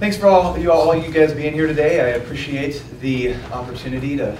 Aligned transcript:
Thanks 0.00 0.16
for 0.16 0.26
all 0.26 0.58
you 0.58 0.72
all 0.72 0.94
you 0.96 1.12
guys 1.12 1.32
being 1.32 1.52
here 1.52 1.68
today. 1.68 2.00
I 2.00 2.16
appreciate 2.16 2.82
the 3.00 3.36
opportunity 3.52 4.16
to 4.16 4.36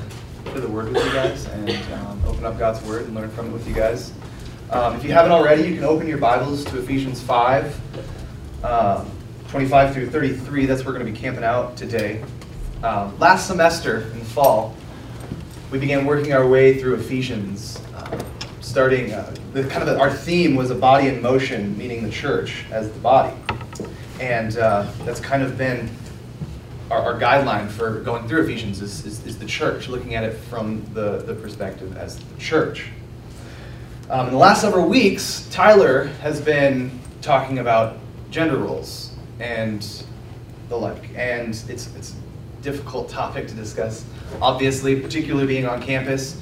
share 0.47 0.61
the 0.61 0.69
word 0.69 0.93
with 0.93 1.05
you 1.05 1.13
guys 1.13 1.47
and 1.47 1.71
um, 1.93 2.21
open 2.27 2.45
up 2.45 2.59
God's 2.59 2.83
word 2.83 3.07
and 3.07 3.15
learn 3.15 3.31
from 3.31 3.47
it 3.47 3.53
with 3.53 3.67
you 3.69 3.73
guys. 3.73 4.13
Um, 4.71 4.97
if 4.97 5.05
you 5.05 5.13
haven't 5.13 5.31
already, 5.31 5.63
you 5.63 5.77
can 5.77 5.85
open 5.85 6.09
your 6.09 6.19
Bibles 6.19 6.65
to 6.65 6.81
Ephesians 6.81 7.23
5, 7.23 8.65
um, 8.65 9.09
25 9.49 9.95
through 9.95 10.11
33. 10.11 10.67
That's 10.67 10.85
where 10.85 10.93
we're 10.93 10.99
going 10.99 11.07
to 11.07 11.13
be 11.13 11.19
camping 11.19 11.45
out 11.45 11.77
today. 11.77 12.25
Um, 12.83 13.17
last 13.21 13.47
semester 13.47 14.11
in 14.11 14.19
the 14.19 14.25
fall, 14.25 14.75
we 15.71 15.79
began 15.79 16.05
working 16.05 16.33
our 16.33 16.49
way 16.49 16.81
through 16.81 16.95
Ephesians, 16.95 17.81
uh, 17.95 18.19
starting 18.61 19.13
uh, 19.13 19.33
the 19.53 19.63
kind 19.63 19.83
of 19.83 19.87
the, 19.87 20.01
our 20.01 20.13
theme 20.13 20.57
was 20.57 20.73
a 20.73 20.75
body 20.75 21.07
in 21.07 21.23
motion, 21.23 21.79
meaning 21.79 22.03
the 22.03 22.11
church 22.11 22.65
as 22.73 22.91
the 22.91 22.99
body, 22.99 23.35
and 24.21 24.57
uh, 24.57 24.91
that's 25.05 25.21
kind 25.21 25.43
of 25.43 25.59
been 25.59 25.91
our, 26.91 27.01
our, 27.01 27.21
guideline 27.21 27.69
for 27.69 28.01
going 28.01 28.29
through 28.29 28.43
Ephesians 28.43 28.81
is, 28.83 29.05
is, 29.05 29.27
is, 29.27 29.39
the 29.39 29.47
church, 29.47 29.89
looking 29.89 30.15
at 30.15 30.23
it 30.23 30.35
from 30.35 30.85
the, 30.93 31.19
the 31.19 31.35
perspective 31.35 31.97
as 31.97 32.19
the 32.19 32.39
church. 32.39 32.87
Um, 34.11 34.27
in 34.27 34.33
the 34.33 34.39
last 34.39 34.61
several 34.61 34.87
weeks, 34.89 35.49
Tyler 35.51 36.05
has 36.21 36.41
been 36.41 36.91
talking 37.23 37.59
about 37.59 37.97
gender 38.31 38.59
roles 38.59 39.15
and 39.41 40.05
the 40.69 40.77
like, 40.77 41.11
and 41.17 41.49
it's 41.69 41.95
it's 41.97 42.13
a 42.13 42.63
difficult 42.63 43.09
topic 43.09 43.49
to 43.49 43.55
discuss 43.55 44.05
obviously, 44.41 45.01
particularly 45.01 45.47
being 45.47 45.67
on 45.67 45.81
campus. 45.81 46.41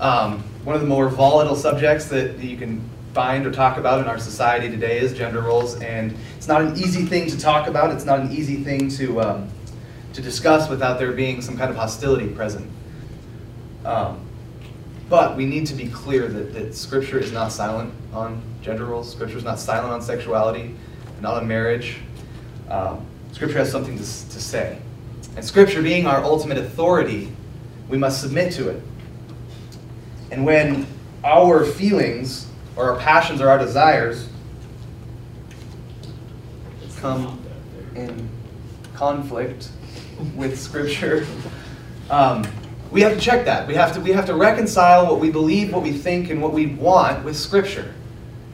Um, 0.00 0.42
one 0.64 0.74
of 0.74 0.82
the 0.82 0.88
more 0.88 1.08
volatile 1.08 1.56
subjects 1.56 2.06
that 2.06 2.38
you 2.38 2.56
can 2.56 2.82
find 3.14 3.46
or 3.46 3.52
talk 3.52 3.78
about 3.78 4.00
in 4.00 4.08
our 4.08 4.18
society 4.18 4.68
today 4.68 4.98
is 4.98 5.14
gender 5.14 5.40
roles, 5.40 5.80
and 5.80 6.14
it's 6.36 6.48
not 6.48 6.60
an 6.60 6.76
easy 6.76 7.06
thing 7.06 7.30
to 7.30 7.38
talk 7.38 7.68
about. 7.68 7.92
It's 7.92 8.04
not 8.04 8.18
an 8.18 8.32
easy 8.32 8.56
thing 8.56 8.88
to 8.90 9.20
um, 9.20 9.48
to 10.12 10.20
discuss 10.20 10.68
without 10.68 10.98
there 10.98 11.12
being 11.12 11.40
some 11.40 11.56
kind 11.56 11.70
of 11.70 11.76
hostility 11.76 12.28
present. 12.28 12.68
Um, 13.84 14.20
but 15.08 15.36
we 15.36 15.46
need 15.46 15.66
to 15.66 15.74
be 15.74 15.88
clear 15.88 16.26
that, 16.28 16.52
that 16.54 16.74
Scripture 16.74 17.18
is 17.18 17.30
not 17.30 17.52
silent 17.52 17.94
on 18.12 18.42
gender 18.62 18.84
roles. 18.84 19.10
Scripture 19.10 19.38
is 19.38 19.44
not 19.44 19.60
silent 19.60 19.92
on 19.92 20.02
sexuality, 20.02 20.74
not 21.20 21.34
on 21.34 21.46
marriage. 21.46 21.98
Um, 22.68 23.04
scripture 23.32 23.58
has 23.58 23.70
something 23.70 23.96
to, 23.96 24.02
to 24.02 24.40
say. 24.40 24.78
And 25.36 25.44
Scripture 25.44 25.82
being 25.82 26.06
our 26.06 26.22
ultimate 26.24 26.58
authority, 26.58 27.30
we 27.88 27.98
must 27.98 28.20
submit 28.20 28.52
to 28.54 28.70
it. 28.70 28.82
And 30.30 30.46
when 30.46 30.86
our 31.22 31.64
feelings 31.64 32.48
or 32.76 32.90
our 32.90 32.98
passions 32.98 33.40
or 33.40 33.48
our 33.48 33.58
desires 33.58 34.28
come 36.96 37.40
in 37.94 38.28
conflict 38.94 39.68
with 40.34 40.58
Scripture, 40.58 41.26
um, 42.10 42.46
we 42.90 43.00
have 43.02 43.14
to 43.14 43.20
check 43.20 43.44
that. 43.44 43.66
We 43.66 43.74
have 43.74 43.92
to, 43.94 44.00
we 44.00 44.12
have 44.12 44.26
to 44.26 44.34
reconcile 44.34 45.06
what 45.06 45.20
we 45.20 45.30
believe, 45.30 45.72
what 45.72 45.82
we 45.82 45.92
think, 45.92 46.30
and 46.30 46.40
what 46.40 46.52
we 46.52 46.66
want 46.66 47.24
with 47.24 47.36
Scripture. 47.36 47.92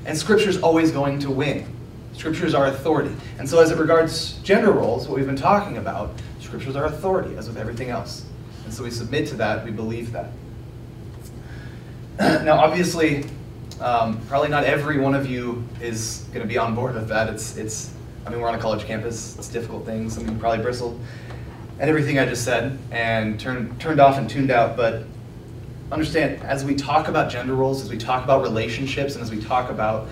And 0.07 0.17
Scripture 0.17 0.49
is 0.49 0.63
always 0.63 0.91
going 0.91 1.19
to 1.21 1.31
win. 1.31 1.67
Scripture 2.15 2.47
is 2.47 2.55
our 2.55 2.67
authority. 2.67 3.15
And 3.39 3.49
so, 3.49 3.61
as 3.61 3.71
it 3.71 3.79
regards 3.79 4.39
gender 4.39 4.73
roles, 4.73 5.09
what 5.09 5.17
we've 5.17 5.27
been 5.27 5.37
talking 5.37 5.77
about, 5.77 6.11
Scripture 6.41 6.71
is 6.71 6.77
our 6.77 6.87
authority, 6.87 7.37
as 7.37 7.49
with 7.49 7.57
everything 7.57 7.91
else. 7.91 8.25
And 8.65 8.75
so 8.75 8.83
we 8.85 8.91
submit 8.91 9.29
to 9.29 9.37
that, 9.37 9.65
we 9.65 9.71
believe 9.71 10.13
that. 10.13 10.31
now, 12.45 12.59
obviously, 12.59 13.25
um, 13.81 14.21
probably 14.27 14.49
not 14.49 14.65
every 14.65 14.99
one 14.99 15.15
of 15.15 15.29
you 15.29 15.65
is 15.81 16.25
going 16.33 16.43
to 16.43 16.49
be 16.49 16.59
on 16.59 16.75
board 16.75 16.95
with 16.95 17.09
that. 17.09 17.29
It's, 17.29 17.57
it's, 17.57 17.93
I 18.27 18.31
mean, 18.31 18.41
we're 18.41 18.49
on 18.49 18.55
a 18.55 18.59
college 18.59 18.85
campus, 18.85 19.37
it's 19.39 19.49
difficult 19.49 19.87
things. 19.87 20.17
Of 20.17 20.29
you 20.29 20.37
probably 20.37 20.63
bristled 20.63 21.01
at 21.79 21.89
everything 21.89 22.19
I 22.19 22.27
just 22.27 22.45
said 22.45 22.79
and 22.91 23.41
turned, 23.41 23.81
turned 23.81 24.01
off 24.01 24.19
and 24.19 24.29
tuned 24.29 24.51
out. 24.51 24.77
But 24.77 25.05
understand, 25.91 26.43
as 26.43 26.65
we 26.65 26.75
talk 26.75 27.09
about 27.09 27.31
gender 27.31 27.55
roles, 27.55 27.83
as 27.83 27.91
we 27.91 27.97
talk 27.97 28.23
about 28.23 28.43
relationships, 28.43 29.15
and 29.15 29.23
as 29.23 29.31
we 29.31 29.41
talk 29.41 29.71
about 29.71 30.09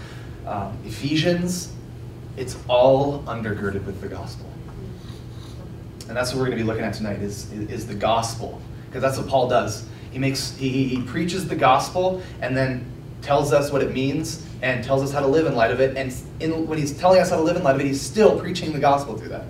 um, 0.46 0.76
Ephesians, 0.86 1.72
it's 2.38 2.56
all 2.68 3.22
undergirded 3.24 3.84
with 3.84 4.00
the 4.00 4.08
gospel. 4.08 4.46
And 6.08 6.16
that's 6.16 6.32
what 6.32 6.40
we're 6.40 6.46
going 6.46 6.58
to 6.58 6.64
be 6.64 6.66
looking 6.66 6.84
at 6.84 6.94
tonight 6.94 7.20
is, 7.20 7.52
is 7.52 7.86
the 7.86 7.94
gospel. 7.94 8.62
Because 8.86 9.02
that's 9.02 9.18
what 9.18 9.28
Paul 9.28 9.48
does. 9.48 9.86
He 10.10 10.18
makes 10.18 10.56
he, 10.56 10.84
he 10.88 11.02
preaches 11.02 11.46
the 11.46 11.56
gospel 11.56 12.22
and 12.40 12.56
then 12.56 12.90
tells 13.22 13.52
us 13.52 13.70
what 13.72 13.82
it 13.82 13.92
means 13.92 14.46
and 14.62 14.82
tells 14.84 15.02
us 15.02 15.12
how 15.12 15.20
to 15.20 15.26
live 15.26 15.46
in 15.46 15.54
light 15.54 15.70
of 15.70 15.80
it. 15.80 15.96
And 15.96 16.14
in, 16.40 16.66
when 16.66 16.78
he's 16.78 16.96
telling 16.96 17.20
us 17.20 17.30
how 17.30 17.36
to 17.36 17.42
live 17.42 17.56
in 17.56 17.62
light 17.62 17.74
of 17.74 17.80
it, 17.80 17.86
he's 17.86 18.00
still 18.00 18.38
preaching 18.38 18.72
the 18.72 18.78
gospel 18.78 19.16
through 19.16 19.28
that. 19.28 19.44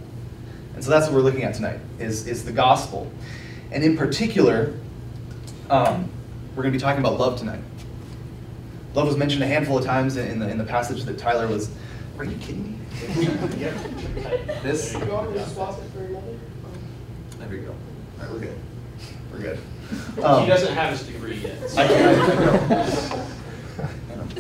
And 0.75 0.85
so 0.85 0.91
that's 0.91 1.07
what 1.07 1.15
we're 1.15 1.23
looking 1.23 1.43
at 1.43 1.55
tonight 1.55 1.81
is, 1.99 2.27
is 2.27 2.45
the 2.45 2.53
gospel. 2.53 3.11
And 3.73 3.83
in 3.83 3.97
particular, 3.97 4.75
um, 5.71 6.09
we're 6.55 6.63
going 6.63 6.73
to 6.73 6.79
be 6.79 6.83
talking 6.83 7.01
about 7.01 7.19
love 7.19 7.39
tonight. 7.39 7.61
Love 8.95 9.07
was 9.07 9.17
mentioned 9.17 9.43
a 9.43 9.47
handful 9.47 9.79
of 9.79 9.85
times 9.85 10.17
in 10.17 10.39
the, 10.39 10.49
in 10.49 10.59
the 10.59 10.65
passage 10.65 11.05
that 11.05 11.19
Tyler 11.19 11.47
was. 11.47 11.71
Are 12.19 12.25
you 12.25 12.37
kidding 12.39 12.73
me? 12.73 12.79
this. 14.63 14.93
There 17.39 17.49
we 17.49 17.59
go. 17.59 17.71
All 17.71 17.77
right, 18.19 18.33
we're 18.33 18.41
good. 18.41 18.59
We're 19.33 19.39
good. 19.39 19.59
Um, 20.23 20.43
he 20.43 20.49
doesn't 20.49 20.75
have 20.75 20.99
his 20.99 21.07
degree 21.07 21.37
yet. 21.37 21.71
So. 21.71 21.83
I 21.83 23.35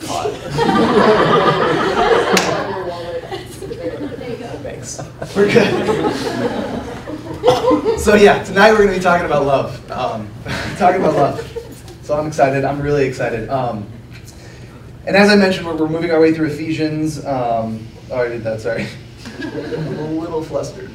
Thanks. 4.63 5.01
We're 5.35 5.53
good. 5.53 6.11
so 8.01 8.15
yeah, 8.15 8.43
tonight 8.45 8.73
we're 8.73 8.79
going 8.79 8.89
to 8.89 8.95
be 8.97 9.01
talking 9.01 9.27
about 9.27 9.47
love. 9.47 9.91
Um, 9.91 10.31
talking 10.77 11.01
about 11.01 11.15
love. 11.15 11.99
So 12.03 12.19
I'm 12.19 12.27
excited. 12.27 12.65
I'm 12.65 12.81
really 12.81 13.07
excited. 13.07 13.49
Um, 13.49 13.87
and 15.07 15.17
as 15.17 15.31
I 15.31 15.37
mentioned, 15.37 15.67
we're, 15.67 15.77
we're, 15.77 15.89
moving 15.89 16.11
our 16.11 16.21
way 16.21 16.35
through 16.35 16.49
Ephesians. 16.49 17.25
Um, 17.25 17.87
oh, 18.11 18.21
I 18.21 18.29
did 18.29 18.45
that. 18.45 18.61
Sorry. 18.61 18.87
I'm 19.41 19.99
a 19.99 20.11
little 20.13 20.43
flustered. 20.43 20.91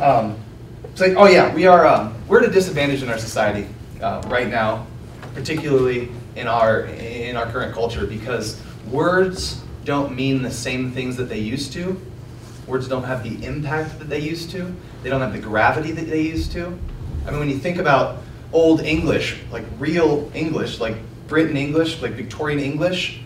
Um, 0.00 0.38
so, 0.94 1.14
oh 1.16 1.26
yeah, 1.26 1.54
we 1.54 1.66
are 1.66 1.86
um, 1.86 2.14
we're 2.28 2.42
at 2.42 2.48
a 2.48 2.52
disadvantage 2.52 3.02
in 3.02 3.08
our 3.08 3.18
society 3.18 3.68
uh, 4.00 4.22
right 4.26 4.48
now, 4.48 4.86
particularly 5.34 6.10
in 6.36 6.48
our 6.48 6.80
in 6.80 7.36
our 7.36 7.46
current 7.46 7.74
culture, 7.74 8.06
because 8.06 8.60
words 8.90 9.60
don't 9.84 10.14
mean 10.14 10.42
the 10.42 10.50
same 10.50 10.92
things 10.92 11.16
that 11.16 11.28
they 11.28 11.38
used 11.38 11.72
to. 11.72 12.00
Words 12.66 12.88
don't 12.88 13.04
have 13.04 13.22
the 13.22 13.44
impact 13.44 13.98
that 13.98 14.08
they 14.08 14.20
used 14.20 14.50
to. 14.50 14.74
They 15.02 15.10
don't 15.10 15.20
have 15.20 15.32
the 15.32 15.38
gravity 15.40 15.90
that 15.92 16.08
they 16.08 16.22
used 16.22 16.52
to. 16.52 16.78
I 17.26 17.30
mean, 17.30 17.40
when 17.40 17.50
you 17.50 17.58
think 17.58 17.78
about 17.78 18.22
old 18.52 18.80
English, 18.80 19.38
like 19.50 19.64
real 19.78 20.30
English, 20.34 20.78
like 20.78 20.96
Britain 21.26 21.56
English, 21.56 22.00
like 22.00 22.12
Victorian 22.12 22.60
English, 22.60 23.20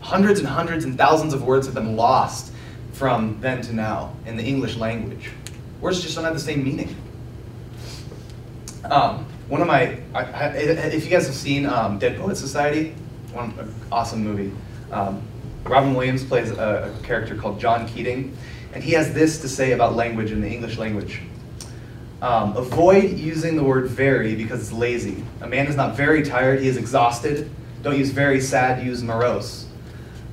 hundreds 0.00 0.40
and 0.40 0.48
hundreds 0.48 0.84
and 0.84 0.96
thousands 0.96 1.34
of 1.34 1.42
words 1.42 1.66
have 1.66 1.74
been 1.74 1.96
lost 1.96 2.52
from 2.92 3.40
then 3.40 3.62
to 3.62 3.72
now 3.72 4.14
in 4.26 4.36
the 4.36 4.42
English 4.42 4.76
language. 4.76 5.30
Words 5.80 6.02
just 6.02 6.14
don't 6.14 6.24
have 6.24 6.34
the 6.34 6.40
same 6.40 6.62
meaning. 6.64 6.94
Um, 8.84 9.26
one 9.50 9.60
of 9.60 9.66
my, 9.66 9.98
I, 10.14 10.20
I, 10.22 10.46
if 10.54 11.04
you 11.04 11.10
guys 11.10 11.26
have 11.26 11.34
seen 11.34 11.66
um, 11.66 11.98
Dead 11.98 12.16
Poet 12.16 12.36
Society, 12.36 12.94
one 13.32 13.52
awesome 13.90 14.22
movie. 14.22 14.52
Um, 14.92 15.22
Robin 15.64 15.92
Williams 15.92 16.24
plays 16.24 16.52
a, 16.52 16.94
a, 16.96 17.04
character 17.04 17.34
called 17.34 17.58
John 17.58 17.88
Keating, 17.88 18.36
and 18.72 18.82
he 18.82 18.92
has 18.92 19.12
this 19.12 19.40
to 19.40 19.48
say 19.48 19.72
about 19.72 19.96
language 19.96 20.30
in 20.30 20.40
the 20.40 20.48
English 20.48 20.78
language. 20.78 21.22
Um, 22.22 22.56
avoid 22.56 23.18
using 23.18 23.56
the 23.56 23.64
word 23.64 23.88
very 23.88 24.36
because 24.36 24.60
it's 24.60 24.72
lazy. 24.72 25.24
A 25.40 25.48
man 25.48 25.66
is 25.66 25.74
not 25.74 25.96
very 25.96 26.22
tired, 26.22 26.60
he 26.60 26.68
is 26.68 26.76
exhausted. 26.76 27.50
Don't 27.82 27.98
use 27.98 28.10
very 28.10 28.40
sad, 28.40 28.84
use 28.86 29.02
morose. 29.02 29.66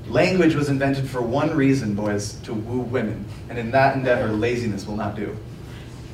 Language 0.10 0.54
was 0.54 0.70
invented 0.70 1.10
for 1.10 1.24
one 1.24 1.56
reason, 1.56 1.96
boys, 1.96 2.34
to 2.42 2.54
woo 2.54 2.82
women. 2.82 3.26
And 3.50 3.58
in 3.58 3.72
that 3.72 3.96
endeavor, 3.96 4.28
laziness 4.28 4.86
will 4.86 4.96
not 4.96 5.16
do. 5.16 5.36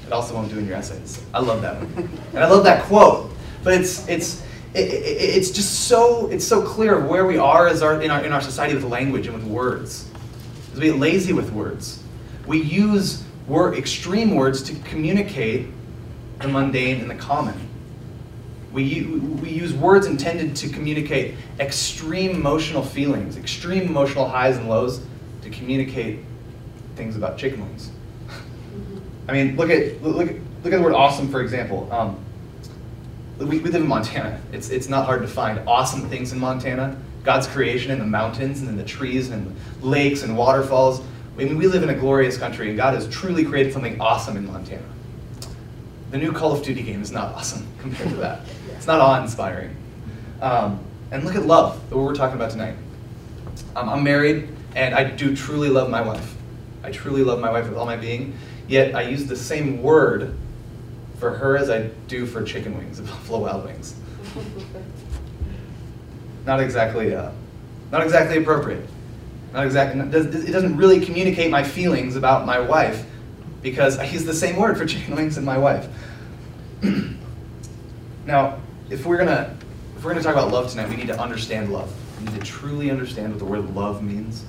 It 0.05 0.11
also 0.11 0.33
won't 0.33 0.49
do 0.49 0.59
in 0.59 0.67
your 0.67 0.75
essays. 0.75 1.23
I 1.33 1.39
love 1.39 1.61
that 1.61 1.77
one. 1.77 2.09
And 2.33 2.43
I 2.43 2.49
love 2.49 2.63
that 2.65 2.83
quote. 2.83 3.31
But 3.63 3.75
it's, 3.75 4.07
it's, 4.07 4.43
it, 4.73 4.89
it, 4.89 5.37
it's 5.37 5.51
just 5.51 5.87
so, 5.87 6.27
it's 6.27 6.45
so 6.45 6.61
clear 6.61 6.97
of 6.97 7.05
where 7.05 7.25
we 7.25 7.37
are, 7.37 7.67
as 7.67 7.81
our, 7.81 8.01
in, 8.01 8.11
our, 8.11 8.23
in 8.23 8.33
our 8.33 8.41
society 8.41 8.75
with 8.75 8.83
language 8.83 9.27
and 9.27 9.35
with 9.35 9.45
words. 9.45 10.09
Because 10.65 10.79
we 10.79 10.85
get 10.87 10.97
lazy 10.97 11.33
with 11.33 11.51
words. 11.51 12.03
We 12.45 12.61
use 12.61 13.23
word, 13.47 13.77
extreme 13.77 14.35
words 14.35 14.61
to 14.63 14.75
communicate 14.89 15.67
the 16.39 16.47
mundane 16.47 16.99
and 16.99 17.09
the 17.09 17.15
common. 17.15 17.55
We, 18.73 19.03
we 19.03 19.49
use 19.49 19.73
words 19.73 20.07
intended 20.07 20.55
to 20.57 20.69
communicate 20.69 21.35
extreme 21.59 22.31
emotional 22.31 22.83
feelings, 22.83 23.37
extreme 23.37 23.83
emotional 23.83 24.27
highs 24.27 24.57
and 24.57 24.67
lows, 24.67 25.05
to 25.43 25.49
communicate 25.49 26.19
things 26.95 27.15
about 27.15 27.37
chicken 27.37 27.61
wings. 27.61 27.91
I 29.27 29.33
mean, 29.33 29.55
look 29.55 29.69
at 29.69 30.01
look 30.01 30.17
look 30.17 30.73
at 30.73 30.77
the 30.77 30.81
word 30.81 30.93
awesome 30.93 31.29
for 31.29 31.41
example. 31.41 31.87
Um, 31.91 32.17
we, 33.37 33.59
we 33.59 33.59
live 33.59 33.81
in 33.81 33.87
Montana. 33.87 34.39
It's 34.51 34.69
it's 34.69 34.89
not 34.89 35.05
hard 35.05 35.21
to 35.21 35.27
find 35.27 35.59
awesome 35.67 36.09
things 36.09 36.31
in 36.31 36.39
Montana. 36.39 36.97
God's 37.23 37.47
creation 37.47 37.91
in 37.91 37.99
the 37.99 38.05
mountains 38.05 38.59
and 38.59 38.69
in 38.69 38.77
the 38.77 38.83
trees 38.83 39.29
and 39.29 39.55
lakes 39.81 40.23
and 40.23 40.37
waterfalls. 40.37 41.01
I 41.33 41.37
mean, 41.37 41.57
we 41.57 41.67
live 41.67 41.81
in 41.81 41.89
a 41.89 41.95
glorious 41.95 42.37
country, 42.37 42.67
and 42.67 42.77
God 42.77 42.93
has 42.93 43.07
truly 43.07 43.45
created 43.45 43.73
something 43.73 43.99
awesome 43.99 44.37
in 44.37 44.45
Montana. 44.45 44.83
The 46.11 46.17
new 46.17 46.31
Call 46.31 46.51
of 46.51 46.63
Duty 46.63 46.83
game 46.83 47.01
is 47.01 47.11
not 47.11 47.33
awesome 47.35 47.65
compared 47.79 48.09
to 48.09 48.15
that. 48.17 48.41
It's 48.75 48.85
not 48.85 48.99
awe-inspiring. 48.99 49.75
Um, 50.41 50.79
and 51.11 51.23
look 51.23 51.35
at 51.35 51.45
love, 51.45 51.91
what 51.91 52.03
we're 52.03 52.13
talking 52.13 52.35
about 52.35 52.51
tonight. 52.51 52.75
Um, 53.75 53.89
I'm 53.89 54.03
married, 54.03 54.49
and 54.75 54.93
I 54.93 55.09
do 55.09 55.35
truly 55.35 55.69
love 55.69 55.89
my 55.89 56.01
wife. 56.01 56.35
I 56.83 56.91
truly 56.91 57.23
love 57.23 57.39
my 57.39 57.49
wife 57.49 57.67
with 57.67 57.77
all 57.77 57.85
my 57.85 57.95
being. 57.95 58.37
Yet 58.67 58.95
I 58.95 59.03
use 59.03 59.25
the 59.25 59.35
same 59.35 59.81
word 59.81 60.35
for 61.19 61.31
her 61.31 61.57
as 61.57 61.69
I 61.69 61.89
do 62.07 62.25
for 62.25 62.43
chicken 62.43 62.77
wings 62.77 62.99
Buffalo 62.99 63.39
Wild 63.39 63.65
Wings. 63.65 63.95
not 66.45 66.59
exactly, 66.59 67.15
uh, 67.15 67.31
not 67.91 68.03
exactly 68.03 68.37
appropriate. 68.37 68.87
Not 69.53 69.65
exactly. 69.65 70.01
It 70.01 70.51
doesn't 70.51 70.77
really 70.77 71.05
communicate 71.05 71.51
my 71.51 71.63
feelings 71.63 72.15
about 72.15 72.45
my 72.45 72.59
wife 72.59 73.05
because 73.61 73.99
I 73.99 74.05
use 74.05 74.25
the 74.25 74.33
same 74.33 74.55
word 74.55 74.77
for 74.77 74.85
chicken 74.85 75.15
wings 75.15 75.37
and 75.37 75.45
my 75.45 75.57
wife. 75.57 75.87
now, 78.25 78.59
if 78.89 79.05
we're 79.05 79.17
gonna 79.17 79.55
if 79.95 80.03
we're 80.03 80.11
gonna 80.11 80.23
talk 80.23 80.33
about 80.33 80.51
love 80.51 80.71
tonight, 80.71 80.89
we 80.89 80.95
need 80.95 81.07
to 81.07 81.19
understand 81.19 81.71
love. 81.71 81.93
We 82.19 82.25
need 82.25 82.39
to 82.39 82.45
truly 82.45 82.89
understand 82.89 83.29
what 83.29 83.39
the 83.39 83.45
word 83.45 83.75
love 83.75 84.01
means. 84.01 84.43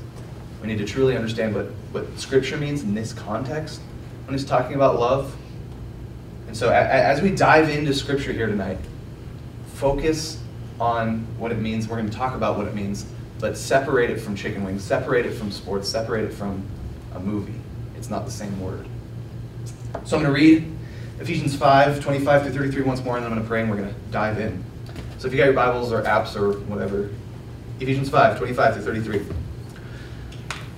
We 0.63 0.69
need 0.69 0.79
to 0.79 0.87
truly 0.87 1.15
understand 1.15 1.55
what, 1.55 1.67
what 1.93 2.19
Scripture 2.19 2.57
means 2.57 2.83
in 2.83 2.95
this 2.95 3.13
context 3.13 3.83
when 4.25 4.37
he's 4.37 4.45
talking 4.45 4.75
about 4.75 4.99
love. 4.99 5.35
And 6.47 6.57
so, 6.57 6.71
as 6.71 7.21
we 7.21 7.31
dive 7.31 7.69
into 7.69 7.93
Scripture 7.93 8.33
here 8.33 8.47
tonight, 8.47 8.79
focus 9.75 10.41
on 10.81 11.27
what 11.39 11.53
it 11.53 11.59
means. 11.59 11.89
We're 11.89 11.97
going 11.97 12.11
to 12.11 12.17
talk 12.17 12.35
about 12.35 12.57
what 12.57 12.67
it 12.67 12.75
means, 12.75 13.07
but 13.41 13.57
separate 13.57 14.11
it 14.11 14.21
from 14.21 14.37
chicken 14.37 14.65
wings, 14.65 14.83
separate 14.83 15.27
it 15.27 15.33
from 15.33 15.51
sports, 15.51 15.89
separate 15.89 16.25
it 16.25 16.33
from 16.33 16.65
a 17.15 17.21
movie. 17.21 17.61
It's 17.97 18.11
not 18.11 18.25
the 18.25 18.31
same 18.31 18.61
word. 18.61 18.87
So 20.05 20.17
I'm 20.17 20.23
going 20.23 20.25
to 20.25 20.33
read 20.33 20.71
Ephesians 21.21 21.55
5, 21.57 22.01
25 22.01 22.43
through 22.43 22.53
33 22.53 22.83
once 22.83 23.03
more, 23.05 23.17
and 23.17 23.25
then 23.25 23.33
I'm 23.33 23.39
going 23.39 23.45
to 23.45 23.49
pray 23.49 23.61
and 23.61 23.71
we're 23.71 23.77
going 23.77 23.89
to 23.89 24.01
dive 24.11 24.41
in. 24.41 24.65
So 25.19 25.29
if 25.29 25.33
you 25.33 25.39
got 25.39 25.47
your 25.47 25.55
Bibles 25.55 25.93
or 25.93 26.03
apps 26.03 26.37
or 26.37 26.59
whatever, 26.63 27.11
Ephesians 27.81 28.11
5, 28.11 28.39
25 28.39 28.75
through 28.75 28.83
33. 28.83 29.37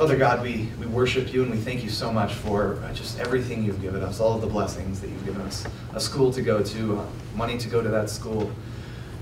Father 0.00 0.16
God, 0.16 0.42
we, 0.42 0.66
we 0.80 0.86
worship 0.86 1.30
you 1.30 1.42
and 1.42 1.50
we 1.50 1.58
thank 1.58 1.84
you 1.84 1.90
so 1.90 2.10
much 2.10 2.32
for 2.32 2.82
uh, 2.84 2.92
just 2.94 3.18
everything 3.18 3.62
you've 3.62 3.82
given 3.82 4.02
us, 4.02 4.18
all 4.18 4.34
of 4.34 4.40
the 4.40 4.46
blessings 4.46 4.98
that 4.98 5.10
you've 5.10 5.26
given 5.26 5.42
us. 5.42 5.66
A 5.92 6.00
school 6.00 6.32
to 6.32 6.40
go 6.40 6.62
to, 6.62 7.00
uh, 7.00 7.06
money 7.36 7.58
to 7.58 7.68
go 7.68 7.82
to 7.82 7.88
that 7.90 8.08
school, 8.08 8.50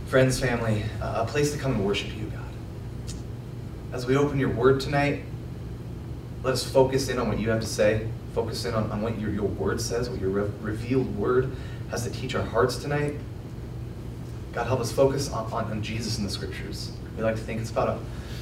friends, 0.07 0.39
family, 0.39 0.85
uh, 1.03 1.25
a 1.25 1.29
place 1.29 1.51
to 1.51 1.59
come 1.59 1.73
and 1.73 1.85
worship 1.85 2.17
you, 2.17 2.27
God. 2.27 3.17
As 3.93 4.07
we 4.07 4.17
open 4.17 4.39
your 4.39 4.51
word 4.51 4.79
tonight, 4.79 5.25
let 6.45 6.53
us 6.53 6.63
focus 6.63 7.09
in 7.09 7.19
on 7.19 7.27
what 7.27 7.41
you 7.41 7.51
have 7.51 7.61
to 7.61 7.67
say, 7.67 8.07
focus 8.33 8.65
in 8.65 8.73
on, 8.73 8.89
on 8.93 9.03
what 9.03 9.19
your, 9.19 9.33
your 9.33 9.49
word 9.49 9.81
says, 9.81 10.09
what 10.09 10.21
your 10.21 10.31
re 10.31 10.49
revealed 10.61 11.13
word 11.17 11.51
has 11.91 12.05
to 12.05 12.11
teach 12.11 12.37
our 12.37 12.45
hearts 12.45 12.77
tonight. 12.77 13.17
God, 14.53 14.69
help 14.69 14.79
us 14.79 14.93
focus 14.93 15.29
on, 15.29 15.53
on, 15.53 15.65
on 15.73 15.83
Jesus 15.83 16.19
in 16.19 16.25
the 16.25 16.31
scriptures. 16.31 16.93
We 17.17 17.25
like 17.25 17.35
to 17.35 17.43
think 17.43 17.61
it's 17.61 17.73
about 17.73 17.89
a 17.89 17.99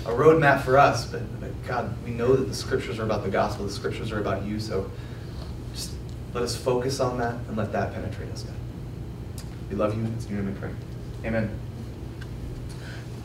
a 0.06 0.10
roadmap 0.10 0.62
for 0.62 0.78
us, 0.78 1.04
but, 1.04 1.40
but 1.40 1.50
God, 1.66 1.92
we 2.04 2.10
know 2.10 2.36
that 2.36 2.44
the 2.44 2.54
scriptures 2.54 2.98
are 2.98 3.02
about 3.04 3.24
the 3.24 3.30
gospel, 3.30 3.66
the 3.66 3.72
scriptures 3.72 4.12
are 4.12 4.20
about 4.20 4.44
you, 4.44 4.60
so 4.60 4.90
just 5.74 5.92
let 6.32 6.44
us 6.44 6.56
focus 6.56 7.00
on 7.00 7.18
that 7.18 7.34
and 7.48 7.56
let 7.56 7.72
that 7.72 7.92
penetrate 7.92 8.30
us, 8.30 8.42
God. 8.42 8.54
We 9.68 9.76
love 9.76 9.96
you, 9.96 10.06
it's 10.16 10.26
in 10.26 10.34
your 10.34 10.44
name 10.44 10.54
we 10.54 10.60
pray. 10.60 10.70
Amen. 11.24 11.58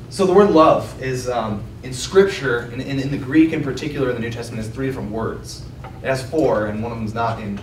So 0.09 0.25
the 0.25 0.33
word 0.33 0.49
love 0.49 1.01
is 1.01 1.29
um, 1.29 1.63
in 1.83 1.93
Scripture, 1.93 2.65
in, 2.73 2.81
in, 2.81 2.99
in, 2.99 3.11
the 3.11 3.17
Greek 3.17 3.53
in 3.53 3.63
particular, 3.63 4.09
in 4.09 4.15
the 4.15 4.21
New 4.21 4.31
Testament, 4.31 4.65
is 4.65 4.73
three 4.73 4.87
different 4.87 5.11
words. 5.11 5.63
It 5.83 6.07
has 6.07 6.27
four, 6.27 6.65
and 6.65 6.81
one 6.81 6.91
of 6.91 6.97
them 6.97 7.05
is 7.05 7.13
not 7.13 7.39
in, 7.39 7.59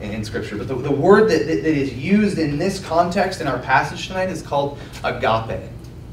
in, 0.00 0.12
in 0.12 0.24
Scripture. 0.24 0.56
But 0.56 0.68
the, 0.68 0.74
the 0.76 0.90
word 0.90 1.28
that, 1.30 1.46
that, 1.46 1.62
that 1.62 1.66
is 1.66 1.92
used 1.92 2.38
in 2.38 2.58
this 2.58 2.82
context 2.82 3.40
in 3.40 3.46
our 3.46 3.58
passage 3.58 4.06
tonight 4.06 4.30
is 4.30 4.40
called 4.40 4.78
agape. 5.04 5.68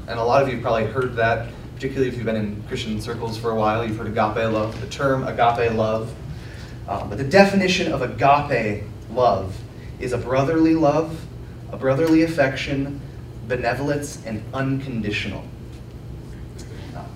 And 0.06 0.18
a 0.18 0.22
lot 0.22 0.42
of 0.42 0.50
you 0.50 0.60
probably 0.60 0.84
heard 0.84 1.14
that 1.14 1.48
particularly 1.80 2.08
if 2.08 2.16
you've 2.16 2.26
been 2.26 2.36
in 2.36 2.62
Christian 2.68 3.00
circles 3.00 3.38
for 3.38 3.52
a 3.52 3.54
while, 3.54 3.86
you've 3.86 3.96
heard 3.96 4.06
agape 4.06 4.52
love, 4.52 4.78
the 4.82 4.86
term 4.88 5.26
agape 5.26 5.72
love. 5.72 6.14
Um, 6.86 7.08
but 7.08 7.16
the 7.16 7.24
definition 7.24 7.90
of 7.90 8.02
agape 8.02 8.84
love 9.10 9.58
is 9.98 10.12
a 10.12 10.18
brotherly 10.18 10.74
love, 10.74 11.24
a 11.72 11.78
brotherly 11.78 12.22
affection, 12.24 13.00
benevolence, 13.48 14.22
and 14.26 14.42
unconditional. 14.52 15.42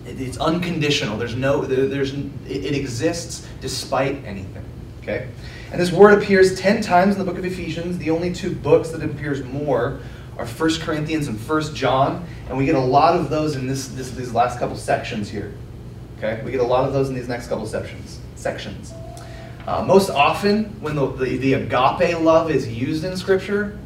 It, 0.06 0.19
it's 0.19 0.38
unconditional. 0.38 1.19
There's 1.19 1.37
no, 1.37 1.67
there, 1.67 1.87
there's, 1.87 2.14
it, 2.14 2.31
it 2.46 2.75
exists 2.75 3.46
despite 3.60 4.25
anything. 4.25 4.64
Okay? 5.02 5.28
And 5.72 5.78
this 5.78 5.93
word 5.93 6.22
appears 6.22 6.58
10 6.58 6.81
times 6.81 7.17
in 7.17 7.19
the 7.19 7.31
book 7.31 7.37
of 7.37 7.44
Ephesians. 7.44 7.99
The 7.99 8.08
only 8.08 8.32
two 8.32 8.55
books 8.55 8.88
that 8.93 9.02
it 9.02 9.10
appears 9.10 9.44
more 9.44 10.00
are 10.38 10.46
1 10.46 10.81
Corinthians 10.81 11.28
and 11.28 11.38
1 11.38 11.75
John, 11.75 12.26
and 12.48 12.58
we 12.58 12.66
get 12.66 12.75
a 12.75 12.81
lot 12.81 13.14
of 13.19 13.31
those 13.31 13.56
in 13.56 13.66
this, 13.66 13.88
this, 13.88 14.10
these 14.10 14.32
last 14.32 14.58
couple 14.58 14.76
sections 14.76 15.31
here. 15.31 15.52
Okay, 16.19 16.43
we 16.44 16.50
get 16.50 16.60
a 16.60 16.64
lot 16.64 16.84
of 16.84 16.93
those 16.93 17.08
in 17.08 17.14
these 17.14 17.29
next 17.29 17.48
couple 17.48 17.67
sections. 17.67 18.20
Sections. 18.34 18.93
Uh, 19.67 19.82
most 19.84 20.10
often, 20.10 20.64
when 20.81 20.94
the, 20.94 21.06
the, 21.12 21.36
the 21.38 21.55
agape 21.55 22.20
love 22.20 22.50
is 22.50 22.69
used 22.69 23.05
in 23.05 23.17
Scripture, 23.17 23.79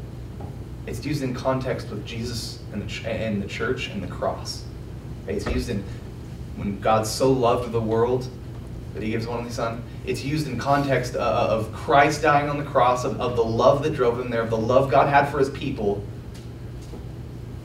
it's 0.86 1.04
used 1.04 1.22
in 1.22 1.34
context 1.34 1.90
with 1.90 2.04
Jesus 2.06 2.60
and 2.72 2.88
the, 2.88 3.08
and 3.08 3.42
the 3.42 3.46
church 3.46 3.88
and 3.88 4.02
the 4.02 4.06
cross. 4.06 4.64
It's 5.26 5.46
used 5.46 5.68
in 5.68 5.84
when 6.56 6.80
God 6.80 7.06
so 7.06 7.30
loved 7.30 7.70
the 7.70 7.80
world 7.80 8.26
that 8.94 9.02
he 9.02 9.10
gives 9.10 9.26
one 9.26 9.38
only 9.38 9.50
son. 9.50 9.82
It's 10.06 10.24
used 10.24 10.48
in 10.48 10.58
context 10.58 11.14
uh, 11.14 11.18
of 11.18 11.72
Christ 11.72 12.22
dying 12.22 12.48
on 12.48 12.58
the 12.58 12.64
cross, 12.64 13.04
of, 13.04 13.20
of 13.20 13.36
the 13.36 13.44
love 13.44 13.82
that 13.84 13.94
drove 13.94 14.18
him 14.18 14.30
there, 14.30 14.42
of 14.42 14.50
the 14.50 14.58
love 14.58 14.90
God 14.90 15.08
had 15.08 15.28
for 15.30 15.38
his 15.38 15.50
people, 15.50 16.02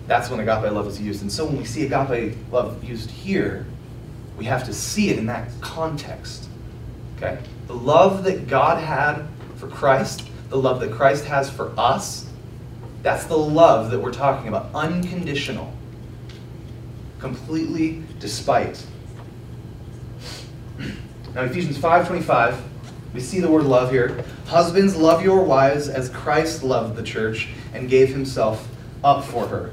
that's 0.08 0.30
when 0.30 0.40
agape 0.40 0.72
love 0.72 0.88
is 0.88 1.00
used. 1.00 1.22
And 1.22 1.32
so 1.32 1.46
when 1.46 1.58
we 1.58 1.66
see 1.66 1.86
agape 1.86 2.36
love 2.52 2.84
used 2.84 3.10
here, 3.10 3.66
we 4.38 4.46
have 4.46 4.66
to 4.66 4.74
see 4.74 5.10
it 5.10 5.18
in 5.18 5.28
that 5.28 5.50
context. 5.62 6.50
Okay? 7.18 7.40
The 7.68 7.76
love 7.76 8.24
that 8.26 8.48
God 8.48 8.84
had 8.84 9.26
for 9.56 9.68
Christ, 9.68 10.28
the 10.50 10.58
love 10.58 10.80
that 10.82 10.92
Christ 10.92 11.26
has 11.26 11.50
for 11.50 11.74
us, 11.78 12.28
that's 13.02 13.26
the 13.26 13.38
love 13.38 13.92
that 13.92 14.00
we're 14.00 14.14
talking 14.14 14.48
about. 14.48 14.74
Unconditional. 14.74 15.74
Completely 17.20 18.04
despite. 18.20 18.86
Now 21.34 21.44
Ephesians 21.44 21.78
5.25, 21.78 22.62
we 23.14 23.20
see 23.20 23.40
the 23.40 23.50
word 23.50 23.64
love 23.64 23.92
here. 23.92 24.24
Husbands, 24.46 24.96
love 24.96 25.24
your 25.24 25.44
wives 25.44 25.88
as 25.88 26.10
Christ 26.10 26.64
loved 26.64 26.96
the 26.96 27.04
church 27.04 27.50
and 27.74 27.90
gave 27.90 28.10
himself 28.10 28.68
up 29.04 29.24
for 29.24 29.48
her. 29.48 29.72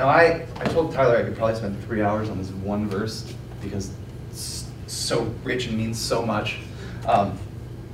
Now, 0.00 0.08
I, 0.08 0.46
I 0.56 0.64
told 0.64 0.94
Tyler 0.94 1.18
I 1.18 1.24
could 1.24 1.36
probably 1.36 1.56
spend 1.56 1.78
three 1.84 2.00
hours 2.00 2.30
on 2.30 2.38
this 2.38 2.48
one 2.52 2.88
verse 2.88 3.34
because 3.60 3.92
it's 4.30 4.66
so 4.86 5.24
rich 5.44 5.66
and 5.66 5.76
means 5.76 6.00
so 6.00 6.24
much. 6.24 6.56
Um, 7.06 7.38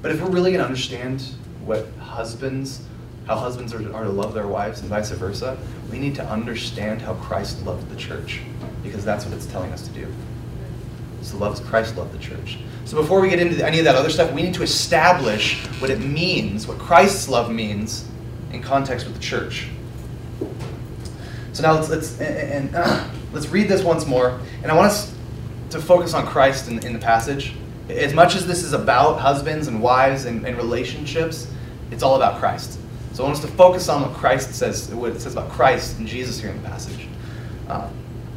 but 0.02 0.12
if 0.12 0.22
we're 0.22 0.30
really 0.30 0.52
going 0.52 0.60
to 0.60 0.66
understand 0.66 1.22
what 1.64 1.88
husbands, 1.98 2.84
how 3.26 3.34
husbands 3.34 3.74
are, 3.74 3.78
are 3.92 4.04
to 4.04 4.10
love 4.10 4.34
their 4.34 4.46
wives 4.46 4.82
and 4.82 4.88
vice 4.88 5.10
versa, 5.10 5.58
we 5.90 5.98
need 5.98 6.14
to 6.14 6.24
understand 6.26 7.02
how 7.02 7.14
Christ 7.14 7.66
loved 7.66 7.90
the 7.90 7.96
church 7.96 8.40
because 8.84 9.04
that's 9.04 9.24
what 9.24 9.34
it's 9.34 9.46
telling 9.46 9.72
us 9.72 9.84
to 9.88 9.92
do. 9.92 10.06
So 11.22 11.38
love 11.38 11.60
Christ 11.64 11.96
loved 11.96 12.12
the 12.12 12.20
church. 12.20 12.58
So 12.84 12.96
before 12.96 13.20
we 13.20 13.28
get 13.28 13.40
into 13.40 13.66
any 13.66 13.80
of 13.80 13.84
that 13.84 13.96
other 13.96 14.10
stuff, 14.10 14.32
we 14.32 14.42
need 14.42 14.54
to 14.54 14.62
establish 14.62 15.66
what 15.80 15.90
it 15.90 15.98
means, 15.98 16.68
what 16.68 16.78
Christ's 16.78 17.28
love 17.28 17.50
means 17.50 18.08
in 18.52 18.62
context 18.62 19.06
with 19.06 19.16
the 19.16 19.22
church. 19.22 19.70
So 21.56 21.62
now 21.62 21.72
let's 21.72 21.88
let's 21.88 22.20
and, 22.20 22.66
and 22.66 22.76
uh, 22.76 23.08
let's 23.32 23.48
read 23.48 23.66
this 23.66 23.82
once 23.82 24.04
more, 24.04 24.38
and 24.62 24.70
I 24.70 24.74
want 24.74 24.88
us 24.88 25.14
to 25.70 25.80
focus 25.80 26.12
on 26.12 26.26
Christ 26.26 26.68
in, 26.68 26.84
in 26.84 26.92
the 26.92 26.98
passage. 26.98 27.54
As 27.88 28.12
much 28.12 28.34
as 28.34 28.46
this 28.46 28.62
is 28.62 28.74
about 28.74 29.20
husbands 29.20 29.66
and 29.66 29.80
wives 29.80 30.26
and, 30.26 30.46
and 30.46 30.58
relationships, 30.58 31.50
it's 31.90 32.02
all 32.02 32.16
about 32.16 32.40
Christ. 32.40 32.78
So 33.14 33.22
I 33.22 33.26
want 33.28 33.38
us 33.38 33.44
to 33.50 33.50
focus 33.56 33.88
on 33.88 34.02
what 34.02 34.12
Christ 34.12 34.54
says, 34.54 34.92
what 34.92 35.12
it 35.12 35.20
says 35.22 35.32
about 35.32 35.48
Christ 35.48 35.96
and 35.96 36.06
Jesus 36.06 36.38
here 36.38 36.50
in 36.50 36.62
the 36.62 36.68
passage. 36.68 37.08
Uh, 37.68 37.88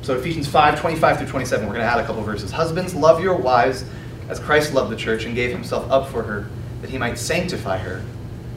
so 0.02 0.16
Ephesians 0.16 0.48
5, 0.48 0.80
25 0.80 1.18
through 1.18 1.28
27, 1.28 1.68
we're 1.68 1.74
going 1.74 1.86
to 1.86 1.92
add 1.92 2.00
a 2.00 2.06
couple 2.06 2.24
verses. 2.24 2.52
Husbands, 2.52 2.96
love 2.96 3.22
your 3.22 3.36
wives 3.36 3.84
as 4.30 4.40
Christ 4.40 4.74
loved 4.74 4.94
the 4.94 4.96
church 4.96 5.26
and 5.26 5.36
gave 5.36 5.52
himself 5.52 5.92
up 5.92 6.08
for 6.08 6.24
her, 6.24 6.48
that 6.80 6.90
he 6.90 6.98
might 6.98 7.18
sanctify 7.18 7.80
her, 7.80 8.02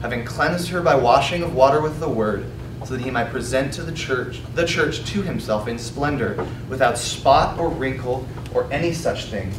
having 0.01 0.23
cleansed 0.23 0.69
her 0.69 0.81
by 0.81 0.95
washing 0.95 1.43
of 1.43 1.53
water 1.53 1.81
with 1.81 1.99
the 1.99 2.07
word, 2.07 2.45
so 2.85 2.95
that 2.95 3.01
he 3.01 3.11
might 3.11 3.29
present 3.29 3.73
to 3.73 3.83
the 3.83 3.91
church 3.91 4.41
the 4.55 4.65
church 4.65 5.05
to 5.11 5.21
himself 5.21 5.67
in 5.67 5.77
splendor, 5.77 6.45
without 6.69 6.97
spot 6.97 7.57
or 7.57 7.69
wrinkle 7.69 8.27
or 8.53 8.71
any 8.71 8.93
such 8.93 9.25
thing, 9.25 9.51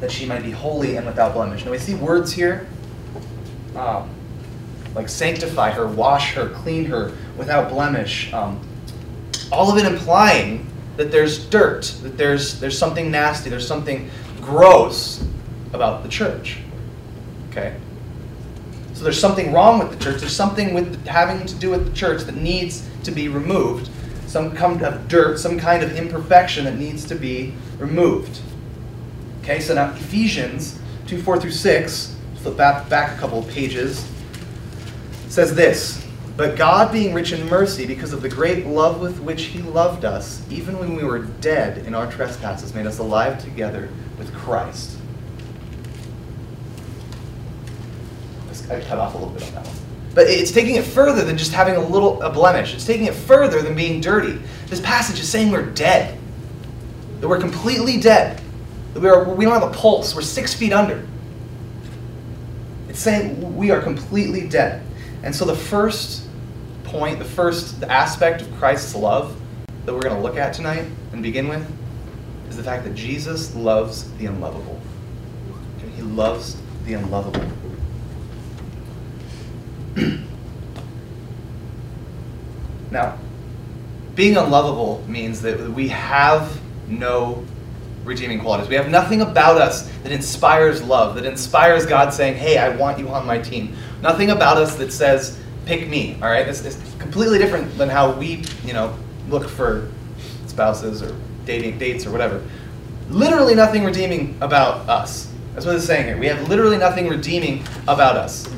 that 0.00 0.10
she 0.10 0.26
might 0.26 0.42
be 0.42 0.50
holy 0.50 0.96
and 0.96 1.06
without 1.06 1.34
blemish. 1.34 1.64
Now 1.64 1.70
we 1.70 1.78
see 1.78 1.94
words 1.94 2.32
here. 2.32 2.66
Um, 3.76 4.10
like 4.94 5.08
sanctify 5.08 5.70
her, 5.70 5.86
wash 5.86 6.34
her, 6.34 6.48
clean 6.48 6.84
her 6.86 7.12
without 7.36 7.70
blemish. 7.70 8.32
Um, 8.32 8.60
all 9.52 9.70
of 9.70 9.78
it 9.78 9.90
implying 9.90 10.66
that 10.96 11.10
there's 11.10 11.46
dirt, 11.46 11.94
that 12.02 12.16
there's, 12.16 12.60
there's 12.60 12.76
something 12.76 13.10
nasty, 13.10 13.50
there's 13.50 13.66
something 13.66 14.10
gross 14.40 15.24
about 15.72 16.02
the 16.02 16.08
church. 16.08 16.58
Okay? 17.50 17.76
So 19.00 19.04
there's 19.04 19.18
something 19.18 19.50
wrong 19.50 19.78
with 19.78 19.98
the 19.98 20.04
church. 20.04 20.20
There's 20.20 20.36
something 20.36 20.74
with 20.74 21.06
having 21.06 21.46
to 21.46 21.54
do 21.54 21.70
with 21.70 21.86
the 21.86 21.92
church 21.94 22.24
that 22.24 22.36
needs 22.36 22.86
to 23.04 23.10
be 23.10 23.28
removed. 23.28 23.88
Some 24.26 24.54
kind 24.54 24.82
of 24.82 25.08
dirt, 25.08 25.38
some 25.38 25.58
kind 25.58 25.82
of 25.82 25.96
imperfection 25.96 26.66
that 26.66 26.76
needs 26.76 27.06
to 27.06 27.14
be 27.14 27.54
removed. 27.78 28.42
Okay, 29.40 29.58
so 29.58 29.74
now 29.74 29.90
Ephesians 29.94 30.78
2 31.06 31.22
4 31.22 31.40
through 31.40 31.50
6, 31.50 32.14
flip 32.42 32.58
back, 32.58 32.90
back 32.90 33.16
a 33.16 33.18
couple 33.18 33.38
of 33.38 33.48
pages 33.48 34.06
says 35.30 35.54
this 35.54 36.06
But 36.36 36.58
God, 36.58 36.92
being 36.92 37.14
rich 37.14 37.32
in 37.32 37.48
mercy, 37.48 37.86
because 37.86 38.12
of 38.12 38.20
the 38.20 38.28
great 38.28 38.66
love 38.66 39.00
with 39.00 39.18
which 39.20 39.44
He 39.44 39.62
loved 39.62 40.04
us, 40.04 40.42
even 40.50 40.78
when 40.78 40.94
we 40.94 41.04
were 41.04 41.20
dead 41.20 41.86
in 41.86 41.94
our 41.94 42.12
trespasses, 42.12 42.74
made 42.74 42.84
us 42.84 42.98
alive 42.98 43.42
together 43.42 43.88
with 44.18 44.30
Christ. 44.34 44.99
I 48.70 48.80
cut 48.80 48.98
off 48.98 49.14
a 49.14 49.18
little 49.18 49.32
bit 49.32 49.42
on 49.44 49.54
that 49.54 49.66
one. 49.66 49.76
But 50.14 50.26
it's 50.26 50.50
taking 50.50 50.76
it 50.76 50.84
further 50.84 51.24
than 51.24 51.36
just 51.36 51.52
having 51.52 51.76
a 51.76 51.80
little 51.80 52.20
a 52.22 52.30
blemish. 52.30 52.74
It's 52.74 52.84
taking 52.84 53.06
it 53.06 53.14
further 53.14 53.62
than 53.62 53.74
being 53.74 54.00
dirty. 54.00 54.40
This 54.66 54.80
passage 54.80 55.20
is 55.20 55.28
saying 55.28 55.50
we're 55.50 55.66
dead. 55.66 56.18
That 57.20 57.28
we're 57.28 57.40
completely 57.40 58.00
dead. 58.00 58.40
That 58.94 59.00
we, 59.00 59.08
are, 59.08 59.24
we 59.24 59.44
don't 59.44 59.54
have 59.54 59.70
a 59.70 59.72
pulse. 59.72 60.14
We're 60.14 60.22
six 60.22 60.54
feet 60.54 60.72
under. 60.72 61.06
It's 62.88 62.98
saying 62.98 63.56
we 63.56 63.70
are 63.70 63.80
completely 63.80 64.48
dead. 64.48 64.82
And 65.22 65.34
so 65.34 65.44
the 65.44 65.54
first 65.54 66.26
point, 66.84 67.18
the 67.18 67.24
first 67.24 67.84
aspect 67.84 68.42
of 68.42 68.52
Christ's 68.56 68.96
love 68.96 69.40
that 69.84 69.94
we're 69.94 70.02
going 70.02 70.16
to 70.16 70.22
look 70.22 70.36
at 70.36 70.52
tonight 70.52 70.86
and 71.12 71.22
begin 71.22 71.48
with 71.48 71.64
is 72.48 72.56
the 72.56 72.64
fact 72.64 72.84
that 72.84 72.94
Jesus 72.94 73.54
loves 73.54 74.10
the 74.14 74.26
unlovable. 74.26 74.80
He 75.94 76.02
loves 76.02 76.56
the 76.84 76.94
unlovable. 76.94 77.46
Now, 82.90 83.18
being 84.14 84.36
unlovable 84.36 85.04
means 85.08 85.40
that 85.42 85.70
we 85.70 85.88
have 85.88 86.60
no 86.88 87.44
redeeming 88.04 88.40
qualities. 88.40 88.68
We 88.68 88.76
have 88.76 88.88
nothing 88.88 89.20
about 89.20 89.58
us 89.58 89.88
that 90.02 90.12
inspires 90.12 90.82
love, 90.82 91.14
that 91.16 91.24
inspires 91.24 91.86
God 91.86 92.12
saying, 92.12 92.36
hey, 92.36 92.58
I 92.58 92.74
want 92.76 92.98
you 92.98 93.08
on 93.08 93.26
my 93.26 93.38
team. 93.38 93.76
Nothing 94.02 94.30
about 94.30 94.56
us 94.56 94.76
that 94.76 94.92
says, 94.92 95.38
pick 95.66 95.88
me, 95.88 96.14
all 96.22 96.28
right? 96.28 96.48
It's, 96.48 96.64
it's 96.64 96.78
completely 96.98 97.38
different 97.38 97.76
than 97.78 97.88
how 97.88 98.12
we, 98.12 98.44
you 98.64 98.72
know, 98.72 98.96
look 99.28 99.48
for 99.48 99.90
spouses 100.46 101.02
or 101.02 101.14
dating 101.44 101.78
dates 101.78 102.06
or 102.06 102.10
whatever. 102.10 102.42
Literally 103.10 103.54
nothing 103.54 103.84
redeeming 103.84 104.36
about 104.40 104.88
us. 104.88 105.32
That's 105.54 105.66
what 105.66 105.76
it's 105.76 105.84
saying 105.84 106.06
here. 106.06 106.16
We 106.16 106.26
have 106.26 106.48
literally 106.48 106.78
nothing 106.78 107.08
redeeming 107.08 107.64
about 107.88 108.16
us. 108.16 108.48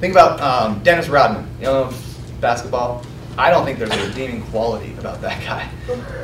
Think 0.00 0.14
about 0.14 0.40
um, 0.40 0.82
Dennis 0.82 1.08
Rodman, 1.10 1.46
you 1.58 1.66
know, 1.66 1.92
basketball. 2.40 3.04
I 3.36 3.50
don't 3.50 3.66
think 3.66 3.78
there's 3.78 3.90
a 3.90 4.08
redeeming 4.08 4.42
quality 4.44 4.94
about 4.94 5.20
that 5.20 5.44
guy. 5.44 5.70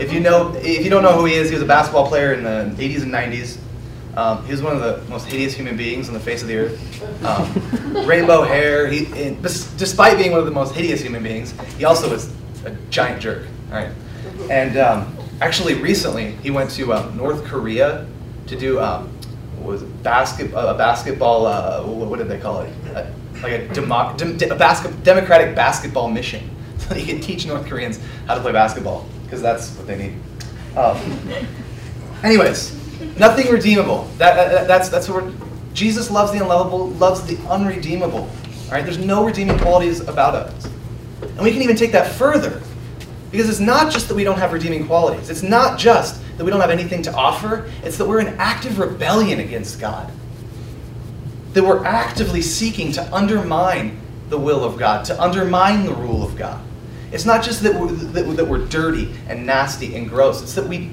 If 0.01 0.15
you 0.15 0.21
know, 0.21 0.55
if 0.57 0.83
you 0.83 0.89
don't 0.89 1.03
know 1.03 1.13
who 1.13 1.27
he 1.27 1.35
is, 1.35 1.51
he 1.51 1.55
was 1.55 1.63
a 1.63 1.67
basketball 1.67 2.09
player 2.09 2.33
in 2.33 2.43
the 2.43 2.83
80s 2.83 3.03
and 3.03 3.13
90s. 3.13 3.59
Um, 4.17 4.43
he 4.47 4.53
was 4.53 4.63
one 4.63 4.75
of 4.75 4.81
the 4.81 5.07
most 5.11 5.27
hideous 5.27 5.53
human 5.53 5.77
beings 5.77 6.09
on 6.09 6.15
the 6.15 6.21
face 6.21 6.41
of 6.41 6.49
the 6.49 6.57
earth. 6.57 7.23
Um, 7.23 8.07
rainbow 8.07 8.45
hair. 8.45 8.87
He, 8.87 9.05
in, 9.23 9.43
despite 9.43 10.17
being 10.17 10.31
one 10.31 10.41
of 10.41 10.47
the 10.47 10.53
most 10.53 10.75
hideous 10.75 11.03
human 11.03 11.23
beings, 11.23 11.53
he 11.77 11.85
also 11.85 12.11
was 12.11 12.33
a 12.65 12.71
giant 12.89 13.21
jerk. 13.21 13.47
All 13.71 13.75
right. 13.75 13.91
And 14.51 14.79
um, 14.79 15.15
actually, 15.43 15.75
recently 15.75 16.33
he 16.37 16.51
went 16.51 16.71
to 16.73 16.95
um, 16.95 17.15
North 17.15 17.45
Korea 17.45 18.07
to 18.47 18.57
do 18.57 18.81
um, 18.81 19.13
was 19.61 19.83
it, 19.83 20.03
basket 20.03 20.51
a 20.55 20.73
basketball. 20.73 21.45
Uh, 21.45 21.83
what 21.83 22.19
did 22.19 22.29
they 22.29 22.39
call 22.39 22.63
it? 22.63 22.73
A, 22.95 23.13
like 23.43 23.53
a, 23.53 23.69
democ- 23.69 24.39
de- 24.39 24.49
a 24.49 24.57
basket- 24.57 25.03
democratic 25.03 25.55
basketball 25.55 26.09
mission, 26.09 26.51
so 26.79 26.95
he 26.95 27.05
can 27.05 27.21
teach 27.21 27.47
North 27.47 27.67
Koreans 27.67 28.01
how 28.27 28.35
to 28.35 28.41
play 28.41 28.53
basketball 28.53 29.07
because 29.25 29.43
that's 29.43 29.77
what 29.77 29.87
they 29.87 29.97
need. 29.97 30.77
Um, 30.77 30.99
anyways, 32.23 32.77
Nothing 33.19 33.51
redeemable. 33.53 34.05
That, 34.19 34.51
that, 34.51 34.69
that's, 34.69 34.89
that's 34.89 35.09
what 35.09 35.25
Jesus 35.75 36.11
loves 36.11 36.33
the 36.33 36.39
unlovable, 36.39 36.89
loves 36.91 37.23
the 37.27 37.37
unredeemable. 37.49 38.29
All 38.67 38.73
right, 38.73 38.85
there's 38.85 38.99
no 38.99 39.25
redeeming 39.25 39.59
qualities 39.59 40.01
about 40.01 40.35
us. 40.35 40.69
And 41.23 41.41
we 41.41 41.53
can 41.53 41.63
even 41.63 41.77
take 41.77 41.93
that 41.93 42.13
further. 42.13 42.63
Because 43.31 43.49
it's 43.49 43.61
not 43.61 43.93
just 43.93 44.09
that 44.09 44.15
we 44.15 44.25
don't 44.25 44.39
have 44.39 44.53
redeeming 44.53 44.87
qualities. 44.87 45.29
It's 45.29 45.43
not 45.43 45.79
just 45.79 46.23
that 46.39 46.45
we 46.45 46.51
don't 46.51 46.61
have 46.61 46.71
anything 46.71 47.03
to 47.03 47.13
offer. 47.13 47.71
It's 47.83 47.99
that 47.99 48.07
we're 48.07 48.21
in 48.21 48.29
active 48.39 48.79
rebellion 48.79 49.41
against 49.41 49.79
God. 49.81 50.11
That 51.57 51.65
we're 51.65 51.87
actively 51.87 52.43
seeking 52.43 52.93
to 52.93 53.15
undermine 53.15 53.99
the 54.29 54.37
will 54.37 54.63
of 54.63 54.79
God, 54.79 55.07
to 55.07 55.19
undermine 55.19 55.87
the 55.87 55.95
rule 55.95 56.23
of 56.23 56.37
God. 56.37 56.63
It's 57.13 57.25
not 57.25 57.43
just 57.43 57.63
that 57.63 57.75
we're, 57.75 57.89
that, 57.89 58.47
we're 58.47 58.67
dirty 58.67 59.15
and 59.27 59.47
nasty 59.47 59.97
and 59.97 60.07
gross. 60.07 60.43
It's 60.43 60.53
that 60.53 60.67
we, 60.67 60.91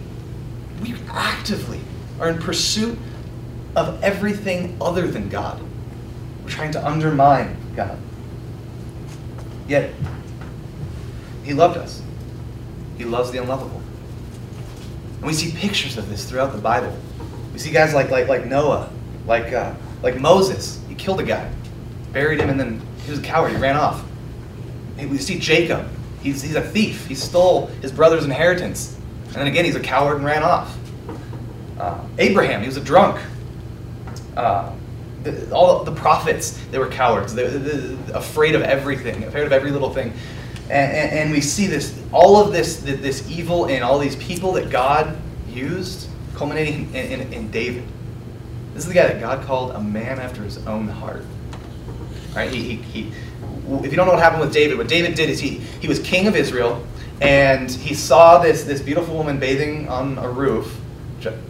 we 0.82 0.96
actively 1.10 1.82
are 2.18 2.30
in 2.30 2.40
pursuit 2.40 2.98
of 3.76 4.02
everything 4.02 4.78
other 4.80 5.06
than 5.06 5.28
God. 5.28 5.62
We're 6.42 6.50
trying 6.50 6.72
to 6.72 6.88
undermine 6.88 7.58
God. 7.76 8.00
Yet, 9.68 9.94
He 11.44 11.54
loved 11.54 11.76
us. 11.76 12.02
He 12.98 13.04
loves 13.04 13.32
the 13.32 13.40
unlovable. 13.40 13.82
And 15.18 15.26
we 15.26 15.34
see 15.34 15.52
pictures 15.52 15.98
of 15.98 16.08
this 16.08 16.24
throughout 16.24 16.54
the 16.54 16.62
Bible. 16.62 16.98
We 17.52 17.60
see 17.60 17.72
guys 17.72 17.94
like, 17.94 18.12
like, 18.12 18.30
like 18.30 18.46
Noah, 18.46 18.90
like, 19.28 19.52
uh, 19.52 19.74
like 20.04 20.20
Moses. 20.20 20.80
He 20.88 20.94
killed 20.94 21.20
a 21.20 21.24
guy, 21.24 21.50
buried 22.12 22.40
him, 22.40 22.50
and 22.50 22.60
then 22.60 22.82
he 23.06 23.12
was 23.12 23.20
a 23.20 23.24
coward. 23.24 23.52
He 23.52 23.58
ran 23.58 23.78
off. 23.78 24.06
We 24.98 25.18
see 25.18 25.40
Jacob. 25.40 25.90
He's, 26.22 26.42
he's 26.42 26.56
a 26.56 26.62
thief. 26.62 27.08
He 27.08 27.16
stole 27.16 27.68
his 27.82 27.92
brother's 27.92 28.24
inheritance. 28.24 28.98
And 29.28 29.36
then 29.36 29.48
again, 29.48 29.66
he's 29.66 29.76
a 29.76 29.80
coward 29.80 30.18
and 30.18 30.26
ran 30.26 30.44
off. 30.44 30.78
Uh, 31.80 32.00
Abraham, 32.20 32.62
he 32.62 32.68
was 32.68 32.78
a 32.78 32.84
drunk. 32.84 33.20
Uh, 34.38 34.72
the, 35.24 35.52
all 35.52 35.84
the 35.84 35.92
prophets, 35.92 36.64
they 36.72 36.78
were 36.78 36.88
cowards. 36.88 37.34
They 37.34 37.44
were 37.44 37.98
afraid 38.14 38.56
of 38.56 38.62
everything, 38.62 39.24
afraid 39.24 39.46
of 39.46 39.52
every 39.52 39.72
little 39.72 39.90
thing. 39.90 40.14
And, 40.66 40.92
and, 40.92 41.12
and, 41.12 41.32
we 41.32 41.42
see 41.42 41.68
this, 41.68 42.00
all 42.14 42.38
of 42.38 42.54
this, 42.54 42.78
this 42.78 43.30
evil 43.30 43.66
in 43.66 43.84
all 43.84 44.00
these 44.00 44.16
people 44.16 44.54
that 44.54 44.70
God 44.70 45.18
used, 45.50 46.08
culminating 46.36 46.94
in, 46.96 47.22
in, 47.22 47.34
in 47.34 47.52
David. 47.52 47.84
This 48.74 48.84
is 48.84 48.88
the 48.88 48.94
guy 48.96 49.08
that 49.08 49.20
God 49.20 49.46
called 49.46 49.72
a 49.72 49.80
man 49.80 50.20
after 50.20 50.42
his 50.42 50.66
own 50.66 50.88
heart. 50.88 51.24
Right? 52.36 52.52
He, 52.52 52.76
he, 52.76 52.76
he, 52.76 53.12
if 53.84 53.92
you 53.92 53.96
don't 53.96 54.08
know 54.08 54.14
what 54.14 54.20
happened 54.20 54.42
with 54.42 54.54
David, 54.54 54.78
what 54.78 54.88
David 54.88 55.16
did 55.16 55.30
is 55.30 55.40
he, 55.40 55.60
he 55.80 55.88
was 55.88 56.00
king 56.00 56.28
of 56.28 56.36
Israel, 56.36 56.86
and 57.22 57.70
he 57.70 57.94
saw 57.94 58.40
this, 58.40 58.64
this 58.64 58.82
beautiful 58.82 59.16
woman 59.16 59.40
bathing 59.40 59.88
on 59.88 60.18
a 60.18 60.30
roof, 60.30 60.80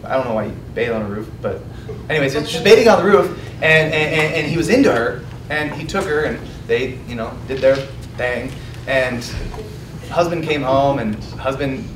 I 0.04 0.14
don't 0.14 0.26
know 0.26 0.34
why 0.34 0.48
he 0.48 0.54
bathed 0.74 0.92
on 0.92 1.02
a 1.02 1.08
roof, 1.08 1.28
but 1.40 1.60
anyways, 2.08 2.34
she's 2.48 2.62
bathing 2.62 2.88
on 2.88 3.02
the 3.02 3.10
roof, 3.10 3.38
and, 3.56 3.92
and, 3.92 4.34
and 4.34 4.46
he 4.46 4.56
was 4.56 4.68
into 4.68 4.92
her, 4.92 5.24
and 5.50 5.72
he 5.72 5.86
took 5.86 6.04
her, 6.04 6.24
and 6.24 6.38
they, 6.66 6.98
you 7.08 7.14
know, 7.14 7.36
did 7.48 7.60
their 7.60 7.76
thing, 8.16 8.52
and 8.86 9.24
husband 10.10 10.44
came 10.44 10.62
home, 10.62 10.98
and 10.98 11.16
husband, 11.38 11.93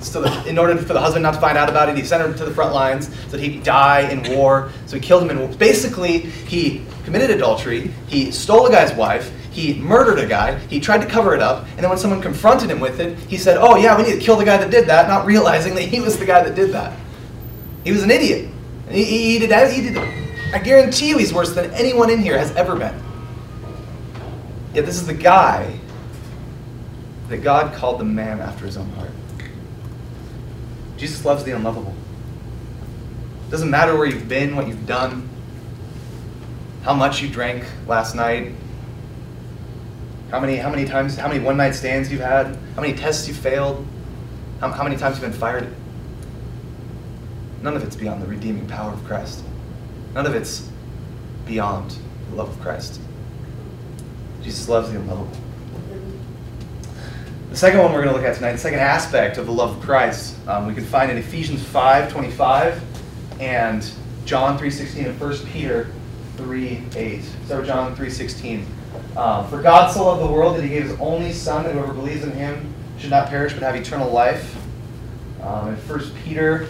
so 0.00 0.24
in 0.44 0.58
order 0.58 0.76
for 0.76 0.92
the 0.92 1.00
husband 1.00 1.22
not 1.22 1.34
to 1.34 1.40
find 1.40 1.58
out 1.58 1.68
about 1.68 1.88
it, 1.88 1.96
he 1.96 2.04
sent 2.04 2.22
her 2.22 2.32
to 2.32 2.44
the 2.44 2.54
front 2.54 2.74
lines 2.74 3.08
so 3.24 3.36
that 3.36 3.40
he'd 3.40 3.62
die 3.62 4.10
in 4.10 4.36
war. 4.36 4.70
So 4.86 4.96
he 4.96 5.02
killed 5.02 5.22
him 5.22 5.30
in 5.30 5.38
war. 5.38 5.48
Basically, 5.48 6.18
he 6.18 6.84
committed 7.04 7.30
adultery. 7.30 7.90
He 8.08 8.30
stole 8.30 8.66
a 8.66 8.70
guy's 8.70 8.92
wife. 8.94 9.32
He 9.50 9.74
murdered 9.74 10.18
a 10.18 10.26
guy. 10.26 10.58
He 10.66 10.80
tried 10.80 11.02
to 11.02 11.06
cover 11.06 11.34
it 11.34 11.42
up. 11.42 11.66
And 11.70 11.80
then 11.80 11.90
when 11.90 11.98
someone 11.98 12.22
confronted 12.22 12.70
him 12.70 12.80
with 12.80 13.00
it, 13.00 13.18
he 13.28 13.36
said, 13.36 13.58
Oh, 13.58 13.76
yeah, 13.76 13.96
we 13.96 14.04
need 14.04 14.14
to 14.14 14.20
kill 14.20 14.36
the 14.36 14.44
guy 14.44 14.56
that 14.56 14.70
did 14.70 14.86
that, 14.86 15.08
not 15.08 15.26
realizing 15.26 15.74
that 15.74 15.82
he 15.82 16.00
was 16.00 16.18
the 16.18 16.24
guy 16.24 16.42
that 16.42 16.54
did 16.54 16.72
that. 16.72 16.98
He 17.84 17.92
was 17.92 18.02
an 18.02 18.10
idiot. 18.10 18.48
He, 18.90 19.04
he, 19.04 19.38
did, 19.38 19.50
that 19.50 19.72
he 19.72 19.82
did, 19.82 19.98
I 20.54 20.58
guarantee 20.58 21.08
you 21.08 21.18
he's 21.18 21.32
worse 21.32 21.54
than 21.54 21.70
anyone 21.72 22.10
in 22.10 22.20
here 22.20 22.38
has 22.38 22.50
ever 22.52 22.76
been. 22.76 22.98
Yet 24.74 24.86
this 24.86 24.96
is 24.96 25.06
the 25.06 25.14
guy 25.14 25.78
that 27.28 27.38
God 27.38 27.74
called 27.74 28.00
the 28.00 28.04
man 28.04 28.40
after 28.40 28.64
his 28.64 28.76
own 28.76 28.88
heart. 28.90 29.10
Jesus 31.02 31.24
loves 31.24 31.42
the 31.42 31.50
unlovable. 31.50 31.96
Doesn't 33.50 33.68
matter 33.68 33.96
where 33.96 34.06
you've 34.06 34.28
been, 34.28 34.54
what 34.54 34.68
you've 34.68 34.86
done, 34.86 35.28
how 36.84 36.94
much 36.94 37.20
you 37.20 37.28
drank 37.28 37.64
last 37.88 38.14
night, 38.14 38.52
how 40.30 40.38
many, 40.38 40.58
how 40.58 40.70
many 40.70 40.84
times, 40.84 41.16
how 41.16 41.26
many 41.26 41.40
one 41.40 41.56
night 41.56 41.72
stands 41.72 42.12
you've 42.12 42.20
had, 42.20 42.56
how 42.76 42.82
many 42.82 42.94
tests 42.94 43.26
you 43.26 43.34
failed, 43.34 43.84
how, 44.60 44.70
how 44.70 44.84
many 44.84 44.94
times 44.94 45.16
you've 45.16 45.28
been 45.28 45.40
fired. 45.40 45.74
None 47.62 47.74
of 47.74 47.82
it's 47.82 47.96
beyond 47.96 48.22
the 48.22 48.28
redeeming 48.28 48.68
power 48.68 48.92
of 48.92 49.02
Christ. 49.02 49.42
None 50.14 50.24
of 50.24 50.36
it's 50.36 50.70
beyond 51.46 51.96
the 52.30 52.36
love 52.36 52.48
of 52.48 52.60
Christ. 52.60 53.00
Jesus 54.44 54.68
loves 54.68 54.92
the 54.92 55.00
unlovable. 55.00 55.36
The 57.52 57.58
second 57.58 57.80
one 57.80 57.92
we're 57.92 58.02
going 58.02 58.14
to 58.14 58.18
look 58.18 58.26
at 58.26 58.34
tonight, 58.34 58.52
the 58.52 58.58
second 58.58 58.78
aspect 58.78 59.36
of 59.36 59.44
the 59.44 59.52
love 59.52 59.76
of 59.76 59.82
Christ, 59.82 60.34
um, 60.48 60.66
we 60.66 60.72
can 60.72 60.86
find 60.86 61.10
in 61.10 61.18
Ephesians 61.18 61.62
5 61.62 62.10
25 62.10 62.82
and 63.40 63.92
John 64.24 64.58
3.16 64.58 65.10
and 65.10 65.20
1 65.20 65.38
Peter 65.52 65.92
3.8. 66.38 67.22
So 67.48 67.62
John 67.62 67.94
3.16. 67.94 68.64
Um, 69.18 69.46
For 69.48 69.60
God 69.60 69.92
so 69.92 70.06
loved 70.06 70.22
the 70.22 70.32
world 70.32 70.56
that 70.56 70.62
he 70.62 70.70
gave 70.70 70.84
his 70.84 70.98
only 70.98 71.30
Son, 71.30 71.64
that 71.64 71.74
whoever 71.74 71.92
believes 71.92 72.24
in 72.24 72.30
him 72.30 72.72
should 72.96 73.10
not 73.10 73.28
perish 73.28 73.52
but 73.52 73.62
have 73.62 73.76
eternal 73.76 74.10
life. 74.10 74.56
Um, 75.42 75.68
and 75.68 75.76
1 75.76 76.10
Peter 76.24 76.68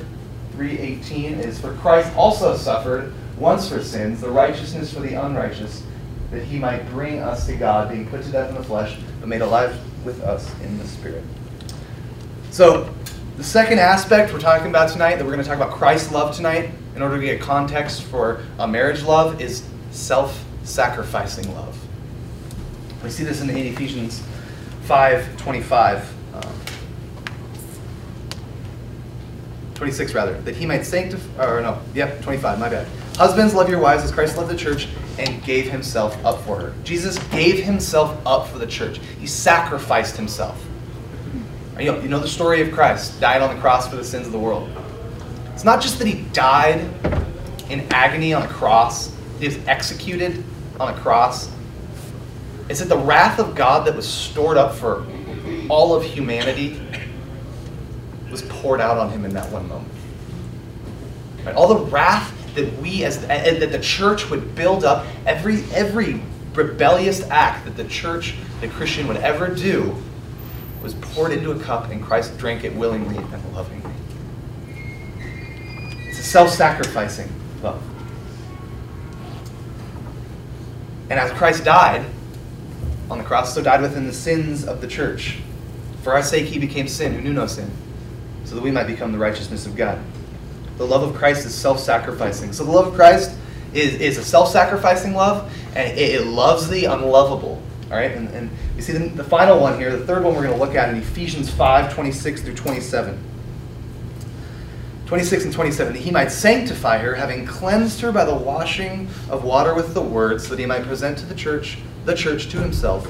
3.18 0.57 1.39
is, 1.39 1.61
For 1.61 1.75
Christ 1.75 2.12
also 2.17 2.57
suffered 2.57 3.15
once 3.39 3.69
for 3.69 3.81
sins, 3.81 4.21
the 4.21 4.31
righteousness 4.31 4.93
for 4.93 4.99
the 4.99 5.15
unrighteous, 5.15 5.85
that 6.33 6.43
he 6.43 6.59
might 6.59 6.85
bring 6.91 7.21
us 7.21 7.47
to 7.47 7.55
God, 7.55 7.89
being 7.89 8.09
put 8.09 8.25
to 8.25 8.33
death 8.33 8.49
in 8.49 8.57
the 8.57 8.65
flesh, 8.65 8.99
but 9.21 9.29
made 9.29 9.43
alive 9.43 9.79
with 10.04 10.21
us 10.23 10.52
in 10.61 10.78
the 10.78 10.87
Spirit. 10.87 11.25
So, 12.50 12.92
the 13.37 13.44
second 13.44 13.78
aspect 13.78 14.32
we're 14.32 14.40
talking 14.40 14.68
about 14.68 14.90
tonight, 14.90 15.16
that 15.16 15.25
we're 15.25 15.32
going 15.32 15.42
to 15.42 15.49
talk 15.49 15.56
about 15.56 15.73
Christ's 15.73 16.12
love 16.12 16.37
tonight, 16.37 16.71
in 16.94 17.02
order 17.02 17.18
to 17.18 17.23
get 17.25 17.40
context 17.40 18.02
for 18.02 18.42
a 18.59 18.68
marriage 18.68 19.02
love, 19.02 19.40
is 19.40 19.66
self 19.90 20.44
sacrificing 20.62 21.52
love. 21.54 21.78
We 23.02 23.11
see 23.11 23.25
this 23.25 23.40
in 23.40 23.50
Ephesians 23.50 24.23
5 24.82 25.37
25. 25.38 26.14
Um, 26.35 26.42
26 29.75 30.14
rather, 30.14 30.40
that 30.42 30.54
he 30.54 30.66
might 30.66 30.85
sanctify, 30.85 31.44
or 31.44 31.61
no, 31.61 31.80
yep, 31.94 32.23
25, 32.23 32.61
my 32.61 32.68
bad. 32.68 32.87
Husbands, 33.16 33.54
love 33.54 33.68
your 33.68 33.80
wives 33.80 34.04
as 34.04 34.12
Christ 34.12 34.37
loved 34.37 34.50
the 34.50 34.56
church 34.56 34.88
and 35.19 35.42
gave 35.45 35.71
himself 35.71 36.23
up 36.25 36.40
for 36.42 36.59
her. 36.59 36.75
Jesus 36.85 37.19
gave 37.28 37.64
himself 37.64 38.19
up 38.26 38.49
for 38.49 38.59
the 38.59 38.66
church. 38.66 39.00
He 39.19 39.26
sacrificed 39.26 40.16
himself. 40.16 40.62
You 41.78 41.87
know, 41.87 42.00
you 42.00 42.09
know 42.09 42.19
the 42.19 42.28
story 42.28 42.61
of 42.61 42.73
Christ, 42.73 43.21
died 43.21 43.42
on 43.42 43.54
the 43.54 43.61
cross 43.61 43.88
for 43.88 43.97
the 43.97 44.04
sins 44.04 44.26
of 44.26 44.33
the 44.33 44.38
world. 44.38 44.71
It's 45.54 45.64
not 45.64 45.81
just 45.81 45.99
that 45.99 46.07
he 46.07 46.23
died 46.33 46.81
in 47.71 47.81
agony 47.90 48.35
on 48.35 48.42
a 48.42 48.49
cross, 48.49 49.14
he 49.38 49.47
was 49.47 49.59
executed 49.66 50.45
on 50.78 50.95
a 50.95 50.99
cross. 51.00 51.50
It's 52.69 52.81
that 52.81 52.88
the 52.88 52.99
wrath 52.99 53.38
of 53.38 53.54
God 53.54 53.87
that 53.87 53.97
was 53.97 54.07
stored 54.07 54.57
up 54.57 54.75
for 54.75 55.07
all 55.69 55.95
of 55.95 56.04
humanity 56.04 56.81
was 58.31 58.42
poured 58.42 58.81
out 58.81 58.99
on 58.99 59.11
him 59.11 59.25
in 59.25 59.35
that 59.35 59.50
one 59.50 59.69
moment. 59.69 59.92
Right? 61.45 61.54
All 61.54 61.69
the 61.69 61.85
wrath 61.90 62.33
that 62.54 62.80
we 62.80 63.04
as 63.04 63.25
uh, 63.25 63.28
uh, 63.28 63.59
that 63.61 63.73
the 63.73 63.78
church 63.78 64.29
would 64.31 64.55
build 64.55 64.85
up 64.85 65.07
every 65.27 65.62
every 65.72 66.22
rebellious 66.55 67.22
act 67.31 67.64
that 67.64 67.77
the 67.77 67.85
church 67.85 68.35
the 68.61 68.68
christian 68.68 69.09
would 69.09 69.16
ever 69.18 69.48
do 69.48 69.96
was 70.83 70.94
poured 70.94 71.33
into 71.33 71.50
a 71.53 71.59
cup 71.59 71.90
and 71.90 72.03
christ 72.03 72.37
drank 72.38 72.64
it 72.64 72.74
willingly 72.74 73.16
and 73.16 73.55
lovingly. 73.55 73.90
It's 76.09 76.18
a 76.18 76.22
self-sacrificing 76.22 77.31
love. 77.62 77.83
And 81.09 81.18
as 81.18 81.31
christ 81.33 81.64
died 81.64 82.05
on 83.11 83.18
the 83.18 83.24
cross 83.24 83.55
so 83.55 83.62
died 83.62 83.81
within 83.81 84.07
the 84.07 84.12
sins 84.12 84.64
of 84.64 84.81
the 84.81 84.87
church. 84.87 85.38
For 86.03 86.12
our 86.12 86.22
sake 86.22 86.46
he 86.46 86.59
became 86.59 86.88
sin 86.88 87.14
who 87.14 87.20
knew 87.20 87.33
no 87.33 87.46
sin 87.46 87.70
so 88.44 88.57
that 88.57 88.62
we 88.62 88.70
might 88.70 88.87
become 88.87 89.12
the 89.12 89.18
righteousness 89.18 89.64
of 89.66 89.77
god 89.77 89.98
the 90.83 90.88
love 90.88 91.05
of 91.05 91.14
Christ 91.14 91.47
is 91.47 91.55
self 91.55 91.79
sacrificing. 91.79 92.53
So 92.53 92.64
the 92.64 92.73
love 92.73 92.88
of 92.88 92.95
Christ 92.95 93.31
is, 93.73 93.95
is 93.95 94.18
a 94.18 94.25
self 94.25 94.51
sacrificing 94.51 95.14
love, 95.14 95.53
and 95.77 95.97
it, 95.97 96.21
it, 96.21 96.27
loves 96.27 96.68
the 96.68 96.87
unlovable. 96.87 97.62
All 97.85 97.97
right? 97.97 98.11
And, 98.11 98.29
and 98.31 98.51
you 98.75 98.83
see 98.83 98.92
the, 98.92 99.09
the 99.11 99.23
final 99.23 99.61
one 99.61 99.79
here, 99.79 99.97
the 99.97 100.05
third 100.05 100.25
one 100.25 100.35
we're 100.35 100.42
going 100.42 100.59
to 100.59 100.64
look 100.64 100.75
at 100.75 100.88
in 100.88 100.97
Ephesians 100.97 101.49
5 101.51 101.95
26 101.95 102.42
through 102.42 102.55
27. 102.55 103.16
26 105.07 105.45
and 105.45 105.53
27, 105.53 105.92
that 105.92 105.99
he 106.01 106.11
might 106.11 106.33
sanctify 106.33 106.99
her, 106.99 107.14
having 107.14 107.47
cleansed 107.47 108.01
her 108.01 108.11
by 108.11 108.25
the 108.25 108.35
washing 108.35 109.09
of 109.31 109.45
water 109.45 109.75
with 109.75 109.95
the 109.95 110.03
word, 110.03 110.40
so 110.40 110.49
that 110.49 110.59
he 110.59 110.66
might 110.66 110.83
present 110.83 111.16
to 111.18 111.27
the 111.27 111.35
church 111.35 111.79
the 112.07 112.14
church 112.14 112.49
to 112.49 112.59
himself 112.59 113.07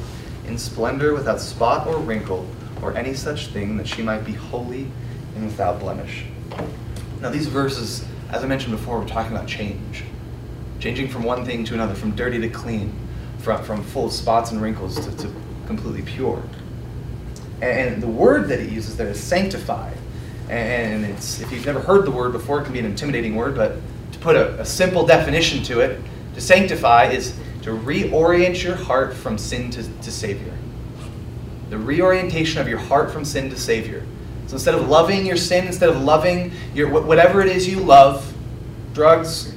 in 0.47 0.59
splendor 0.59 1.15
without 1.15 1.41
spot 1.41 1.87
or 1.87 1.97
wrinkle 1.99 2.47
or 2.83 2.95
any 2.97 3.15
such 3.15 3.47
thing, 3.47 3.79
that 3.79 3.87
she 3.87 4.03
might 4.03 4.27
be 4.27 4.33
holy 4.33 4.89
and 5.37 5.47
without 5.47 5.81
blemish. 5.81 6.25
Now, 7.23 7.31
these 7.31 7.47
verses, 7.47 8.05
as 8.31 8.43
I 8.43 8.49
mentioned 8.49 8.77
before, 8.77 8.99
we're 8.99 9.07
talking 9.07 9.31
about 9.31 9.47
change. 9.47 10.03
Changing 10.81 11.07
from 11.07 11.23
one 11.23 11.45
thing 11.45 11.65
to 11.67 11.75
another, 11.75 11.95
from 11.95 12.17
dirty 12.17 12.41
to 12.41 12.49
clean, 12.49 12.93
from, 13.39 13.63
from 13.63 13.85
full 13.85 14.07
of 14.07 14.13
spots 14.13 14.51
and 14.51 14.61
wrinkles 14.61 14.97
to, 14.97 15.17
to 15.19 15.33
completely 15.69 16.03
pure. 16.03 16.43
And 17.61 18.03
the 18.03 18.09
word 18.09 18.49
that 18.49 18.59
it 18.59 18.71
uses 18.71 18.97
there 18.97 19.07
is 19.07 19.23
sanctify. 19.23 19.93
And 20.49 21.05
it's, 21.05 21.41
if 21.41 21.53
you've 21.53 21.65
never 21.65 21.79
heard 21.79 22.05
the 22.07 22.11
word 22.11 22.33
before, 22.33 22.61
it 22.61 22.65
can 22.65 22.73
be 22.73 22.81
an 22.81 22.87
intimidating 22.87 23.37
word, 23.37 23.55
but 23.55 23.77
to 24.11 24.19
put 24.19 24.35
a, 24.35 24.61
a 24.61 24.65
simple 24.65 25.07
definition 25.07 25.63
to 25.63 25.79
it, 25.79 26.01
to 26.35 26.41
sanctify 26.41 27.05
is 27.05 27.39
to 27.63 27.71
reorient 27.71 28.61
your 28.65 28.75
heart 28.75 29.15
from 29.15 29.39
sin 29.39 29.71
to, 29.71 29.85
to 30.01 30.11
Savior. 30.11 30.53
The 31.71 31.79
reorientation 31.79 32.61
of 32.61 32.67
your 32.67 32.81
heart 32.81 33.13
from 33.13 33.25
sin 33.25 33.49
to 33.51 33.57
Savior. 33.57 34.05
So 34.53 34.57
instead 34.57 34.75
of 34.75 34.87
loving 34.87 35.25
your 35.25 35.38
sin, 35.38 35.67
instead 35.67 35.88
of 35.88 36.03
loving 36.03 36.53
your 36.75 36.91
whatever 36.91 37.41
it 37.41 37.49
is 37.49 37.67
you 37.67 37.81
love, 37.81 38.35
drugs, 38.93 39.55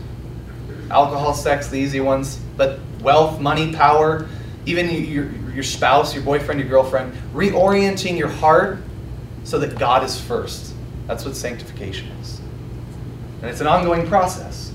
alcohol, 0.90 1.34
sex, 1.34 1.68
the 1.68 1.78
easy 1.78 2.00
ones, 2.00 2.40
but 2.56 2.80
wealth, 3.02 3.42
money, 3.42 3.74
power, 3.74 4.30
even 4.66 4.90
your, 4.90 5.30
your 5.52 5.64
spouse, 5.64 6.16
your 6.16 6.24
boyfriend, 6.24 6.62
your 6.62 6.70
girlfriend, 6.70 7.14
reorienting 7.34 8.18
your 8.18 8.30
heart 8.30 8.78
so 9.44 9.60
that 9.60 9.78
God 9.78 10.02
is 10.02 10.18
first. 10.18 10.74
That's 11.08 11.26
what 11.26 11.36
sanctification 11.36 12.08
is. 12.22 12.40
And 13.42 13.50
it's 13.50 13.60
an 13.60 13.68
ongoing 13.68 14.08
process. 14.08 14.72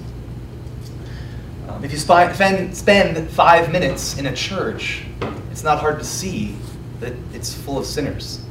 Um, 1.67 1.83
if 1.83 1.93
you 1.93 1.99
spend, 1.99 2.77
spend 2.77 3.31
five 3.31 3.73
minutes 3.73 4.19
in 4.19 4.27
a 4.27 4.37
church, 4.37 5.03
it's 5.51 5.65
not 5.65 5.79
hard 5.79 5.99
to 5.99 6.05
see 6.05 6.57
that 7.01 7.15
it's 7.33 7.55
full 7.55 7.79
of 7.79 7.87
sinners. 7.87 8.45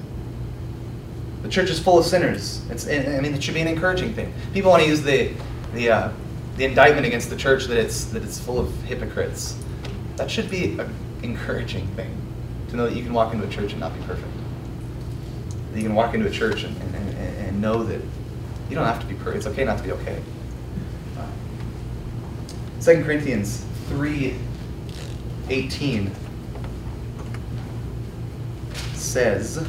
The 1.42 1.50
church 1.50 1.70
is 1.70 1.80
full 1.80 1.98
of 1.98 2.06
sinners. 2.06 2.62
It's, 2.70 2.88
I 2.88 3.20
mean, 3.22 3.34
it 3.34 3.44
should 3.44 3.54
be 3.54 3.62
an 3.62 3.68
encouraging 3.68 4.14
thing. 4.14 4.34
People 4.54 4.72
want 4.72 4.84
to 4.84 4.90
use 4.90 5.02
the, 5.02 5.34
the, 5.74 5.90
uh, 5.90 6.12
the 6.58 6.66
indictment 6.66 7.06
against 7.06 7.30
the 7.30 7.38
church 7.38 7.66
that 7.66 7.78
it's, 7.78 8.06
that 8.06 8.24
it's 8.24 8.40
full 8.40 8.60
of 8.60 8.74
hypocrites. 8.84 9.58
That 10.18 10.30
should 10.30 10.50
be 10.50 10.78
an 10.80 10.94
encouraging 11.24 11.88
thing 11.96 12.16
to 12.70 12.76
know 12.76 12.88
that 12.88 12.96
you 12.96 13.04
can 13.04 13.14
walk 13.14 13.34
into 13.34 13.48
a 13.48 13.50
church 13.50 13.72
and 13.72 13.80
not 13.80 13.94
be 13.94 14.02
perfect. 14.02 14.28
That 15.72 15.78
you 15.78 15.84
can 15.84 15.96
walk 15.96 16.14
into 16.14 16.28
a 16.28 16.32
church 16.32 16.64
and, 16.64 16.76
and, 16.96 17.18
and 17.18 17.62
know 17.62 17.84
that 17.84 18.02
you 18.70 18.76
don't 18.76 18.86
have 18.86 19.00
to 19.00 19.06
be 19.06 19.16
perfect. 19.16 19.38
It's 19.38 19.48
okay 19.48 19.64
not 19.64 19.78
to 19.78 19.84
be 19.84 19.92
okay. 19.94 20.22
Uh, 21.18 21.26
2 22.82 23.04
Corinthians 23.04 23.66
3 23.88 24.36
18 25.50 26.12
says, 28.94 29.66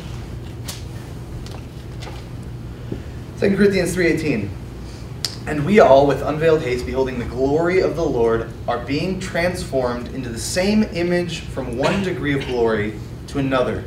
2 3.40 3.56
Corinthians 3.56 3.96
3.18 3.96 4.50
And 5.46 5.64
we 5.64 5.80
all, 5.80 6.06
with 6.06 6.20
unveiled 6.20 6.62
face, 6.62 6.82
beholding 6.82 7.18
the 7.18 7.24
glory 7.24 7.80
of 7.80 7.96
the 7.96 8.04
Lord, 8.04 8.50
are 8.68 8.84
being 8.84 9.18
transformed 9.18 10.08
into 10.08 10.28
the 10.28 10.38
same 10.38 10.82
image 10.92 11.40
from 11.40 11.78
one 11.78 12.02
degree 12.02 12.34
of 12.34 12.44
glory 12.44 12.98
to 13.28 13.38
another. 13.38 13.82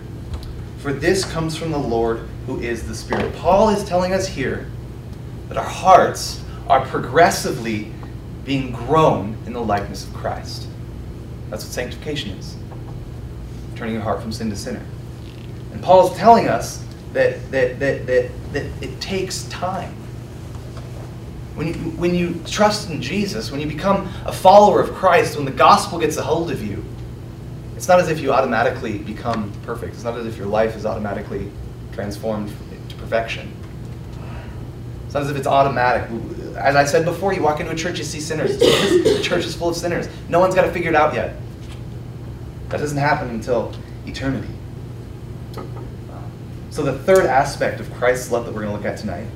For 0.79 0.91
this 0.91 1.23
comes 1.23 1.55
from 1.55 1.69
the 1.69 1.77
Lord, 1.77 2.27
who 2.47 2.61
is 2.61 2.87
the 2.87 2.95
Spirit. 2.95 3.35
Paul 3.35 3.69
is 3.69 3.83
telling 3.83 4.11
us 4.11 4.27
here 4.27 4.71
that 5.49 5.57
our 5.57 5.63
hearts 5.63 6.43
are 6.67 6.83
progressively 6.87 7.91
being 8.45 8.71
grown 8.71 9.37
in 9.45 9.53
the 9.53 9.61
likeness 9.61 10.07
of 10.07 10.15
Christ. 10.15 10.65
That's 11.51 11.63
what 11.63 11.73
sanctification 11.73 12.31
is. 12.31 12.55
turning 13.75 13.93
your 13.93 14.03
heart 14.03 14.19
from 14.19 14.31
sin 14.31 14.49
to 14.49 14.55
sinner. 14.55 14.83
And 15.73 15.83
Paul 15.83 16.11
is 16.11 16.17
telling 16.17 16.47
us 16.47 16.83
that, 17.13 17.51
that, 17.51 17.79
that, 17.79 18.07
that, 18.07 18.31
that 18.53 18.65
it 18.81 18.99
takes 19.01 19.43
time. 19.45 19.93
When 21.55 21.67
you, 21.67 21.73
when 21.73 22.15
you 22.15 22.41
trust 22.47 22.89
in 22.89 23.01
Jesus, 23.01 23.51
when 23.51 23.59
you 23.59 23.67
become 23.67 24.09
a 24.25 24.31
follower 24.31 24.81
of 24.81 24.91
Christ, 24.93 25.35
when 25.35 25.45
the 25.45 25.51
gospel 25.51 25.99
gets 25.99 26.17
a 26.17 26.23
hold 26.23 26.49
of 26.49 26.63
you, 26.63 26.83
it's 27.75 27.87
not 27.87 27.99
as 27.99 28.09
if 28.09 28.19
you 28.21 28.31
automatically 28.31 28.97
become 28.97 29.51
perfect. 29.63 29.93
It's 29.93 30.03
not 30.03 30.17
as 30.17 30.25
if 30.25 30.37
your 30.37 30.47
life 30.47 30.75
is 30.75 30.85
automatically 30.85 31.51
transformed 31.91 32.53
to 32.89 32.95
perfection. 32.95 33.51
It's 35.05 35.13
not 35.13 35.23
as 35.23 35.29
if 35.29 35.37
it's 35.37 35.47
automatic. 35.47 36.09
As 36.55 36.75
I 36.75 36.85
said 36.85 37.05
before, 37.05 37.33
you 37.33 37.43
walk 37.43 37.59
into 37.59 37.71
a 37.71 37.75
church, 37.75 37.99
you 37.99 38.03
see 38.03 38.19
sinners. 38.19 38.57
the 38.57 39.21
church 39.21 39.45
is 39.45 39.53
full 39.53 39.69
of 39.69 39.75
sinners. 39.75 40.07
No 40.29 40.39
one's 40.39 40.55
got 40.55 40.63
to 40.63 40.71
figure 40.71 40.89
it 40.89 40.95
out 40.95 41.13
yet. 41.13 41.35
That 42.69 42.79
doesn't 42.79 42.97
happen 42.97 43.29
until 43.29 43.73
eternity. 44.07 44.47
So, 46.73 46.81
the 46.81 46.97
third 46.97 47.27
aspect 47.27 47.79
of 47.79 47.93
Christ's 47.93 48.31
love 48.31 48.45
that 48.45 48.51
we're 48.51 48.63
going 48.63 48.75
to 48.75 48.77
look 48.77 48.91
at 48.91 48.97
tonight 48.97 49.27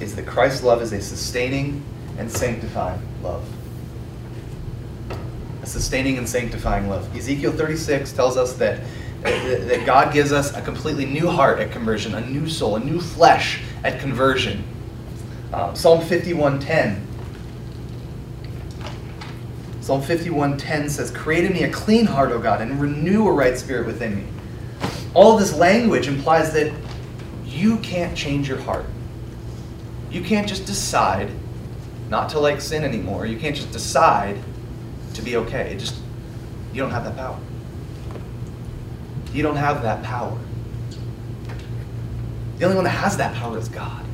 is 0.00 0.14
that 0.16 0.26
Christ's 0.26 0.62
love 0.62 0.82
is 0.82 0.92
a 0.92 1.00
sustaining 1.00 1.82
and 2.18 2.30
sanctifying 2.30 3.00
love. 3.22 3.42
A 5.62 5.66
sustaining 5.66 6.18
and 6.18 6.28
sanctifying 6.28 6.90
love. 6.90 7.16
Ezekiel 7.16 7.52
36 7.52 8.12
tells 8.12 8.36
us 8.36 8.52
that, 8.58 8.82
that 9.22 9.86
God 9.86 10.12
gives 10.12 10.30
us 10.30 10.54
a 10.54 10.60
completely 10.60 11.06
new 11.06 11.26
heart 11.26 11.58
at 11.58 11.72
conversion, 11.72 12.14
a 12.14 12.20
new 12.20 12.50
soul, 12.50 12.76
a 12.76 12.80
new 12.80 13.00
flesh 13.00 13.62
at 13.82 13.98
conversion. 13.98 14.62
Um, 15.54 15.74
Psalm 15.74 16.02
51:10. 16.02 17.00
Psalm 19.80 20.02
51:10 20.02 20.90
says, 20.90 21.10
"Create 21.10 21.46
in 21.46 21.54
me 21.54 21.62
a 21.62 21.70
clean 21.70 22.04
heart, 22.04 22.30
O 22.30 22.38
God, 22.38 22.60
and 22.60 22.78
renew 22.78 23.26
a 23.26 23.32
right 23.32 23.58
spirit 23.58 23.86
within 23.86 24.16
me." 24.16 24.24
All 25.14 25.34
of 25.34 25.40
this 25.40 25.54
language 25.54 26.08
implies 26.08 26.52
that 26.52 26.72
you 27.44 27.78
can't 27.78 28.16
change 28.16 28.48
your 28.48 28.58
heart. 28.58 28.86
You 30.10 30.22
can't 30.22 30.48
just 30.48 30.66
decide 30.66 31.30
not 32.08 32.28
to 32.30 32.38
like 32.38 32.60
sin 32.60 32.84
anymore. 32.84 33.26
You 33.26 33.38
can't 33.38 33.56
just 33.56 33.72
decide 33.72 34.38
to 35.14 35.22
be 35.22 35.36
okay. 35.36 35.72
It 35.72 35.78
just 35.78 35.96
you 36.72 36.82
don't 36.82 36.90
have 36.90 37.04
that 37.04 37.16
power. 37.16 37.38
You 39.32 39.42
don't 39.42 39.56
have 39.56 39.82
that 39.82 40.02
power. 40.02 40.38
The 42.58 42.64
only 42.64 42.76
one 42.76 42.84
that 42.84 42.90
has 42.90 43.16
that 43.16 43.34
power 43.34 43.58
is 43.58 43.68
God. 43.68 44.04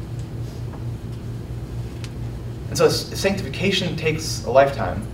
And 2.69 2.79
so 2.79 2.89
sanctification 2.89 3.97
takes 3.97 4.45
a 4.45 4.51
lifetime, 4.51 5.07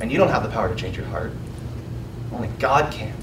and 0.00 0.12
you 0.12 0.18
don't 0.18 0.28
have 0.28 0.42
the 0.42 0.50
power 0.50 0.68
to 0.68 0.74
change 0.74 0.96
your 0.96 1.06
heart. 1.06 1.32
Only 2.32 2.48
God 2.58 2.92
can. 2.92 3.14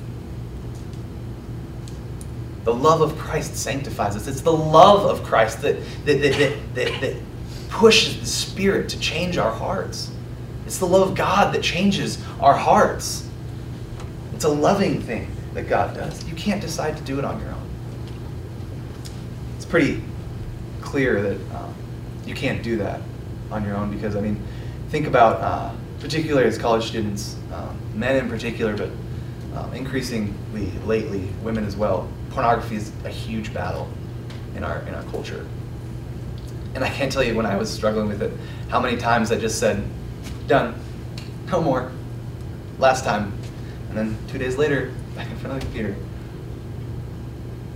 The 2.64 2.74
love 2.74 3.02
of 3.02 3.18
Christ 3.18 3.56
sanctifies 3.56 4.16
us. 4.16 4.28
It's 4.28 4.42
the 4.42 4.54
love 4.54 5.06
of 5.06 5.26
Christ 5.26 5.62
that, 5.62 5.78
that, 6.06 6.22
that, 6.22 6.76
that, 6.76 7.02
that, 7.02 7.16
pushes 7.72 8.20
the 8.20 8.26
Spirit 8.26 8.90
to 8.90 9.00
change 9.00 9.38
our 9.38 9.52
hearts. 9.52 10.12
It's 10.66 10.78
the 10.78 10.86
love 10.86 11.10
of 11.10 11.16
God 11.16 11.54
that 11.56 11.64
changes 11.64 12.24
our 12.40 12.54
hearts. 12.54 13.28
It's 14.36 14.44
a 14.44 14.50
loving 14.50 15.02
thing 15.02 15.32
that 15.54 15.70
God 15.70 15.96
does. 15.96 16.24
You 16.28 16.36
can't 16.36 16.62
decide 16.62 16.98
to 16.98 17.04
do 17.04 17.18
it 17.18 17.26
on 17.26 17.40
your 17.40 17.50
own. 17.50 17.70
It's 19.56 19.66
pretty 19.66 20.04
clear 20.82 21.22
that 21.22 21.56
um, 21.56 21.74
you 22.26 22.36
can't 22.36 22.62
do 22.62 22.78
that 22.78 23.02
on 23.52 23.64
your 23.64 23.76
own 23.76 23.90
because, 23.90 24.16
I 24.16 24.22
mean, 24.22 24.42
think 24.90 25.08
about, 25.08 25.42
uh, 25.42 25.74
particularly 26.00 26.48
as 26.48 26.58
college 26.58 26.86
students, 26.86 27.38
um, 27.54 27.78
men 27.96 28.18
in 28.18 28.30
particular, 28.30 28.76
but 28.76 28.90
um, 29.58 29.74
increasingly 29.74 30.72
lately, 30.86 31.28
women 31.44 31.66
as 31.66 31.76
well, 31.76 32.10
pornography 32.32 32.78
is 32.78 32.92
a 33.06 33.10
huge 33.10 33.54
battle 33.54 33.90
in 34.56 34.64
our 34.64 34.80
in 34.80 34.94
our 34.94 35.04
culture. 35.04 35.46
And 36.74 36.84
I 36.84 36.90
can't 36.90 37.12
tell 37.12 37.24
you 37.24 37.36
when 37.36 37.46
I 37.46 37.58
was 37.58 37.72
struggling 37.72 38.08
with 38.08 38.22
it, 38.22 38.32
how 38.70 38.80
many 38.80 38.98
times 38.98 39.32
I 39.32 39.38
just 39.38 39.60
said, 39.60 39.84
"Done, 40.48 40.76
no 41.52 41.62
more." 41.62 41.92
Last 42.80 43.04
time, 43.04 43.34
and 43.90 43.98
then 43.98 44.18
two 44.30 44.38
days 44.38 44.58
later, 44.58 44.92
back 45.16 45.30
in 45.30 45.38
front 45.38 45.56
of 45.56 45.60
the 45.60 45.66
computer. 45.66 45.96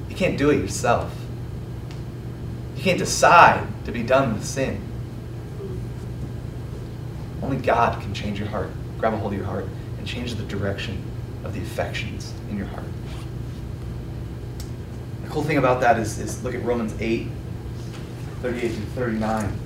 You 0.09 0.15
can't 0.15 0.37
do 0.37 0.49
it 0.49 0.57
yourself. 0.57 1.13
You 2.77 2.83
can't 2.83 2.97
decide 2.97 3.67
to 3.85 3.91
be 3.91 4.01
done 4.01 4.33
with 4.33 4.45
sin. 4.45 4.81
Only 7.43 7.57
God 7.57 8.01
can 8.01 8.13
change 8.13 8.39
your 8.39 8.47
heart, 8.47 8.69
grab 8.97 9.13
a 9.13 9.17
hold 9.17 9.33
of 9.33 9.37
your 9.37 9.47
heart, 9.47 9.67
and 9.97 10.07
change 10.07 10.35
the 10.35 10.43
direction 10.43 11.03
of 11.43 11.53
the 11.53 11.61
affections 11.61 12.33
in 12.49 12.57
your 12.57 12.67
heart. 12.67 12.85
Cool 15.35 15.43
thing 15.43 15.57
about 15.57 15.81
that 15.81 15.99
is, 15.99 16.17
is 16.17 16.41
look 16.45 16.55
at 16.55 16.63
Romans 16.63 16.95
8, 16.97 17.27
38 18.41 18.69
through 18.69 18.85
39. 18.85 19.59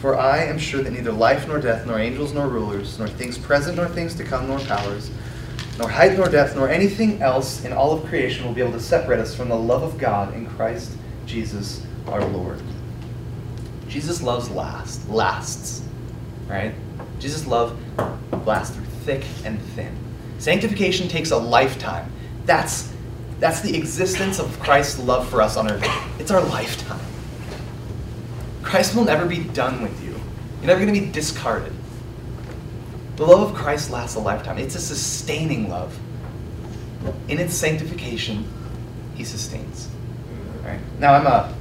For 0.00 0.14
I 0.14 0.44
am 0.44 0.58
sure 0.58 0.82
that 0.82 0.92
neither 0.92 1.10
life 1.10 1.48
nor 1.48 1.58
death, 1.58 1.86
nor 1.86 1.98
angels 1.98 2.34
nor 2.34 2.48
rulers, 2.48 2.98
nor 2.98 3.08
things 3.08 3.38
present 3.38 3.78
nor 3.78 3.88
things 3.88 4.14
to 4.16 4.24
come, 4.24 4.46
nor 4.46 4.58
powers, 4.58 5.10
nor 5.78 5.88
height 5.88 6.18
nor 6.18 6.28
depth, 6.28 6.54
nor 6.54 6.68
anything 6.68 7.22
else 7.22 7.64
in 7.64 7.72
all 7.72 7.92
of 7.92 8.04
creation 8.04 8.44
will 8.44 8.52
be 8.52 8.60
able 8.60 8.72
to 8.72 8.80
separate 8.80 9.18
us 9.18 9.34
from 9.34 9.48
the 9.48 9.56
love 9.56 9.82
of 9.82 9.96
God 9.96 10.34
in 10.34 10.46
Christ 10.48 10.92
Jesus 11.24 11.82
our 12.08 12.22
Lord. 12.22 12.60
Jesus 13.88 14.20
loves 14.22 14.50
last, 14.50 15.08
lasts, 15.08 15.82
right? 16.46 16.74
Jesus' 17.20 17.46
love 17.46 17.74
lasts 18.46 18.76
through 18.76 18.84
thick 18.84 19.24
and 19.46 19.58
thin. 19.58 19.96
Sanctification 20.38 21.08
takes 21.08 21.30
a 21.30 21.36
lifetime. 21.36 22.10
That's, 22.44 22.92
that's 23.40 23.60
the 23.60 23.76
existence 23.76 24.38
of 24.38 24.58
Christ's 24.60 24.98
love 24.98 25.28
for 25.28 25.42
us 25.42 25.56
on 25.56 25.70
earth. 25.70 25.86
It's 26.18 26.30
our 26.30 26.42
lifetime. 26.42 27.00
Christ 28.62 28.94
will 28.94 29.04
never 29.04 29.26
be 29.26 29.44
done 29.44 29.82
with 29.82 30.02
you. 30.02 30.10
You're 30.58 30.66
never 30.66 30.80
going 30.80 30.92
to 30.92 31.00
be 31.00 31.10
discarded. 31.10 31.72
The 33.16 33.24
love 33.24 33.50
of 33.50 33.56
Christ 33.56 33.90
lasts 33.90 34.16
a 34.16 34.20
lifetime. 34.20 34.58
It's 34.58 34.74
a 34.74 34.80
sustaining 34.80 35.68
love. 35.70 35.98
In 37.28 37.38
its 37.38 37.54
sanctification, 37.54 38.46
he 39.14 39.24
sustains. 39.24 39.88
All 40.62 40.70
right. 40.70 40.80
Now 40.98 41.14
I'm 41.14 41.26
a 41.26 41.54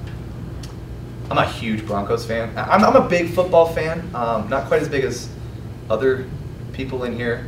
I'm 1.29 1.38
a 1.38 1.45
huge 1.45 1.85
Broncos 1.88 2.25
fan. 2.25 2.55
I'm, 2.57 2.83
I'm 2.83 2.95
a 2.95 3.07
big 3.07 3.31
football 3.31 3.71
fan. 3.73 3.99
Um, 4.13 4.47
not 4.49 4.67
quite 4.67 4.81
as 4.81 4.89
big 4.89 5.03
as 5.03 5.29
other 5.89 6.27
people 6.73 7.03
in 7.03 7.15
here, 7.15 7.47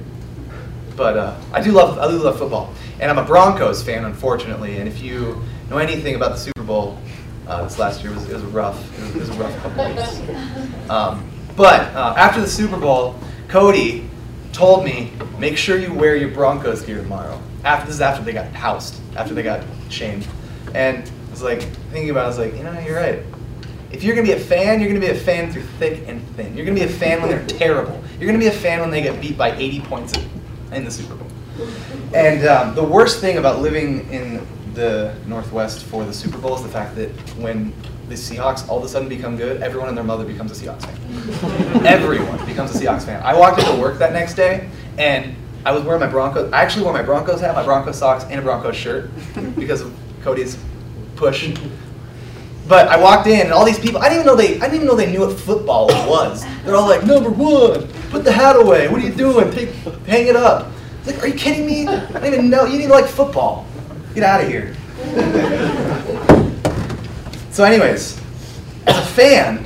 but 0.98 1.16
uh, 1.16 1.40
I 1.54 1.62
do 1.62 1.72
love 1.72 1.98
I 2.00 2.10
do 2.10 2.18
love 2.18 2.40
football, 2.40 2.74
and 3.00 3.10
I'm 3.10 3.20
a 3.20 3.24
Broncos 3.24 3.84
fan, 3.84 4.04
unfortunately. 4.04 4.80
And 4.80 4.88
if 4.88 5.02
you 5.02 5.42
know 5.70 5.78
anything 5.78 6.16
about 6.16 6.32
the 6.32 6.38
Super 6.38 6.64
Bowl, 6.64 7.00
uh, 7.48 7.64
this 7.64 7.80
last 7.80 8.04
year 8.04 8.12
was, 8.14 8.28
it 8.28 8.34
was 8.34 8.44
rough. 8.44 9.00
It 9.00 9.02
was, 9.04 9.16
it 9.16 9.20
was 9.20 9.30
a 9.30 9.34
rough 9.34 9.58
couple 9.62 9.88
weeks. 9.88 10.90
Um, 10.90 11.30
but 11.56 11.82
uh, 11.96 12.16
after 12.18 12.42
the 12.42 12.48
Super 12.48 12.78
Bowl, 12.78 13.16
Cody 13.48 14.10
told 14.52 14.84
me, 14.84 15.14
make 15.38 15.56
sure 15.56 15.78
you 15.78 15.94
wear 15.94 16.16
your 16.16 16.30
Broncos 16.30 16.82
gear 16.82 16.98
tomorrow. 16.98 17.40
After 17.64 17.86
this 17.86 17.96
is 17.96 18.02
after 18.02 18.24
they 18.24 18.34
got 18.34 18.48
housed, 18.48 19.00
after 19.16 19.34
they 19.34 19.44
got 19.44 19.64
shamed, 19.90 20.28
and 20.74 21.10
I 21.28 21.32
was 21.32 21.44
like 21.44 21.62
thinking 21.92 22.10
about, 22.10 22.22
it, 22.22 22.26
I 22.26 22.28
was 22.28 22.38
like, 22.40 22.56
you 22.58 22.64
know, 22.64 22.78
you're 22.80 22.96
right. 22.96 23.24
If 23.92 24.04
you're 24.04 24.16
gonna 24.16 24.28
be 24.28 24.34
a 24.34 24.40
fan, 24.40 24.80
you're 24.80 24.90
gonna 24.90 25.00
be 25.00 25.08
a 25.08 25.16
fan 25.16 25.52
through 25.52 25.64
thick 25.80 26.08
and 26.08 26.22
thin. 26.36 26.56
You're 26.58 26.66
gonna 26.66 26.80
be 26.80 26.86
a 26.86 26.90
fan 26.90 27.22
when 27.22 27.30
they're 27.30 27.46
terrible. 27.46 28.02
You're 28.20 28.28
gonna 28.28 28.40
be 28.40 28.48
a 28.48 28.52
fan 28.52 28.82
when 28.82 28.90
they 28.90 29.02
get 29.02 29.22
beat 29.22 29.38
by 29.38 29.56
80 29.56 29.80
points 29.82 30.14
in 30.78 30.86
the 30.86 30.92
Super 30.92 31.16
Bowl. 31.16 31.28
And 32.13 32.48
um, 32.48 32.76
the 32.76 32.84
worst 32.84 33.20
thing 33.20 33.38
about 33.38 33.60
living 33.60 34.10
in 34.12 34.46
the 34.74 35.16
Northwest 35.26 35.84
for 35.84 36.06
the 36.06 36.13
Super 36.13 36.38
Bowl 36.38 36.56
is 36.56 36.63
the 36.63 36.70
fact 36.70 36.96
that 36.96 37.10
when 37.38 37.74
the 38.08 38.16
Seahawks 38.16 38.68
all 38.70 38.78
of 38.78 38.84
a 38.84 38.88
sudden 38.88 39.10
become 39.10 39.36
good, 39.36 39.62
everyone 39.62 39.90
and 39.90 39.98
their 39.98 40.04
mother 40.04 40.24
becomes 40.24 40.52
a 40.52 40.66
Seahawks 40.66 40.86
fan. 40.86 41.86
everyone 41.86 42.44
becomes 42.46 42.76
a 42.76 42.80
Seahawks 42.80 43.04
fan. 43.04 43.22
I 43.24 43.38
walked 43.38 43.60
into 43.60 43.76
work 43.82 43.98
that 43.98 44.13
next 44.13 44.36
day 44.36 44.70
and 44.98 45.36
I 45.66 45.72
was 45.72 45.84
wearing 45.84 46.00
my 46.00 46.08
Broncos. 46.08 46.52
I 46.54 46.62
actually 46.62 46.84
wore 46.84 46.94
my 46.94 47.02
Broncos 47.02 47.42
hat, 47.42 47.56
my 47.56 47.63
Broncos 47.63 47.98
socks, 47.98 48.24
and 48.26 48.40
a 48.40 48.44
Broncos 48.44 48.76
shirt 48.76 49.10
because 49.56 49.82
of 49.82 49.94
Cody's 50.22 50.58
push. 51.16 51.54
But 52.68 52.90
I 52.90 52.98
walked 52.98 53.28
in 53.28 53.40
and 53.40 53.54
all 53.54 53.64
these 53.64 53.80
people, 53.80 54.02
I 54.02 54.10
didn't 54.10 54.26
even 54.26 54.28
know 54.28 54.36
they, 54.36 54.58
I 54.58 54.62
didn't 54.62 54.76
even 54.76 54.88
know 54.88 54.96
they 54.96 55.10
knew 55.10 55.22
what 55.22 55.40
football 55.40 55.88
was. 55.88 56.46
They're 56.66 56.76
all 56.76 56.88
like, 56.88 57.06
number 57.06 57.30
one, 57.30 57.88
put 58.10 58.26
the 58.26 58.32
hat 58.32 58.58
away. 58.58 58.90
What 58.90 59.02
are 59.02 59.06
you 59.06 59.14
doing? 59.14 59.52
Take, 59.52 59.70
hang 60.06 60.28
it 60.28 60.36
up. 60.36 60.72
Like, 61.06 61.24
are 61.24 61.28
you 61.28 61.36
kidding 61.36 61.66
me? 61.66 61.88
I 61.88 62.08
didn't 62.08 62.34
even 62.34 62.50
know. 62.50 62.66
You 62.66 62.78
didn't 62.78 62.92
like 62.92 63.06
football. 63.06 63.66
Get 64.14 64.24
out 64.24 64.42
of 64.42 64.50
here. 64.50 64.76
so, 67.52 67.64
anyways, 67.64 68.22
as 68.86 68.98
a 68.98 69.06
fan, 69.14 69.66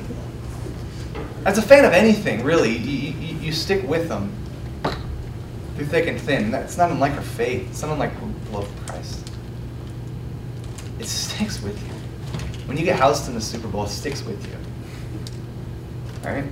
as 1.45 1.57
a 1.57 1.63
fan 1.63 1.85
of 1.85 1.93
anything, 1.93 2.43
really, 2.43 2.77
you, 2.77 3.13
you, 3.13 3.35
you 3.39 3.51
stick 3.51 3.81
with 3.87 4.09
them 4.09 4.31
through 5.75 5.87
thick 5.87 6.05
and 6.05 6.21
thin. 6.21 6.51
That's 6.51 6.77
not 6.77 6.91
unlike 6.91 7.13
our 7.13 7.23
faith. 7.23 7.67
It's 7.71 7.81
not 7.81 7.93
unlike 7.93 8.13
the 8.19 8.51
love 8.51 8.69
of 8.69 8.85
Christ. 8.85 9.27
It 10.99 11.07
sticks 11.07 11.63
with 11.63 11.81
you. 11.87 11.90
When 12.71 12.77
you 12.77 12.85
get 12.85 12.97
housed 12.97 13.27
in 13.27 13.35
the 13.35 13.41
Super 13.41 13.67
Bowl, 13.67 13.83
it 13.83 13.89
sticks 13.89 14.23
with 14.23 14.47
you. 14.47 14.55
All 16.23 16.33
right? 16.33 16.45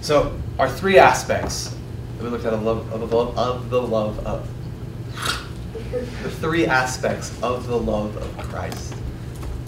So, 0.00 0.36
our 0.58 0.68
three 0.68 0.98
aspects 0.98 1.76
that 2.16 2.24
we 2.24 2.28
looked 2.28 2.44
at 2.44 2.52
of, 2.52 2.64
love, 2.64 2.92
of, 2.92 3.14
of, 3.14 3.38
of 3.38 3.70
the 3.70 3.80
love 3.80 4.18
of. 4.26 4.50
The 5.92 6.30
three 6.32 6.66
aspects 6.66 7.40
of 7.44 7.68
the 7.68 7.78
love 7.78 8.16
of 8.16 8.36
Christ. 8.38 8.96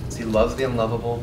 So 0.08 0.18
he 0.18 0.24
loves 0.24 0.56
the 0.56 0.64
unlovable, 0.64 1.22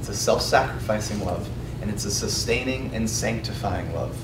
it's 0.00 0.08
a 0.08 0.14
self 0.16 0.42
sacrificing 0.42 1.24
love, 1.24 1.48
and 1.82 1.88
it's 1.88 2.04
a 2.04 2.10
sustaining 2.10 2.92
and 2.96 3.08
sanctifying 3.08 3.94
love. 3.94 4.18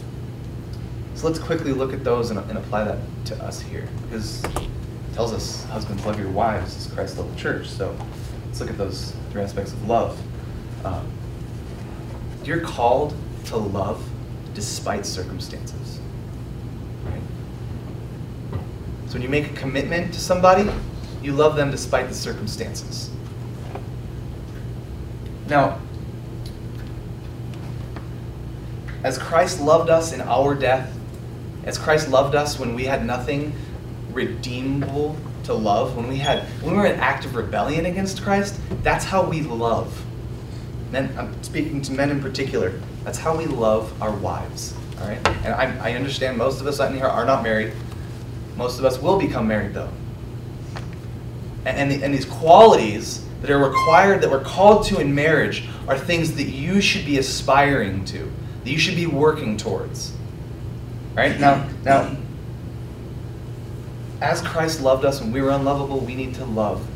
So 1.14 1.28
let's 1.28 1.38
quickly 1.38 1.70
look 1.70 1.92
at 1.92 2.02
those 2.02 2.32
and, 2.32 2.40
and 2.50 2.58
apply 2.58 2.82
that 2.86 2.98
to 3.26 3.36
us 3.44 3.60
here. 3.60 3.88
Because 4.02 4.44
tells 5.14 5.32
us, 5.32 5.64
husbands, 5.66 6.04
love 6.04 6.18
your 6.18 6.30
wives 6.30 6.76
as 6.76 6.92
Christ 6.92 7.16
loved 7.16 7.34
the 7.34 7.40
church. 7.40 7.68
So 7.68 7.96
let's 8.46 8.60
look 8.60 8.68
at 8.68 8.76
those 8.76 9.14
three 9.30 9.42
aspects 9.42 9.72
of 9.72 9.88
love. 9.88 10.20
Um, 10.84 11.08
you're 12.44 12.60
called 12.60 13.14
to 13.46 13.56
love 13.56 14.04
despite 14.54 15.06
circumstances. 15.06 16.00
Right? 17.04 17.22
So 19.06 19.14
when 19.14 19.22
you 19.22 19.28
make 19.28 19.50
a 19.50 19.54
commitment 19.54 20.12
to 20.14 20.20
somebody, 20.20 20.68
you 21.22 21.32
love 21.32 21.56
them 21.56 21.70
despite 21.70 22.08
the 22.08 22.14
circumstances. 22.14 23.10
Now, 25.48 25.80
as 29.04 29.16
Christ 29.16 29.60
loved 29.60 29.90
us 29.90 30.12
in 30.12 30.20
our 30.22 30.54
death, 30.54 30.92
as 31.64 31.78
Christ 31.78 32.08
loved 32.08 32.34
us 32.34 32.58
when 32.58 32.74
we 32.74 32.84
had 32.84 33.06
nothing 33.06 33.52
redeemable 34.14 35.16
to 35.44 35.54
love, 35.54 35.96
when 35.96 36.08
we 36.08 36.16
had 36.16 36.44
when 36.62 36.72
we 36.74 36.78
were 36.80 36.86
in 36.86 36.98
active 37.00 37.34
rebellion 37.34 37.86
against 37.86 38.22
Christ, 38.22 38.58
that's 38.82 39.04
how 39.04 39.22
we 39.22 39.42
love. 39.42 40.04
Men, 40.90 41.14
I'm 41.18 41.42
speaking 41.42 41.82
to 41.82 41.92
men 41.92 42.10
in 42.10 42.20
particular. 42.20 42.80
That's 43.02 43.18
how 43.18 43.36
we 43.36 43.46
love 43.46 43.92
our 44.02 44.12
wives. 44.12 44.74
All 45.00 45.08
right, 45.08 45.18
and 45.26 45.54
I, 45.54 45.90
I 45.90 45.94
understand 45.94 46.38
most 46.38 46.60
of 46.60 46.66
us 46.66 46.80
out 46.80 46.90
in 46.90 46.96
here 46.96 47.06
are 47.06 47.24
not 47.24 47.42
married. 47.42 47.72
Most 48.56 48.78
of 48.78 48.84
us 48.84 49.00
will 49.00 49.18
become 49.18 49.48
married 49.48 49.74
though. 49.74 49.90
And, 51.66 51.76
and, 51.78 51.90
the, 51.90 52.04
and 52.04 52.14
these 52.14 52.26
qualities 52.26 53.24
that 53.40 53.50
are 53.50 53.58
required, 53.58 54.22
that 54.22 54.30
we're 54.30 54.44
called 54.44 54.86
to 54.86 55.00
in 55.00 55.14
marriage, 55.14 55.68
are 55.88 55.98
things 55.98 56.36
that 56.36 56.44
you 56.44 56.80
should 56.80 57.04
be 57.04 57.18
aspiring 57.18 58.04
to, 58.06 58.30
that 58.62 58.70
you 58.70 58.78
should 58.78 58.96
be 58.96 59.06
working 59.06 59.56
towards. 59.56 60.12
Right? 61.14 61.38
Now, 61.38 61.68
now, 61.84 62.16
as 64.20 64.40
Christ 64.40 64.80
loved 64.80 65.04
us 65.04 65.20
when 65.20 65.32
we 65.32 65.40
were 65.40 65.50
unlovable, 65.50 66.00
we 66.00 66.14
need 66.14 66.34
to 66.34 66.44
love 66.44 66.86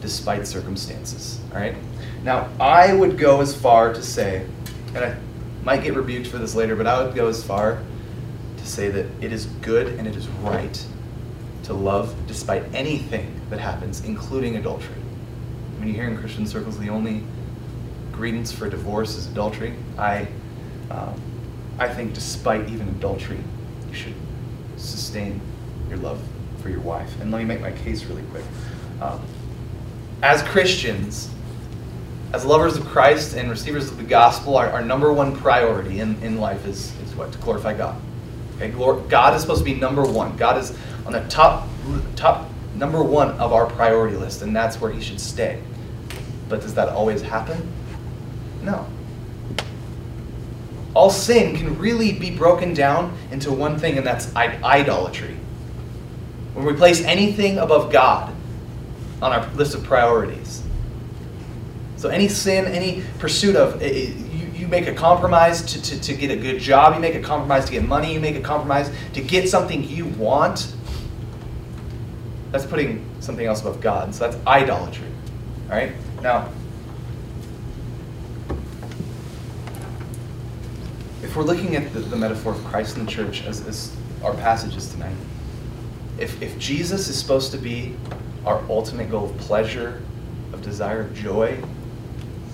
despite 0.00 0.46
circumstances. 0.46 1.40
All 1.52 1.58
right? 1.58 1.74
Now, 2.22 2.48
I 2.60 2.92
would 2.92 3.18
go 3.18 3.40
as 3.40 3.54
far 3.54 3.92
to 3.92 4.02
say, 4.02 4.46
and 4.94 4.98
I 4.98 5.16
might 5.62 5.82
get 5.82 5.94
rebuked 5.94 6.26
for 6.26 6.38
this 6.38 6.54
later, 6.54 6.76
but 6.76 6.86
I 6.86 7.02
would 7.02 7.14
go 7.14 7.28
as 7.28 7.42
far 7.44 7.82
to 8.56 8.66
say 8.66 8.90
that 8.90 9.06
it 9.20 9.32
is 9.32 9.46
good 9.46 9.98
and 9.98 10.06
it 10.06 10.16
is 10.16 10.28
right 10.28 10.86
to 11.64 11.74
love 11.74 12.14
despite 12.26 12.62
anything 12.74 13.40
that 13.50 13.60
happens, 13.60 14.04
including 14.04 14.56
adultery. 14.56 14.96
When 15.78 15.88
you 15.88 15.94
hear 15.94 16.08
in 16.08 16.16
Christian 16.16 16.46
circles 16.46 16.78
the 16.78 16.90
only 16.90 17.22
grievance 18.12 18.52
for 18.52 18.68
divorce 18.68 19.16
is 19.16 19.26
adultery, 19.26 19.74
I, 19.98 20.28
um, 20.90 21.20
I 21.78 21.88
think 21.88 22.14
despite 22.14 22.68
even 22.68 22.88
adultery, 22.88 23.40
you 23.88 23.94
should 23.94 24.14
sustain 24.76 25.40
your 25.88 25.98
love 25.98 26.20
for 26.64 26.70
your 26.70 26.80
wife. 26.80 27.20
And 27.20 27.30
let 27.30 27.38
me 27.38 27.44
make 27.44 27.60
my 27.60 27.70
case 27.70 28.04
really 28.06 28.22
quick. 28.30 28.44
Um, 29.02 29.20
as 30.22 30.42
Christians, 30.42 31.28
as 32.32 32.46
lovers 32.46 32.78
of 32.78 32.86
Christ 32.86 33.36
and 33.36 33.50
receivers 33.50 33.90
of 33.90 33.98
the 33.98 34.02
gospel, 34.02 34.56
our, 34.56 34.70
our 34.70 34.82
number 34.82 35.12
one 35.12 35.36
priority 35.36 36.00
in, 36.00 36.20
in 36.22 36.40
life 36.40 36.66
is, 36.66 36.98
is 37.02 37.14
what? 37.14 37.30
To 37.32 37.38
glorify 37.38 37.74
God. 37.74 38.00
Okay, 38.56 38.70
God 39.08 39.34
is 39.34 39.42
supposed 39.42 39.58
to 39.58 39.64
be 39.64 39.74
number 39.74 40.04
one. 40.04 40.36
God 40.38 40.56
is 40.56 40.76
on 41.04 41.12
the 41.12 41.20
top, 41.28 41.68
top 42.16 42.48
number 42.74 43.02
one 43.02 43.32
of 43.32 43.52
our 43.52 43.66
priority 43.66 44.16
list, 44.16 44.40
and 44.40 44.56
that's 44.56 44.80
where 44.80 44.90
He 44.90 45.02
should 45.02 45.20
stay. 45.20 45.62
But 46.48 46.62
does 46.62 46.72
that 46.74 46.88
always 46.88 47.20
happen? 47.20 47.70
No. 48.62 48.86
All 50.94 51.10
sin 51.10 51.56
can 51.56 51.78
really 51.78 52.12
be 52.12 52.30
broken 52.30 52.72
down 52.72 53.18
into 53.30 53.52
one 53.52 53.78
thing, 53.78 53.98
and 53.98 54.06
that's 54.06 54.34
idolatry. 54.36 55.36
When 56.54 56.64
we 56.64 56.72
place 56.72 57.02
anything 57.02 57.58
above 57.58 57.92
God 57.92 58.34
on 59.20 59.32
our 59.32 59.46
list 59.54 59.74
of 59.74 59.82
priorities. 59.84 60.62
So 61.96 62.10
any 62.10 62.28
sin, 62.28 62.66
any 62.66 63.02
pursuit 63.18 63.56
of, 63.56 63.80
eh, 63.80 63.86
eh, 63.86 64.12
you, 64.30 64.46
you 64.54 64.68
make 64.68 64.86
a 64.86 64.94
compromise 64.94 65.62
to, 65.62 65.80
to, 65.80 66.00
to 66.00 66.14
get 66.14 66.30
a 66.30 66.36
good 66.36 66.60
job, 66.60 66.94
you 66.94 67.00
make 67.00 67.14
a 67.14 67.22
compromise 67.22 67.64
to 67.64 67.72
get 67.72 67.88
money, 67.88 68.12
you 68.12 68.20
make 68.20 68.36
a 68.36 68.40
compromise 68.40 68.90
to 69.14 69.22
get 69.22 69.48
something 69.48 69.82
you 69.88 70.06
want. 70.06 70.74
That's 72.52 72.66
putting 72.66 73.04
something 73.20 73.46
else 73.46 73.62
above 73.62 73.80
God. 73.80 74.14
So 74.14 74.28
that's 74.28 74.46
idolatry. 74.46 75.08
All 75.70 75.76
right? 75.76 75.92
Now, 76.20 76.50
if 81.22 81.34
we're 81.34 81.42
looking 81.42 81.74
at 81.74 81.92
the, 81.92 82.00
the 82.00 82.16
metaphor 82.16 82.52
of 82.52 82.62
Christ 82.64 82.96
and 82.96 83.08
the 83.08 83.10
church 83.10 83.44
as, 83.44 83.66
as 83.66 83.96
our 84.22 84.34
passages 84.34 84.92
tonight, 84.92 85.16
if, 86.18 86.40
if 86.42 86.58
Jesus 86.58 87.08
is 87.08 87.18
supposed 87.18 87.52
to 87.52 87.58
be 87.58 87.96
our 88.44 88.62
ultimate 88.68 89.10
goal 89.10 89.30
of 89.30 89.36
pleasure, 89.38 90.02
of 90.52 90.62
desire, 90.62 91.00
of 91.00 91.14
joy, 91.14 91.58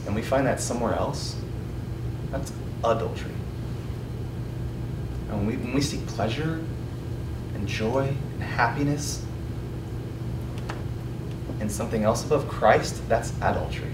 and 0.07 0.15
we 0.15 0.23
find 0.23 0.47
that 0.47 0.61
somewhere 0.61 0.95
else, 0.95 1.37
that's 2.31 2.53
adultery. 2.85 3.33
And 5.29 5.39
when 5.39 5.47
we, 5.47 5.57
when 5.57 5.75
we 5.75 5.81
seek 5.81 6.05
pleasure 6.07 6.65
and 7.55 7.69
joy 7.69 8.15
and 8.35 8.43
happiness 8.43 9.25
in 11.61 11.69
something 11.69 12.05
else 12.05 12.25
above 12.25 12.49
Christ, 12.49 13.07
that's 13.09 13.33
adultery. 13.43 13.93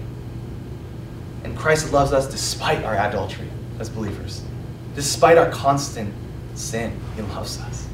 And 1.43 1.57
Christ 1.57 1.91
loves 1.91 2.13
us 2.13 2.27
despite 2.29 2.83
our 2.83 2.95
adultery 2.95 3.49
as 3.79 3.89
believers. 3.89 4.41
Despite 4.95 5.37
our 5.37 5.49
constant 5.49 6.13
sin, 6.55 6.97
He 7.15 7.21
loves 7.21 7.59
us. 7.59 7.86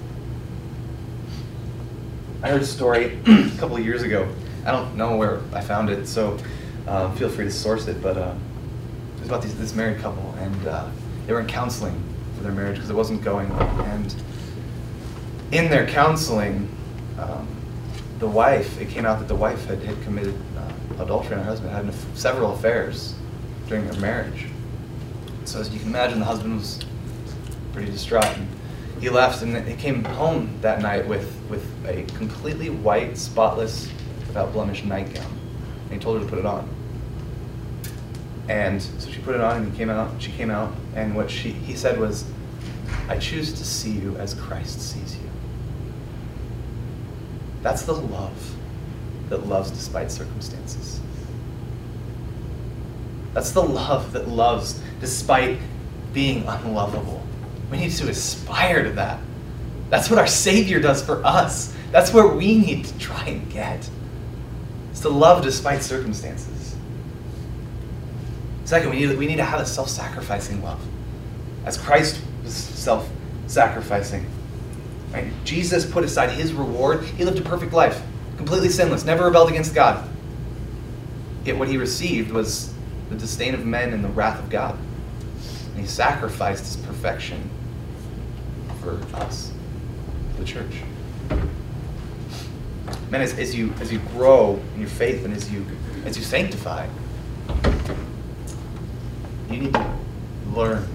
I 2.43 2.49
heard 2.49 2.61
a 2.61 2.65
story 2.65 3.17
a 3.25 3.57
couple 3.57 3.77
of 3.77 3.85
years 3.85 4.03
ago. 4.03 4.27
I 4.65 4.71
don't 4.71 4.97
know 4.97 5.15
where 5.15 5.39
I 5.53 5.61
found 5.61 5.89
it, 5.89 6.05
so 6.05 6.37
uh, 6.85 7.09
feel 7.15 7.29
free 7.29 7.45
to 7.45 7.51
source 7.51 7.87
it. 7.87 8.01
But 8.03 8.17
uh, 8.17 8.35
it 9.15 9.19
was 9.21 9.29
about 9.29 9.41
these, 9.43 9.55
this 9.57 9.73
married 9.73 10.01
couple, 10.01 10.35
and 10.39 10.67
uh, 10.67 10.89
they 11.25 11.31
were 11.31 11.39
in 11.39 11.47
counseling 11.47 12.03
for 12.35 12.43
their 12.43 12.51
marriage 12.51 12.75
because 12.75 12.89
it 12.89 12.95
wasn't 12.95 13.23
going 13.23 13.47
well. 13.47 13.81
And 13.83 14.13
in 15.53 15.69
their 15.69 15.87
counseling, 15.87 16.67
um, 17.17 17.47
the 18.19 18.27
wife, 18.27 18.77
it 18.77 18.89
came 18.89 19.05
out 19.05 19.19
that 19.19 19.29
the 19.29 19.35
wife 19.35 19.65
had, 19.65 19.81
had 19.81 20.01
committed 20.03 20.35
uh, 20.57 21.03
adultery 21.03 21.35
on 21.35 21.39
her 21.39 21.45
husband, 21.45 21.71
had 21.71 21.93
several 22.17 22.53
affairs 22.53 23.15
during 23.69 23.87
their 23.87 24.01
marriage. 24.01 24.47
So 25.45 25.61
as 25.61 25.73
you 25.73 25.79
can 25.79 25.87
imagine, 25.87 26.19
the 26.19 26.25
husband 26.25 26.57
was 26.57 26.79
pretty 27.71 27.89
distraught. 27.89 28.25
And 28.25 28.47
he 29.03 29.09
left 29.09 29.41
and 29.41 29.67
he 29.67 29.75
came 29.75 30.01
home 30.01 30.57
that 30.61 30.81
night 30.81 31.05
with, 31.05 31.37
with 31.49 31.65
a 31.85 32.03
completely 32.15 32.69
white, 32.69 33.17
spotless, 33.17 33.91
without 34.27 34.53
blemish 34.53 34.85
nightgown. 34.85 35.29
And 35.83 35.91
he 35.91 35.99
told 35.99 36.19
her 36.19 36.23
to 36.23 36.29
put 36.29 36.39
it 36.39 36.45
on. 36.45 36.69
And 38.47 38.81
so 38.81 39.11
she 39.11 39.19
put 39.19 39.35
it 39.35 39.41
on 39.41 39.57
and 39.57 39.71
he 39.71 39.77
came 39.77 39.89
out, 39.89 40.21
she 40.21 40.31
came 40.31 40.49
out, 40.49 40.73
and 40.95 41.17
what 41.17 41.29
she, 41.29 41.51
he 41.51 41.75
said 41.75 41.99
was, 41.99 42.23
I 43.09 43.17
choose 43.17 43.51
to 43.51 43.65
see 43.65 43.91
you 43.91 44.15
as 44.15 44.35
Christ 44.35 44.79
sees 44.79 45.17
you. 45.17 45.29
That's 47.61 47.81
the 47.83 47.95
love 47.95 48.55
that 49.27 49.47
loves 49.47 49.69
despite 49.69 50.11
circumstances. 50.11 51.01
That's 53.33 53.51
the 53.51 53.63
love 53.63 54.13
that 54.13 54.29
loves 54.29 54.81
despite 55.01 55.59
being 56.13 56.47
unlovable. 56.47 57.22
We 57.73 57.79
need 57.79 57.91
to 57.93 58.07
aspire 58.07 58.83
to 58.83 58.91
that. 58.91 59.19
That's 59.89 60.07
what 60.07 60.19
our 60.19 60.27
Savior 60.27 60.79
does 60.79 61.03
for 61.03 61.25
us. 61.25 61.75
That's 61.89 62.13
where 62.13 62.27
we 62.27 62.55
need 62.55 62.85
to 62.85 62.99
try 62.99 63.25
and 63.25 63.51
get. 63.51 63.89
It's 64.91 64.99
to 64.99 65.09
love 65.09 65.41
despite 65.41 65.81
circumstances. 65.81 66.75
Second, 68.63 68.91
we 68.91 68.97
need, 68.97 69.17
we 69.17 69.25
need 69.25 69.37
to 69.37 69.43
have 69.43 69.59
a 69.59 69.65
self 69.65 69.89
sacrificing 69.89 70.61
love. 70.61 70.79
As 71.65 71.75
Christ 71.75 72.21
was 72.43 72.53
self 72.53 73.09
sacrificing, 73.47 74.27
right? 75.11 75.31
Jesus 75.43 75.83
put 75.83 76.03
aside 76.03 76.29
his 76.29 76.53
reward. 76.53 77.03
He 77.03 77.25
lived 77.25 77.39
a 77.39 77.41
perfect 77.41 77.73
life, 77.73 77.99
completely 78.37 78.69
sinless, 78.69 79.03
never 79.03 79.25
rebelled 79.25 79.49
against 79.49 79.73
God. 79.73 80.07
Yet 81.43 81.57
what 81.57 81.69
he 81.69 81.77
received 81.77 82.33
was 82.33 82.71
the 83.09 83.15
disdain 83.15 83.55
of 83.55 83.65
men 83.65 83.93
and 83.93 84.03
the 84.03 84.09
wrath 84.09 84.37
of 84.37 84.51
God. 84.51 84.77
And 85.71 85.81
he 85.81 85.87
sacrificed 85.87 86.65
his 86.65 86.77
perfection 86.85 87.49
for 88.83 88.99
us, 89.15 89.51
the 90.37 90.43
church. 90.43 90.81
Man, 93.09 93.21
as, 93.21 93.37
as 93.39 93.55
you 93.55 93.73
as 93.79 93.91
you 93.91 93.99
grow 93.99 94.59
in 94.73 94.81
your 94.81 94.89
faith 94.89 95.23
and 95.23 95.33
as 95.33 95.51
you 95.51 95.65
as 96.05 96.17
you 96.17 96.23
sanctify, 96.23 96.87
you 99.49 99.57
need 99.57 99.73
to 99.73 99.95
learn 100.53 100.85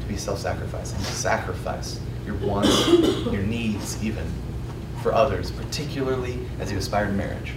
to 0.00 0.06
be 0.06 0.16
self-sacrificing. 0.16 0.98
Sacrifice 1.00 2.00
your 2.26 2.34
wants, 2.36 2.86
your 3.32 3.42
needs, 3.42 4.02
even 4.02 4.26
for 5.02 5.12
others, 5.12 5.50
particularly 5.50 6.38
as 6.58 6.72
you 6.72 6.78
aspire 6.78 7.06
to 7.06 7.12
marriage. 7.12 7.52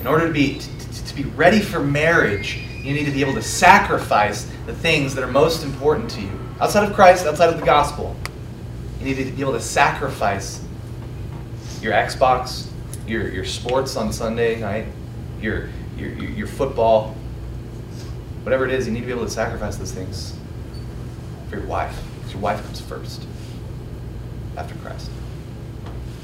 In 0.00 0.06
order 0.06 0.28
to 0.28 0.32
be 0.32 0.58
to, 0.58 1.04
to 1.04 1.14
be 1.14 1.24
ready 1.30 1.60
for 1.60 1.80
marriage, 1.80 2.58
you 2.82 2.94
need 2.94 3.06
to 3.06 3.10
be 3.10 3.22
able 3.22 3.34
to 3.34 3.42
sacrifice 3.42 4.50
the 4.66 4.74
things 4.74 5.14
that 5.14 5.24
are 5.24 5.32
most 5.32 5.64
important 5.64 6.08
to 6.10 6.20
you. 6.20 6.47
Outside 6.60 6.88
of 6.88 6.94
Christ, 6.94 7.26
outside 7.26 7.50
of 7.50 7.60
the 7.60 7.66
gospel. 7.66 8.16
You 8.98 9.04
need 9.06 9.16
to 9.16 9.30
be 9.30 9.40
able 9.40 9.52
to 9.52 9.60
sacrifice 9.60 10.64
your 11.80 11.92
Xbox, 11.92 12.66
your, 13.06 13.28
your 13.28 13.44
sports 13.44 13.96
on 13.96 14.12
Sunday 14.12 14.60
night, 14.60 14.86
your, 15.40 15.68
your, 15.96 16.10
your 16.10 16.46
football, 16.48 17.14
whatever 18.42 18.64
it 18.64 18.72
is, 18.72 18.86
you 18.86 18.92
need 18.92 19.00
to 19.00 19.06
be 19.06 19.12
able 19.12 19.24
to 19.24 19.30
sacrifice 19.30 19.76
those 19.76 19.92
things 19.92 20.36
for 21.48 21.56
your 21.56 21.66
wife. 21.66 21.96
Because 22.16 22.32
your 22.32 22.42
wife 22.42 22.64
comes 22.64 22.80
first 22.80 23.24
after 24.56 24.74
Christ. 24.76 25.10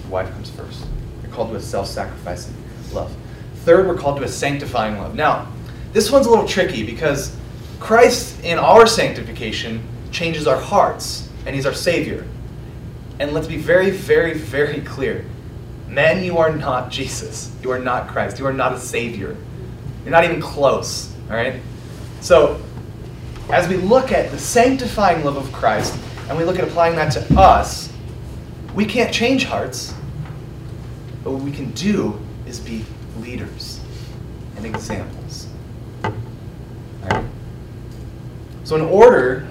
Your 0.03 0.13
wife 0.13 0.31
comes 0.33 0.51
first. 0.51 0.85
You're 1.23 1.31
called 1.33 1.51
to 1.51 1.57
a 1.57 1.61
self 1.61 1.87
sacrificing 1.87 2.55
love. 2.93 3.15
Third, 3.57 3.87
we're 3.87 3.97
called 3.97 4.17
to 4.19 4.25
a 4.25 4.29
sanctifying 4.29 4.99
love. 4.99 5.15
Now, 5.15 5.51
this 5.93 6.11
one's 6.11 6.27
a 6.27 6.31
little 6.31 6.49
tricky 6.49 6.85
because 6.85 7.37
Christ, 7.79 8.43
in 8.43 8.59
our 8.59 8.87
sanctification, 8.87 9.87
changes 10.15 10.47
our 10.47 10.59
hearts, 10.59 11.29
and 11.45 11.55
He's 11.55 11.67
our 11.67 11.75
Savior. 11.75 12.27
And 13.19 13.33
let's 13.33 13.47
be 13.47 13.59
very, 13.59 13.91
very, 13.91 14.35
very 14.35 14.81
clear. 14.81 15.25
Men, 15.89 16.25
you 16.25 16.39
are 16.39 16.51
not 16.51 16.91
Jesus. 16.91 17.55
You 17.63 17.71
are 17.71 17.79
not 17.79 18.09
Christ. 18.09 18.39
You 18.39 18.47
are 18.47 18.53
not 18.53 18.73
a 18.73 18.81
Savior. 18.81 19.37
You're 20.03 20.11
not 20.11 20.25
even 20.25 20.41
close. 20.41 21.15
All 21.31 21.37
right? 21.37 21.61
So, 22.21 22.61
as 23.51 23.69
we 23.69 23.77
look 23.77 24.11
at 24.11 24.31
the 24.31 24.39
sanctifying 24.39 25.25
love 25.25 25.37
of 25.37 25.53
Christ 25.53 25.99
and 26.29 26.39
we 26.39 26.45
look 26.45 26.59
at 26.59 26.67
applying 26.67 26.97
that 26.97 27.13
to 27.13 27.39
us, 27.39 27.93
we 28.75 28.85
can't 28.85 29.13
change 29.13 29.45
hearts. 29.45 29.95
But 31.23 31.33
what 31.33 31.43
we 31.43 31.53
can 31.53 31.71
do 31.73 32.19
is 32.47 32.59
be 32.59 32.85
leaders 33.19 33.81
and 34.57 34.67
examples. 34.67 35.47
All 36.03 36.13
right? 37.11 37.25
So, 38.65 38.77
in 38.77 38.83
order 38.83 39.47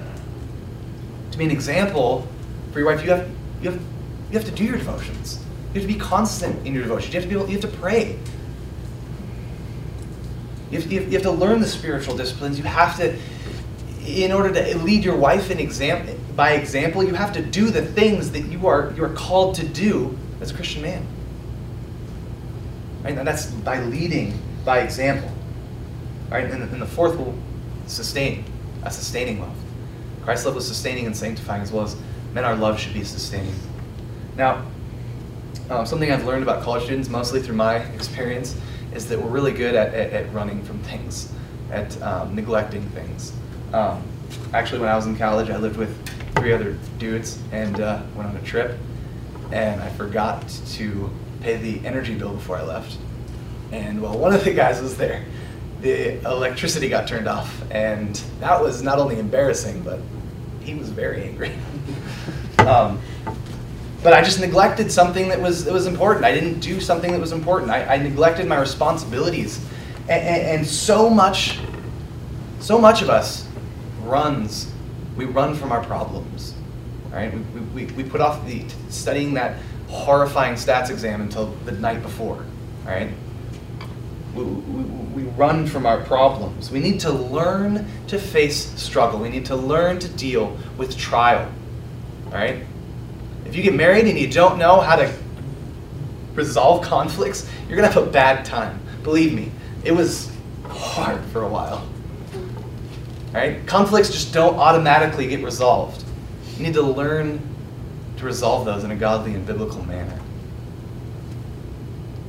to 1.34 1.38
be 1.38 1.46
an 1.46 1.52
example 1.52 2.28
for 2.72 2.80
your 2.80 2.88
wife, 2.88 3.04
you 3.04 3.12
have, 3.12 3.30
you 3.62 3.72
have, 3.72 3.82
you 4.32 4.40
have 4.40 4.46
to 4.46 4.52
do 4.52 4.64
your 4.64 4.78
devotions. 4.78 5.44
You 5.74 5.82
have 5.82 5.90
to 5.90 5.94
be 5.94 6.00
constant 6.00 6.66
in 6.66 6.74
your 6.74 6.84
devotion. 6.84 7.12
You 7.12 7.20
have 7.20 7.30
to 7.30 7.36
be 7.36 7.36
able, 7.36 7.52
you 7.52 7.60
have 7.60 7.72
to 7.72 7.78
pray. 7.78 8.18
You 10.72 10.80
have, 10.80 10.92
you 10.92 11.00
have, 11.00 11.12
you 11.12 11.14
have 11.14 11.24
to 11.24 11.32
learn 11.32 11.60
the 11.60 11.68
spiritual 11.68 12.16
disciplines. 12.16 12.58
You 12.58 12.64
have 12.66 12.98
to, 12.98 13.18
in 14.06 14.32
order 14.32 14.54
to 14.54 14.78
lead 14.80 15.04
your 15.04 15.16
wife 15.16 15.52
in 15.52 15.60
exam, 15.60 16.08
by 16.36 16.54
example, 16.54 17.04
you 17.04 17.14
have 17.14 17.34
to 17.34 17.42
do 17.42 17.70
the 17.70 17.84
things 17.84 18.32
that 18.32 18.42
you 18.42 18.68
are, 18.68 18.92
you 18.96 19.04
are 19.04 19.14
called 19.14 19.56
to 19.56 19.68
do 19.68 20.18
as 20.42 20.52
a 20.52 20.54
Christian 20.56 20.82
man. 20.82 21.06
Right? 23.04 23.18
And 23.18 23.28
that's 23.28 23.48
by 23.48 23.82
leading 23.84 24.40
by 24.66 24.80
example. 24.80 25.32
Right? 26.30 26.46
And, 26.46 26.64
and 26.64 26.82
the 26.82 26.88
fourth 26.88 27.18
will 27.18 27.36
sustain, 27.86 28.46
a 28.84 28.92
sustaining 28.92 29.40
love. 29.40 29.56
Christ's 30.24 30.46
love 30.46 30.56
was 30.56 30.68
sustaining 30.68 31.06
and 31.06 31.16
sanctifying 31.16 31.62
as 31.62 31.72
well 31.72 31.84
as 31.84 31.96
men, 32.34 32.44
our 32.44 32.56
love 32.56 32.80
should 32.80 32.94
be 32.94 33.04
sustaining. 33.04 33.54
Now, 34.36 34.66
um, 35.70 35.86
something 35.86 36.12
I've 36.12 36.26
learned 36.26 36.44
about 36.44 36.64
college 36.64 36.84
students, 36.84 37.10
mostly 37.10 37.42
through 37.42 37.56
my 37.56 37.78
experience, 37.78 38.56
is 38.94 39.08
that 39.10 39.22
we're 39.22 39.30
really 39.30 39.52
good 39.52 39.76
at, 39.76 39.94
at, 39.94 40.14
at 40.14 40.34
running 40.34 40.64
from 40.64 40.80
things, 40.80 41.32
at 41.72 42.02
um, 42.02 42.36
neglecting 42.36 42.88
things. 42.90 43.34
Um, 43.74 44.04
actually, 44.54 44.80
when 44.80 44.90
I 44.90 44.96
was 44.96 45.06
in 45.06 45.16
college, 45.16 45.50
I 45.50 45.58
lived 45.58 45.78
with 45.78 45.96
three 46.36 46.54
other 46.54 46.78
dudes 46.98 47.40
and 47.52 47.80
uh, 47.80 48.02
went 48.16 48.30
on 48.30 48.36
a 48.36 48.42
trip, 48.42 48.78
and 49.52 49.82
I 49.82 49.90
forgot 49.90 50.48
to 50.74 51.10
pay 51.42 51.58
the 51.58 51.86
energy 51.86 52.16
bill 52.16 52.34
before 52.34 52.58
I 52.58 52.64
left. 52.64 52.98
And 53.72 54.02
well, 54.02 54.18
one 54.18 54.34
of 54.34 54.44
the 54.44 54.54
guys 54.54 54.82
was 54.82 54.98
there, 54.98 55.26
the 55.84 56.20
electricity 56.22 56.88
got 56.88 57.08
turned 57.08 57.28
off, 57.28 57.62
and 57.70 58.16
that 58.40 58.60
was 58.60 58.82
not 58.82 59.00
only 59.00 59.20
embarrassing, 59.20 59.82
but 59.82 60.00
he 60.62 60.76
was 60.76 60.90
very 60.90 61.24
angry. 61.24 61.52
um, 62.60 63.00
but 64.02 64.14
I 64.14 64.22
just 64.22 64.40
neglected 64.40 64.92
something 64.92 65.28
that 65.28 65.40
was 65.40 65.66
that 65.66 65.74
was 65.74 65.86
important. 65.86 66.26
I 66.26 66.34
didn't 66.34 66.60
do 66.60 66.80
something 66.80 67.12
that 67.12 67.20
was 67.20 67.34
important. 67.34 67.70
I, 67.70 67.96
I 67.96 67.98
neglected 67.98 68.48
my 68.48 68.58
responsibilities, 68.58 69.64
and, 70.08 70.60
and, 70.60 70.68
so 70.68 71.10
much, 71.10 71.60
so 72.60 72.80
much 72.80 73.02
of 73.02 73.10
us 73.10 73.48
runs. 74.04 74.72
We 75.18 75.26
run 75.26 75.54
from 75.54 75.72
our 75.72 75.84
problems, 75.84 76.56
right? 77.12 77.32
We, 77.34 77.62
we, 77.62 77.86
we 77.94 78.04
put 78.04 78.20
off 78.20 78.46
the 78.48 78.66
studying 78.90 79.34
that 79.36 79.58
horrifying 79.90 80.56
stats 80.56 80.90
exam 80.90 81.22
until 81.22 81.48
the 81.66 81.74
night 81.74 82.02
before, 82.02 82.44
right? 82.86 83.12
We, 84.36 84.44
we, 84.44 85.24
run 85.34 85.66
from 85.66 85.88
our 85.88 86.00
problems. 86.02 86.70
We 86.70 86.80
need 86.80 87.00
to 87.02 87.12
learn 87.12 87.88
to 88.08 88.20
face 88.20 88.80
struggle. 88.80 89.20
We 89.20 89.30
need 89.30 89.46
to 89.48 89.56
learn 89.56 89.98
to 90.00 90.08
deal 90.10 90.58
with 90.78 90.96
trial, 90.96 91.52
right? 92.32 92.64
If 93.46 93.56
you 93.56 93.64
get 93.64 93.74
married 93.74 94.06
and 94.06 94.18
you 94.18 94.30
don't 94.30 94.60
know 94.60 94.80
how 94.80 94.96
to 94.96 95.12
resolve 96.36 96.84
conflicts, 96.84 97.50
you're 97.68 97.78
going 97.78 97.88
to 97.88 97.94
have 97.94 98.08
a 98.08 98.12
bad 98.12 98.46
time. 98.46 98.80
Believe 99.04 99.34
me, 99.34 99.52
it 99.84 99.92
was 99.92 100.32
hard 100.66 101.22
for 101.26 101.44
a 101.44 101.48
while. 101.48 101.88
Right? 103.32 103.66
Conflicts 103.66 104.12
just 104.12 104.34
don't 104.34 104.56
automatically 104.56 105.28
get 105.28 105.44
resolved. 105.44 106.04
You 106.58 106.64
need 106.64 106.76
to 106.76 106.84
learn 106.84 107.42
to 108.18 108.26
resolve 108.26 108.66
those 108.66 108.84
in 108.84 108.92
a 108.92 108.96
godly 108.96 109.34
and 109.34 109.46
biblical 109.46 109.84
manner. 109.86 110.20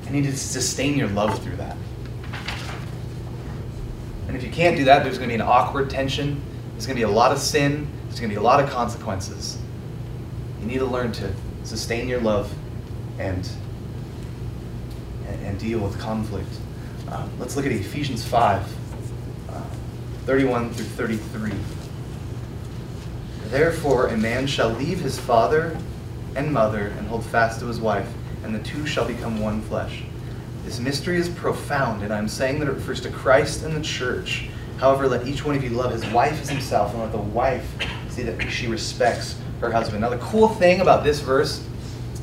And 0.06 0.16
you 0.16 0.22
need 0.22 0.30
to 0.30 0.36
sustain 0.36 0.96
your 0.96 1.08
love 1.08 1.42
through 1.42 1.56
that. 1.56 1.76
And 4.34 4.42
if 4.42 4.48
you 4.48 4.52
can't 4.52 4.76
do 4.76 4.86
that, 4.86 5.04
there's 5.04 5.16
going 5.16 5.28
to 5.28 5.32
be 5.32 5.40
an 5.40 5.48
awkward 5.48 5.88
tension. 5.88 6.42
There's 6.72 6.88
going 6.88 6.96
to 6.96 7.06
be 7.06 7.08
a 7.08 7.14
lot 7.14 7.30
of 7.30 7.38
sin. 7.38 7.86
There's 8.06 8.18
going 8.18 8.30
to 8.30 8.34
be 8.34 8.40
a 8.40 8.42
lot 8.42 8.58
of 8.58 8.68
consequences. 8.68 9.56
You 10.60 10.66
need 10.66 10.78
to 10.78 10.86
learn 10.86 11.12
to 11.12 11.32
sustain 11.62 12.08
your 12.08 12.20
love 12.20 12.52
and, 13.20 13.48
and, 15.28 15.46
and 15.46 15.60
deal 15.60 15.78
with 15.78 16.00
conflict. 16.00 16.48
Uh, 17.08 17.28
let's 17.38 17.54
look 17.54 17.64
at 17.64 17.70
Ephesians 17.70 18.24
5 18.24 18.76
uh, 19.50 19.62
31 20.24 20.72
through 20.72 20.84
33. 20.84 21.52
Therefore, 23.50 24.08
a 24.08 24.16
man 24.16 24.48
shall 24.48 24.70
leave 24.70 24.98
his 24.98 25.16
father 25.16 25.78
and 26.34 26.52
mother 26.52 26.88
and 26.98 27.06
hold 27.06 27.24
fast 27.24 27.60
to 27.60 27.66
his 27.66 27.78
wife, 27.78 28.12
and 28.42 28.52
the 28.52 28.64
two 28.64 28.84
shall 28.84 29.06
become 29.06 29.38
one 29.38 29.62
flesh. 29.62 30.02
This 30.64 30.80
mystery 30.80 31.18
is 31.18 31.28
profound, 31.28 32.02
and 32.02 32.12
I'm 32.12 32.26
saying 32.26 32.58
that 32.60 32.68
it 32.68 32.72
refers 32.72 33.00
to 33.02 33.10
Christ 33.10 33.64
and 33.64 33.76
the 33.76 33.82
church. 33.82 34.48
However, 34.78 35.06
let 35.06 35.26
each 35.26 35.44
one 35.44 35.54
of 35.54 35.62
you 35.62 35.70
love 35.70 35.92
his 35.92 36.06
wife 36.06 36.40
as 36.40 36.48
himself, 36.48 36.92
and 36.92 37.02
let 37.02 37.12
the 37.12 37.18
wife 37.18 37.70
see 38.08 38.22
that 38.22 38.50
she 38.50 38.66
respects 38.66 39.38
her 39.60 39.70
husband. 39.70 40.00
Now, 40.00 40.08
the 40.08 40.18
cool 40.18 40.48
thing 40.48 40.80
about 40.80 41.04
this 41.04 41.20
verse 41.20 41.66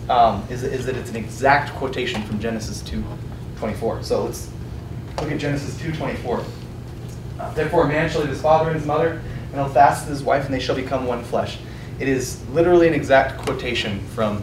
um, 0.09 0.43
is, 0.49 0.63
is 0.63 0.87
that 0.87 0.97
it's 0.97 1.11
an 1.11 1.15
exact 1.15 1.75
quotation 1.75 2.23
from 2.23 2.39
Genesis 2.39 2.81
2.24. 2.81 4.03
So 4.03 4.25
let's 4.25 4.49
look 5.21 5.31
at 5.31 5.37
Genesis 5.37 5.79
2.24. 5.79 6.43
Uh, 7.39 7.53
Therefore, 7.53 7.85
a 7.85 7.87
man 7.87 8.09
shall 8.09 8.21
leave 8.21 8.29
his 8.31 8.41
father 8.41 8.71
and 8.71 8.77
his 8.77 8.87
mother, 8.87 9.09
and 9.11 9.53
he'll 9.53 9.69
fast 9.69 10.07
his 10.07 10.23
wife, 10.23 10.45
and 10.45 10.53
they 10.53 10.59
shall 10.59 10.75
become 10.75 11.05
one 11.05 11.23
flesh. 11.23 11.59
It 11.99 12.07
is 12.07 12.43
literally 12.49 12.87
an 12.87 12.95
exact 12.95 13.39
quotation 13.39 13.99
from 14.07 14.41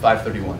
531. 0.00 0.58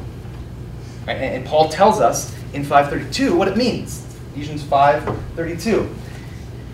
Right? 1.07 1.17
And, 1.17 1.37
and 1.37 1.47
Paul 1.47 1.71
tells 1.71 2.01
us 2.01 2.38
in 2.53 2.65
532 2.65 3.37
what 3.37 3.49
it 3.49 3.57
means. 3.57 4.05
Ephesians 4.35 4.63
5:32. 4.63 5.89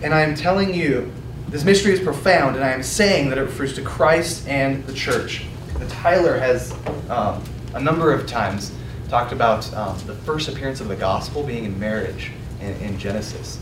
And 0.01 0.13
I 0.13 0.21
am 0.21 0.35
telling 0.35 0.73
you, 0.73 1.11
this 1.49 1.63
mystery 1.63 1.93
is 1.93 1.99
profound, 1.99 2.55
and 2.55 2.65
I 2.65 2.71
am 2.71 2.83
saying 2.83 3.29
that 3.29 3.37
it 3.37 3.41
refers 3.41 3.73
to 3.75 3.81
Christ 3.81 4.47
and 4.47 4.85
the 4.85 4.93
church. 4.93 5.45
The 5.79 5.87
Tyler 5.87 6.37
has 6.37 6.73
um, 7.09 7.43
a 7.73 7.79
number 7.79 8.13
of 8.13 8.27
times 8.27 8.71
talked 9.09 9.31
about 9.31 9.71
um, 9.73 9.97
the 10.05 10.15
first 10.15 10.47
appearance 10.47 10.81
of 10.81 10.87
the 10.87 10.95
gospel 10.95 11.43
being 11.43 11.65
in 11.65 11.79
marriage 11.79 12.31
in, 12.61 12.73
in 12.77 12.97
Genesis. 12.97 13.59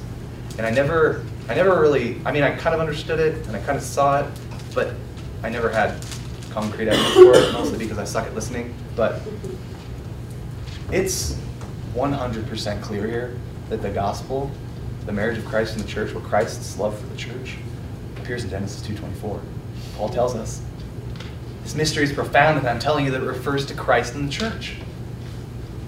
And 0.57 0.65
I 0.65 0.69
never, 0.69 1.25
I 1.49 1.55
never 1.55 1.79
really, 1.79 2.19
I 2.25 2.31
mean, 2.31 2.43
I 2.43 2.55
kind 2.55 2.73
of 2.73 2.79
understood 2.79 3.19
it 3.19 3.45
and 3.47 3.55
I 3.55 3.59
kind 3.59 3.77
of 3.77 3.83
saw 3.83 4.21
it, 4.21 4.25
but 4.73 4.93
I 5.43 5.49
never 5.49 5.69
had 5.69 6.03
concrete 6.51 6.87
evidence 6.87 7.13
for 7.13 7.33
it, 7.35 7.53
mostly 7.53 7.77
because 7.77 7.97
I 7.97 8.03
suck 8.03 8.25
at 8.25 8.35
listening. 8.35 8.73
But 8.95 9.21
it's 10.91 11.37
100% 11.93 12.81
clear 12.81 13.07
here 13.07 13.37
that 13.69 13.81
the 13.81 13.89
gospel, 13.89 14.49
the 15.05 15.11
marriage 15.11 15.37
of 15.37 15.45
Christ 15.45 15.75
and 15.75 15.83
the 15.83 15.87
church, 15.87 16.13
what 16.13 16.23
Christ's 16.23 16.77
love 16.77 16.97
for 16.97 17.05
the 17.07 17.17
church, 17.17 17.55
appears 18.17 18.43
in 18.43 18.49
Genesis 18.49 18.85
2.24. 18.87 19.39
Paul 19.95 20.09
tells 20.09 20.35
us. 20.35 20.61
This 21.63 21.75
mystery 21.75 22.03
is 22.03 22.11
profound, 22.11 22.57
and 22.57 22.67
I'm 22.67 22.79
telling 22.79 23.05
you 23.05 23.11
that 23.11 23.21
it 23.21 23.25
refers 23.25 23.65
to 23.67 23.73
Christ 23.73 24.15
and 24.15 24.27
the 24.27 24.31
church. 24.31 24.75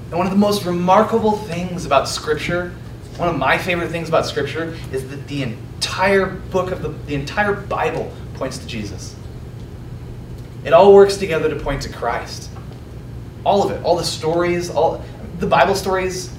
And 0.10 0.18
one 0.18 0.28
of 0.28 0.32
the 0.32 0.40
most 0.40 0.66
remarkable 0.66 1.34
things 1.34 1.86
about 1.86 2.08
Scripture, 2.08 2.72
one 3.18 3.28
of 3.28 3.38
my 3.38 3.58
favorite 3.58 3.90
things 3.90 4.08
about 4.08 4.26
Scripture, 4.26 4.78
is 4.92 5.10
that 5.10 5.28
the 5.28 5.44
entire 5.44 6.28
book 6.28 6.72
of 6.72 6.82
the, 6.82 6.90
the 6.90 7.16
entire 7.16 7.54
Bible 7.54 8.12
points 8.36 8.58
to 8.60 8.68
Jesus. 8.68 9.16
It 10.64 10.74
all 10.74 10.94
works 10.94 11.18
together 11.18 11.50
to 11.50 11.56
point 11.58 11.82
to 11.84 11.90
Christ. 11.90 12.50
All 13.44 13.64
of 13.64 13.72
it, 13.72 13.84
all 13.84 13.96
the 13.96 14.04
stories, 14.04 14.70
all 14.70 15.04
the 15.46 15.52
Bible 15.52 15.76
stories 15.76 16.36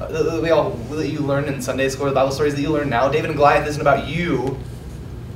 uh, 0.00 0.08
that 0.08 0.42
we 0.42 0.50
all 0.50 0.70
that 0.70 1.08
you 1.08 1.20
learn 1.20 1.44
in 1.44 1.62
Sunday 1.62 1.88
school, 1.88 2.06
the 2.06 2.12
Bible 2.12 2.32
stories 2.32 2.56
that 2.56 2.60
you 2.60 2.70
learn 2.70 2.88
now. 2.88 3.08
David 3.08 3.30
and 3.30 3.36
Goliath 3.36 3.68
isn't 3.68 3.80
about 3.80 4.08
you 4.08 4.58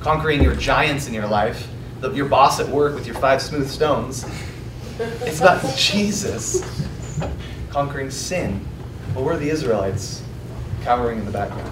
conquering 0.01 0.43
your 0.43 0.57
giants 0.57 1.07
in 1.07 1.15
your 1.15 1.29
life, 1.29 1.69
the, 2.01 2.11
your 2.15 2.27
boss 2.27 2.59
at 2.59 2.69
work 2.69 2.97
with 2.97 3.07
your 3.07 3.15
five 3.15 3.41
smooth 3.41 3.71
stones. 3.71 4.27
It's 4.99 5.39
about 5.39 5.63
Jesus 5.77 6.65
conquering 7.71 8.11
sin. 8.11 8.67
But 9.15 9.23
we're 9.23 9.37
the 9.37 9.51
Israelites 9.51 10.25
cowering 10.83 11.21
in 11.21 11.25
the 11.25 11.31
background. 11.31 11.71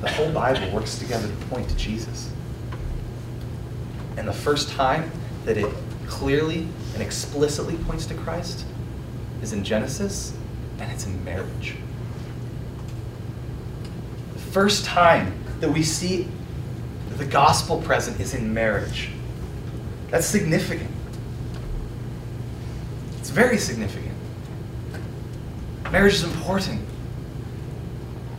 The 0.00 0.08
whole 0.08 0.32
Bible 0.32 0.74
works 0.74 0.98
together 0.98 1.28
to 1.28 1.34
point 1.46 1.68
to 1.68 1.76
Jesus. 1.76 2.30
And 4.16 4.26
the 4.26 4.32
first 4.32 4.70
time 4.70 5.10
that 5.44 5.58
it 5.58 5.70
clearly 6.06 6.66
and 6.94 7.02
explicitly 7.02 7.76
points 7.76 8.06
to 8.06 8.14
Christ 8.14 8.64
is 9.42 9.52
in 9.52 9.64
Genesis, 9.64 10.36
and 10.78 10.90
it's 10.92 11.06
in 11.06 11.24
marriage. 11.24 11.76
The 14.32 14.38
first 14.38 14.84
time 14.84 15.32
that 15.60 15.70
we 15.70 15.82
see 15.82 16.28
the 17.16 17.24
gospel 17.24 17.80
present 17.82 18.20
is 18.20 18.34
in 18.34 18.54
marriage. 18.54 19.10
That's 20.10 20.26
significant. 20.26 20.90
It's 23.18 23.30
very 23.30 23.58
significant. 23.58 24.14
Marriage 25.90 26.14
is 26.14 26.24
important. 26.24 26.80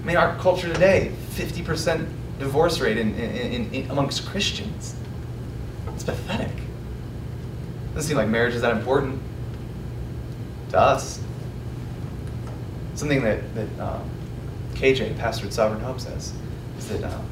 I 0.01 0.05
mean, 0.05 0.17
our 0.17 0.37
culture 0.37 0.71
today, 0.71 1.11
50% 1.31 2.07
divorce 2.39 2.79
rate 2.79 2.97
in, 2.97 3.13
in, 3.15 3.73
in, 3.73 3.91
amongst 3.91 4.25
Christians. 4.27 4.95
It's 5.93 6.03
pathetic. 6.03 6.51
Doesn't 7.93 8.07
seem 8.07 8.17
like 8.17 8.29
marriage 8.29 8.55
is 8.55 8.61
that 8.61 8.75
important 8.75 9.21
to 10.69 10.79
us. 10.79 11.21
Something 12.95 13.23
that, 13.23 13.55
that 13.55 13.79
um, 13.79 14.09
KJ, 14.73 15.17
pastor 15.17 15.47
at 15.47 15.53
Sovereign 15.53 15.81
Hope, 15.81 15.99
says 15.99 16.33
is 16.77 16.87
that 16.89 17.03
um, 17.03 17.25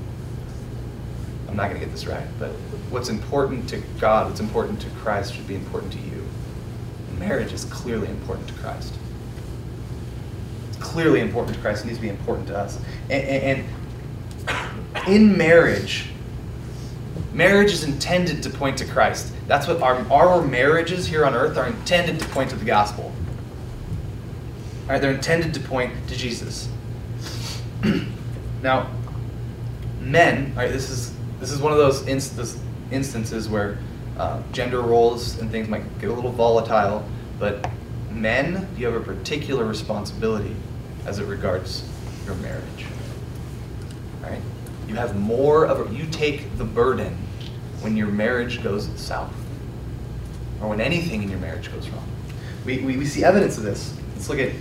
I'm 1.48 1.56
not 1.56 1.70
going 1.70 1.80
to 1.80 1.86
get 1.86 1.92
this 1.92 2.06
right, 2.06 2.28
but 2.40 2.50
what's 2.90 3.10
important 3.10 3.70
to 3.70 3.82
God, 4.00 4.28
what's 4.28 4.40
important 4.40 4.82
to 4.82 4.90
Christ, 4.92 5.34
should 5.34 5.48
be 5.48 5.56
important 5.56 5.94
to 5.94 6.00
you. 6.00 6.28
And 7.10 7.20
marriage 7.20 7.54
is 7.54 7.66
clearly 7.66 8.08
important 8.10 8.48
to 8.50 8.54
Christ. 8.56 8.94
It's 10.70 10.78
clearly 10.78 11.22
important 11.22 11.56
to 11.56 11.62
Christ. 11.62 11.84
It 11.84 11.88
needs 11.88 12.00
to 12.00 12.02
be 12.02 12.10
important 12.10 12.48
to 12.48 12.58
us. 12.58 12.80
And, 13.10 13.24
and, 13.24 13.66
and 14.48 15.08
in 15.08 15.38
marriage, 15.38 16.08
marriage 17.34 17.72
is 17.72 17.84
intended 17.84 18.44
to 18.44 18.50
point 18.50 18.78
to 18.80 18.86
Christ. 18.86 19.32
That's 19.48 19.68
what 19.68 19.82
our, 19.82 20.06
our 20.12 20.42
marriages 20.42 21.08
here 21.08 21.26
on 21.26 21.34
earth 21.34 21.58
are 21.58 21.68
intended 21.68 22.20
to 22.20 22.28
point 22.30 22.50
to 22.50 22.56
the 22.56 22.66
gospel. 22.66 23.14
Right, 24.88 25.02
they're 25.02 25.12
intended 25.12 25.54
to 25.56 25.60
point 25.60 25.94
to 26.08 26.16
Jesus. 26.16 26.70
now, 28.64 28.90
men, 30.00 30.56
right, 30.56 30.72
this 30.72 30.90
is 30.90 31.14
this 31.42 31.52
is 31.52 31.60
one 31.60 31.72
of 31.72 31.78
those 31.78 32.08
inst- 32.08 32.58
instances 32.90 33.50
where 33.50 33.78
uh, 34.18 34.42
gender 34.52 34.82
roles 34.82 35.40
and 35.40 35.52
things 35.52 35.68
might 35.68 36.00
get 36.00 36.10
a 36.10 36.14
little 36.14 36.32
volatile, 36.32 37.06
but 37.38 37.70
men, 38.10 38.68
you 38.78 38.86
have 38.86 38.96
a 38.96 39.04
particular 39.04 39.66
responsibility 39.66 40.56
as 41.06 41.20
it 41.20 41.26
regards 41.26 41.88
your 42.26 42.36
marriage. 42.36 42.86
Right, 44.24 44.42
you 44.88 44.96
have 44.96 45.16
more 45.16 45.66
of 45.66 45.92
a, 45.92 45.94
you 45.94 46.06
take 46.08 46.58
the 46.58 46.64
burden 46.64 47.16
when 47.82 47.96
your 47.96 48.08
marriage 48.08 48.64
goes 48.64 48.90
south, 48.96 49.34
or 50.62 50.70
when 50.70 50.80
anything 50.80 51.24
in 51.24 51.30
your 51.30 51.40
marriage 51.40 51.72
goes 51.72 51.90
wrong. 51.90 52.08
We, 52.66 52.80
we, 52.80 52.98
we 52.98 53.06
see 53.06 53.24
evidence 53.24 53.58
of 53.58 53.64
this. 53.64 53.96
Let's 54.16 54.30
look 54.30 54.40
at 54.40 54.54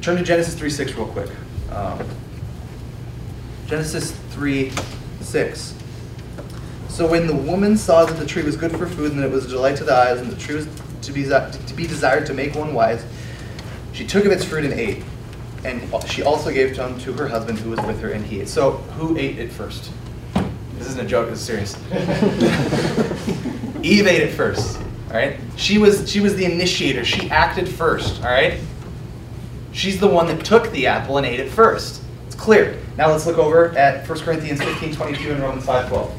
turn 0.00 0.16
to 0.16 0.22
Genesis 0.22 0.54
3 0.54 0.70
6 0.70 0.94
real 0.94 1.06
quick. 1.06 1.30
Um, 1.72 2.06
Genesis 3.66 4.12
3 4.30 4.72
6. 5.20 5.74
So 6.88 7.08
when 7.08 7.26
the 7.26 7.34
woman 7.34 7.76
saw 7.76 8.04
that 8.04 8.18
the 8.18 8.26
tree 8.26 8.42
was 8.42 8.56
good 8.56 8.72
for 8.72 8.86
food, 8.86 9.12
and 9.12 9.20
that 9.20 9.26
it 9.26 9.30
was 9.30 9.46
a 9.46 9.48
delight 9.48 9.76
to 9.76 9.84
the 9.84 9.94
eyes, 9.94 10.20
and 10.20 10.30
the 10.30 10.36
tree 10.36 10.56
was 10.56 10.68
to 11.02 11.12
be, 11.12 11.24
to 11.24 11.74
be 11.74 11.86
desired 11.86 12.26
to 12.26 12.34
make 12.34 12.54
one 12.54 12.74
wise, 12.74 13.04
she 13.92 14.06
took 14.06 14.24
of 14.24 14.32
its 14.32 14.44
fruit 14.44 14.64
and 14.64 14.74
ate. 14.74 15.02
And 15.64 15.82
she 16.06 16.22
also 16.22 16.50
gave 16.50 16.74
some 16.74 16.98
to 17.00 17.12
her 17.12 17.28
husband 17.28 17.58
who 17.58 17.70
was 17.70 17.80
with 17.82 18.00
her, 18.00 18.10
and 18.10 18.24
he 18.24 18.40
ate. 18.40 18.48
So 18.48 18.72
who 18.98 19.16
ate 19.16 19.38
it 19.38 19.52
first? 19.52 19.90
This 20.78 20.88
isn't 20.88 21.04
a 21.04 21.08
joke, 21.08 21.28
this 21.28 21.40
is 21.40 21.46
serious. 21.46 21.76
Eve 23.82 24.06
ate 24.06 24.22
it 24.22 24.32
first. 24.32 24.78
All 25.08 25.16
right? 25.16 25.38
She 25.56 25.78
was 25.78 26.10
she 26.10 26.20
was 26.20 26.36
the 26.36 26.44
initiator. 26.44 27.04
She 27.04 27.30
acted 27.30 27.68
first, 27.68 28.22
all 28.22 28.30
right? 28.30 28.58
She's 29.72 30.00
the 30.00 30.06
one 30.06 30.26
that 30.26 30.44
took 30.44 30.70
the 30.72 30.86
apple 30.86 31.18
and 31.18 31.26
ate 31.26 31.40
it 31.40 31.50
first. 31.50 32.02
It's 32.26 32.34
clear. 32.34 32.78
Now 32.96 33.10
let's 33.10 33.26
look 33.26 33.38
over 33.38 33.76
at 33.76 34.08
1 34.08 34.18
Corinthians 34.20 34.62
15, 34.62 34.94
22 34.94 35.32
and 35.32 35.42
Romans 35.42 35.64
5, 35.64 35.88
12. 35.88 36.10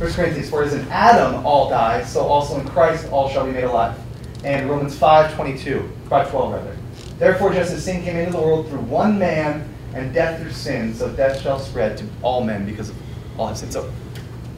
1 0.00 0.12
Corinthians, 0.12 0.50
for 0.50 0.64
as 0.64 0.74
in 0.74 0.86
Adam 0.88 1.46
all 1.46 1.70
die, 1.70 2.02
so 2.04 2.20
also 2.20 2.60
in 2.60 2.68
Christ 2.68 3.08
all 3.10 3.28
shall 3.28 3.46
be 3.46 3.52
made 3.52 3.64
alive. 3.64 3.96
And 4.44 4.68
Romans 4.68 4.98
5, 4.98 5.34
22, 5.34 5.88
5, 6.08 6.30
12 6.30 6.52
rather. 6.52 6.76
Therefore, 7.18 7.52
just 7.52 7.72
as 7.72 7.84
sin 7.84 8.02
came 8.02 8.16
into 8.16 8.32
the 8.32 8.38
world 8.38 8.68
through 8.68 8.80
one 8.80 9.18
man, 9.18 9.68
and 9.94 10.12
death 10.12 10.40
through 10.40 10.52
sin, 10.52 10.92
so 10.94 11.08
death 11.12 11.40
shall 11.40 11.58
spread 11.58 11.96
to 11.96 12.04
all 12.22 12.42
men 12.42 12.66
because 12.66 12.90
of 12.90 12.96
all 13.38 13.46
have 13.46 13.56
sinned. 13.56 13.72
So, 13.72 13.90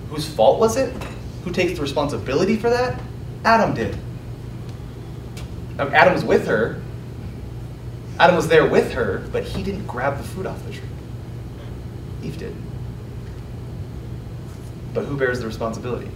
whose 0.09 0.27
fault 0.27 0.59
was 0.59 0.77
it? 0.77 0.93
Who 1.45 1.53
takes 1.53 1.75
the 1.75 1.83
responsibility 1.83 2.57
for 2.57 2.71
that? 2.71 3.01
Adam 3.45 3.75
did. 3.75 3.97
Now, 5.77 5.89
Adam 5.89 6.14
was 6.14 6.25
with 6.25 6.47
her, 6.47 6.81
Adam 8.19 8.35
was 8.35 8.49
there 8.49 8.67
with 8.67 8.93
her, 8.93 9.27
but 9.31 9.43
he 9.45 9.62
didn't 9.62 9.87
grab 9.87 10.17
the 10.17 10.25
fruit 10.25 10.47
off 10.47 10.64
the 10.64 10.73
tree. 10.73 10.89
Eve 12.23 12.39
did. 12.39 12.55
But 14.95 15.05
who 15.05 15.17
bears 15.17 15.41
the 15.41 15.47
responsibility? 15.47 16.11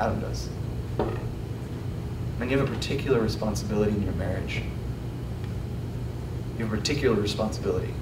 Adam 0.00 0.20
does. 0.20 0.48
And 2.40 2.50
you 2.50 2.58
have 2.58 2.70
a 2.70 2.74
particular 2.74 3.20
responsibility 3.20 3.92
in 3.92 4.02
your 4.02 4.14
marriage. 4.14 4.62
You 6.56 6.64
have 6.64 6.72
a 6.72 6.76
particular 6.76 7.20
responsibility 7.20 7.92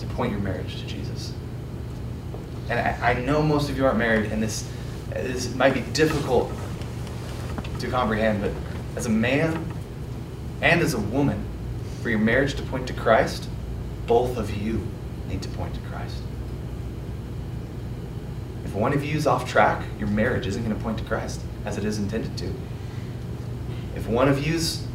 to 0.00 0.06
point 0.06 0.32
your 0.32 0.40
marriage 0.40 0.80
to 0.80 0.86
Jesus. 0.86 1.32
And 2.68 2.80
I, 2.80 3.10
I 3.10 3.14
know 3.14 3.42
most 3.42 3.70
of 3.70 3.76
you 3.76 3.86
aren't 3.86 3.98
married, 3.98 4.32
and 4.32 4.42
this, 4.42 4.68
this 5.10 5.54
might 5.54 5.74
be 5.74 5.82
difficult 5.92 6.50
to 7.78 7.88
comprehend, 7.88 8.40
but 8.40 8.50
as 8.96 9.06
a 9.06 9.10
man 9.10 9.64
and 10.62 10.80
as 10.80 10.94
a 10.94 10.98
woman, 10.98 11.44
for 12.00 12.08
your 12.08 12.18
marriage 12.18 12.54
to 12.54 12.62
point 12.62 12.86
to 12.86 12.94
Christ, 12.94 13.48
both 14.06 14.38
of 14.38 14.50
you 14.56 14.86
need 15.28 15.42
to 15.42 15.48
point 15.50 15.74
to 15.74 15.80
Christ. 15.82 16.16
If 18.64 18.74
one 18.74 18.92
of 18.92 19.04
you 19.04 19.16
is 19.16 19.26
off 19.26 19.48
track, 19.48 19.84
your 19.98 20.08
marriage 20.08 20.46
isn't 20.46 20.64
going 20.64 20.76
to 20.76 20.82
point 20.82 20.98
to 20.98 21.04
Christ 21.04 21.40
as 21.64 21.76
it 21.76 21.84
is 21.84 21.98
intended 21.98 22.36
to. 22.38 22.54
If 23.94 24.06
one 24.08 24.28
of 24.28 24.46
you's 24.46 24.86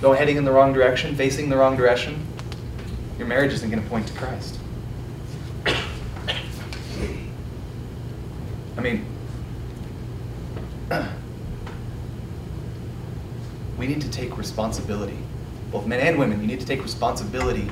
go 0.00 0.12
heading 0.12 0.36
in 0.36 0.44
the 0.44 0.52
wrong 0.52 0.72
direction, 0.72 1.14
facing 1.16 1.50
the 1.50 1.56
wrong 1.56 1.76
direction, 1.76 2.26
your 3.18 3.26
marriage 3.26 3.52
isn't 3.52 3.70
going 3.70 3.82
to 3.82 3.88
point 3.88 4.06
to 4.08 4.14
Christ. 4.14 4.58
I 8.76 8.80
mean, 8.80 9.06
we 13.78 13.86
need 13.86 14.00
to 14.00 14.10
take 14.10 14.36
responsibility 14.36 15.18
both 15.74 15.86
men 15.88 15.98
and 15.98 16.16
women, 16.16 16.40
you 16.40 16.46
need 16.46 16.60
to 16.60 16.66
take 16.66 16.80
responsibility 16.84 17.68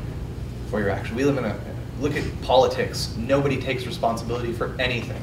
for 0.71 0.81
your 0.81 0.91
action. 0.91 1.15
We 1.15 1.25
live 1.25 1.39
in 1.39 1.45
a, 1.45 1.57
look 2.01 2.17
at 2.17 2.25
politics. 2.43 3.15
Nobody 3.17 3.63
takes 3.63 3.87
responsibility 3.87 4.53
for 4.53 4.75
anything. 4.81 5.23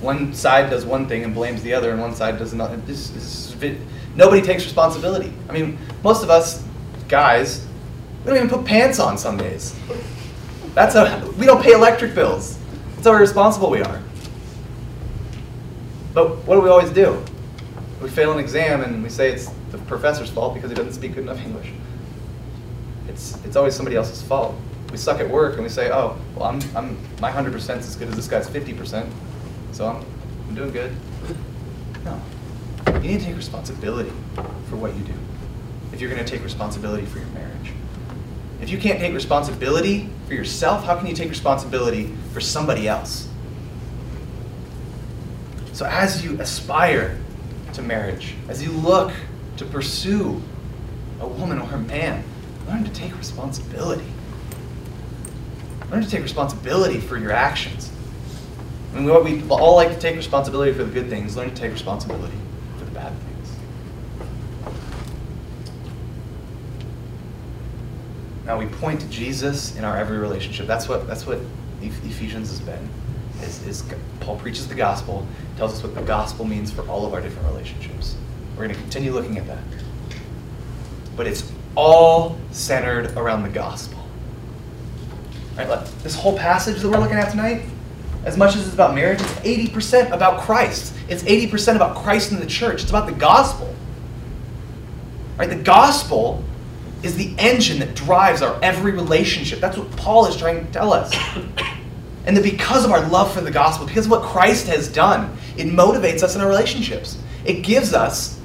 One 0.00 0.32
side 0.32 0.70
does 0.70 0.86
one 0.86 1.06
thing 1.08 1.24
and 1.24 1.34
blames 1.34 1.62
the 1.62 1.74
other, 1.74 1.90
and 1.90 2.00
one 2.00 2.14
side 2.14 2.38
does 2.38 2.54
another. 2.54 2.78
This, 2.78 3.10
this, 3.10 3.54
nobody 4.14 4.40
takes 4.40 4.64
responsibility. 4.64 5.30
I 5.50 5.52
mean, 5.52 5.78
most 6.02 6.22
of 6.22 6.30
us 6.30 6.64
guys, 7.06 7.66
we 8.24 8.30
don't 8.30 8.36
even 8.38 8.48
put 8.48 8.64
pants 8.64 8.98
on 8.98 9.18
some 9.18 9.36
days. 9.36 9.78
That's 10.72 10.94
a, 10.94 11.30
we 11.36 11.44
don't 11.44 11.62
pay 11.62 11.72
electric 11.72 12.14
bills. 12.14 12.58
That's 12.94 13.08
how 13.08 13.12
irresponsible 13.12 13.68
we 13.68 13.82
are. 13.82 14.02
But 16.14 16.30
what 16.46 16.54
do 16.54 16.62
we 16.62 16.70
always 16.70 16.88
do? 16.90 17.22
We 18.00 18.08
fail 18.08 18.32
an 18.32 18.38
exam 18.38 18.80
and 18.80 19.02
we 19.02 19.10
say 19.10 19.32
it's 19.32 19.50
the 19.70 19.76
professor's 19.80 20.30
fault 20.30 20.54
because 20.54 20.70
he 20.70 20.76
doesn't 20.76 20.94
speak 20.94 21.14
good 21.14 21.24
enough 21.24 21.40
English 21.40 21.72
it's, 23.08 23.42
it's 23.44 23.56
always 23.56 23.74
somebody 23.74 23.96
else's 23.96 24.22
fault. 24.22 24.54
We 24.90 24.96
suck 24.96 25.20
at 25.20 25.28
work 25.28 25.54
and 25.54 25.62
we 25.62 25.68
say, 25.68 25.90
oh, 25.90 26.16
well, 26.34 26.44
I'm, 26.44 26.60
I'm, 26.76 26.98
my 27.20 27.30
100% 27.30 27.54
is 27.54 27.68
as 27.70 27.96
good 27.96 28.08
as 28.08 28.16
this 28.16 28.28
guy's 28.28 28.48
50%, 28.48 29.08
so 29.72 29.88
I'm, 29.88 30.04
I'm 30.48 30.54
doing 30.54 30.70
good. 30.70 30.94
No. 32.04 32.20
You 32.86 33.10
need 33.10 33.20
to 33.20 33.26
take 33.26 33.36
responsibility 33.36 34.12
for 34.68 34.76
what 34.76 34.94
you 34.96 35.02
do 35.04 35.14
if 35.92 36.00
you're 36.00 36.10
going 36.10 36.24
to 36.24 36.30
take 36.30 36.42
responsibility 36.44 37.06
for 37.06 37.18
your 37.18 37.28
marriage. 37.28 37.72
If 38.60 38.70
you 38.70 38.78
can't 38.78 38.98
take 38.98 39.14
responsibility 39.14 40.08
for 40.26 40.34
yourself, 40.34 40.84
how 40.84 40.96
can 40.96 41.06
you 41.06 41.14
take 41.14 41.28
responsibility 41.28 42.14
for 42.32 42.40
somebody 42.40 42.88
else? 42.88 43.28
So 45.72 45.84
as 45.84 46.24
you 46.24 46.40
aspire 46.40 47.18
to 47.74 47.82
marriage, 47.82 48.34
as 48.48 48.62
you 48.62 48.72
look 48.72 49.12
to 49.58 49.64
pursue 49.64 50.42
a 51.20 51.26
woman 51.26 51.58
or 51.58 51.70
a 51.74 51.78
man, 51.78 52.24
learn 52.66 52.84
to 52.84 52.90
take 52.92 53.16
responsibility. 53.16 54.04
Learn 55.90 56.02
to 56.02 56.10
take 56.10 56.22
responsibility 56.22 56.98
for 56.98 57.16
your 57.16 57.32
actions. 57.32 57.92
I 58.92 59.00
mean, 59.00 59.06
we 59.24 59.48
all 59.50 59.76
like 59.76 59.90
to 59.90 59.98
take 59.98 60.16
responsibility 60.16 60.72
for 60.72 60.84
the 60.84 60.90
good 60.90 61.08
things. 61.08 61.36
Learn 61.36 61.50
to 61.50 61.54
take 61.54 61.72
responsibility 61.72 62.36
for 62.78 62.84
the 62.86 62.90
bad 62.90 63.12
things. 63.12 63.56
Now 68.46 68.58
we 68.58 68.66
point 68.66 69.00
to 69.00 69.08
Jesus 69.08 69.76
in 69.76 69.84
our 69.84 69.96
every 69.96 70.18
relationship. 70.18 70.66
That's 70.66 70.88
what 70.88 71.06
that's 71.06 71.26
what 71.26 71.38
Ephesians 71.82 72.50
has 72.50 72.60
been. 72.60 72.88
Is, 73.42 73.62
is 73.66 73.84
Paul 74.20 74.38
preaches 74.38 74.66
the 74.66 74.74
gospel, 74.74 75.26
tells 75.58 75.74
us 75.74 75.82
what 75.82 75.94
the 75.94 76.02
gospel 76.02 76.46
means 76.46 76.72
for 76.72 76.88
all 76.88 77.04
of 77.04 77.12
our 77.12 77.20
different 77.20 77.46
relationships. 77.48 78.16
We're 78.56 78.64
going 78.64 78.74
to 78.74 78.80
continue 78.80 79.12
looking 79.12 79.36
at 79.36 79.46
that. 79.46 79.62
But 81.16 81.26
it's 81.26 81.52
all 81.76 82.36
centered 82.50 83.16
around 83.16 83.42
the 83.42 83.48
gospel. 83.48 83.98
Right, 85.56 85.68
this 86.02 86.14
whole 86.14 86.36
passage 86.36 86.82
that 86.82 86.88
we're 86.88 86.98
looking 86.98 87.16
at 87.16 87.30
tonight, 87.30 87.62
as 88.24 88.36
much 88.36 88.56
as 88.56 88.66
it's 88.66 88.74
about 88.74 88.94
marriage, 88.94 89.20
it's 89.20 89.70
80% 89.70 90.10
about 90.10 90.40
Christ. 90.40 90.92
It's 91.08 91.22
80% 91.22 91.76
about 91.76 91.96
Christ 91.96 92.32
and 92.32 92.42
the 92.42 92.46
church. 92.46 92.82
It's 92.82 92.90
about 92.90 93.06
the 93.06 93.12
gospel. 93.12 93.72
Right? 95.38 95.48
The 95.48 95.56
gospel 95.56 96.42
is 97.02 97.16
the 97.16 97.34
engine 97.38 97.78
that 97.78 97.94
drives 97.94 98.42
our 98.42 98.58
every 98.62 98.92
relationship. 98.92 99.60
That's 99.60 99.76
what 99.76 99.90
Paul 99.92 100.26
is 100.26 100.36
trying 100.36 100.66
to 100.66 100.72
tell 100.72 100.92
us. 100.92 101.14
And 102.26 102.36
that 102.36 102.42
because 102.42 102.84
of 102.84 102.90
our 102.90 103.06
love 103.08 103.32
for 103.32 103.40
the 103.40 103.50
gospel, 103.50 103.86
because 103.86 104.06
of 104.06 104.10
what 104.10 104.22
Christ 104.22 104.66
has 104.66 104.88
done, 104.88 105.36
it 105.56 105.68
motivates 105.68 106.22
us 106.22 106.34
in 106.34 106.40
our 106.40 106.48
relationships. 106.48 107.18
It 107.44 107.62
gives 107.62 107.94
us 107.94 108.35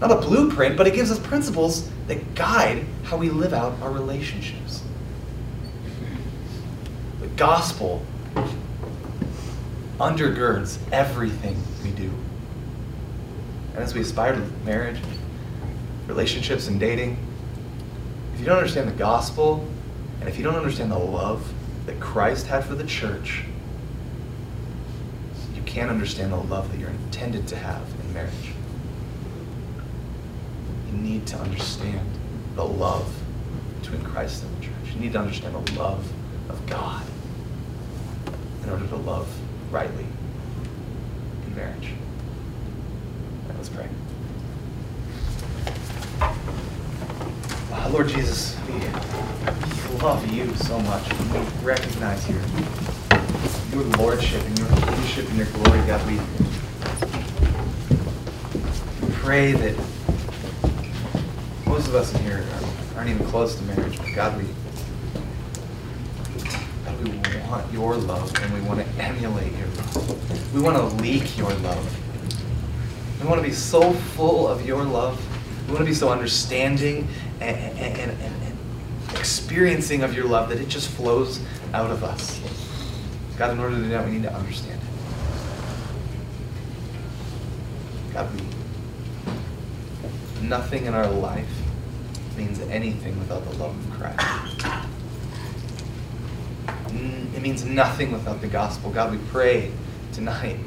not 0.00 0.12
a 0.12 0.16
blueprint, 0.16 0.76
but 0.76 0.86
it 0.86 0.94
gives 0.94 1.10
us 1.10 1.18
principles 1.18 1.90
that 2.06 2.34
guide 2.34 2.84
how 3.04 3.16
we 3.16 3.30
live 3.30 3.52
out 3.52 3.74
our 3.82 3.90
relationships. 3.90 4.82
The 7.20 7.26
gospel 7.28 8.02
undergirds 9.98 10.78
everything 10.92 11.60
we 11.82 11.90
do. 11.90 12.10
And 13.74 13.78
as 13.82 13.94
we 13.94 14.00
aspire 14.00 14.34
to 14.34 14.40
marriage, 14.64 14.98
relationships, 16.06 16.68
and 16.68 16.78
dating, 16.78 17.16
if 18.34 18.40
you 18.40 18.46
don't 18.46 18.58
understand 18.58 18.88
the 18.88 18.92
gospel, 18.92 19.66
and 20.20 20.28
if 20.28 20.38
you 20.38 20.44
don't 20.44 20.54
understand 20.54 20.92
the 20.92 20.98
love 20.98 21.52
that 21.86 21.98
Christ 21.98 22.46
had 22.46 22.64
for 22.64 22.74
the 22.74 22.84
church, 22.84 23.44
you 25.54 25.62
can't 25.62 25.90
understand 25.90 26.32
the 26.32 26.36
love 26.36 26.70
that 26.70 26.78
you're 26.78 26.90
intended 26.90 27.48
to 27.48 27.56
have 27.56 27.82
in 28.00 28.14
marriage. 28.14 28.47
You 30.90 30.98
need 30.98 31.26
to 31.28 31.36
understand 31.36 32.08
the 32.54 32.64
love 32.64 33.12
between 33.80 34.02
Christ 34.02 34.42
and 34.42 34.56
the 34.56 34.66
church. 34.66 34.94
You 34.94 35.00
need 35.00 35.12
to 35.12 35.20
understand 35.20 35.54
the 35.54 35.72
love 35.78 36.10
of 36.48 36.66
God 36.66 37.04
in 38.62 38.70
order 38.70 38.86
to 38.86 38.96
love 38.96 39.28
rightly 39.70 40.06
in 41.46 41.56
marriage. 41.56 41.90
Right, 43.46 43.56
let's 43.56 43.68
pray. 43.68 43.88
Uh, 47.70 47.90
Lord 47.90 48.08
Jesus, 48.08 48.56
we 48.66 48.80
love 49.98 50.30
you 50.32 50.54
so 50.56 50.78
much. 50.80 51.08
We 51.12 51.38
recognize 51.64 52.28
your, 52.28 52.40
your 53.72 53.84
lordship 53.96 54.42
and 54.44 54.58
your 54.58 54.68
kingship 54.68 55.28
and 55.28 55.36
your 55.36 55.46
glory, 55.46 55.86
God. 55.86 56.06
We 56.06 56.18
pray 59.12 59.52
that 59.52 59.74
most 61.78 61.88
of 61.90 61.94
us 61.94 62.12
in 62.12 62.22
here 62.22 62.44
aren't 62.96 63.08
even 63.08 63.24
close 63.28 63.54
to 63.54 63.62
marriage, 63.62 63.96
but 63.98 64.12
God, 64.12 64.36
we, 64.36 64.48
God, 66.84 67.08
we 67.08 67.10
want 67.48 67.72
your 67.72 67.94
love 67.96 68.34
and 68.42 68.52
we 68.52 68.60
want 68.62 68.80
to 68.80 68.86
emulate 69.00 69.52
your 69.52 69.68
love. 69.68 70.54
We 70.54 70.60
want 70.60 70.76
to 70.76 70.82
leak 71.00 71.38
your 71.38 71.54
love. 71.54 73.20
We 73.20 73.28
want 73.28 73.40
to 73.40 73.46
be 73.46 73.54
so 73.54 73.92
full 73.92 74.48
of 74.48 74.66
your 74.66 74.82
love. 74.82 75.24
We 75.68 75.74
want 75.74 75.84
to 75.84 75.88
be 75.88 75.94
so 75.94 76.10
understanding 76.10 77.06
and, 77.40 77.56
and, 77.56 78.10
and, 78.10 78.22
and 78.22 78.58
experiencing 79.16 80.02
of 80.02 80.14
your 80.14 80.24
love 80.24 80.48
that 80.48 80.58
it 80.58 80.68
just 80.68 80.88
flows 80.88 81.38
out 81.74 81.92
of 81.92 82.02
us. 82.02 82.40
God, 83.36 83.52
in 83.52 83.60
order 83.60 83.76
to 83.76 83.82
do 83.82 83.88
that, 83.90 84.04
we 84.04 84.10
need 84.10 84.24
to 84.24 84.34
understand 84.34 84.80
it. 84.82 84.88
God, 88.14 88.28
we, 88.34 88.42
nothing 90.48 90.86
in 90.86 90.94
our 90.94 91.08
life 91.08 91.57
means 92.38 92.60
anything 92.60 93.18
without 93.18 93.44
the 93.44 93.56
love 93.58 93.76
of 93.76 93.98
Christ. 93.98 94.58
Mm, 96.88 97.34
it 97.34 97.42
means 97.42 97.64
nothing 97.64 98.12
without 98.12 98.40
the 98.40 98.48
gospel. 98.48 98.90
God, 98.90 99.12
we 99.12 99.18
pray 99.28 99.70
tonight 100.12 100.58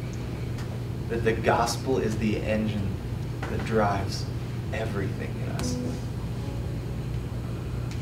that 1.10 1.24
the 1.24 1.34
gospel 1.34 1.98
is 1.98 2.18
the 2.18 2.38
engine 2.42 2.88
that 3.50 3.66
drives 3.66 4.26
everything 4.74 5.34
in 5.44 5.50
us 5.56 5.78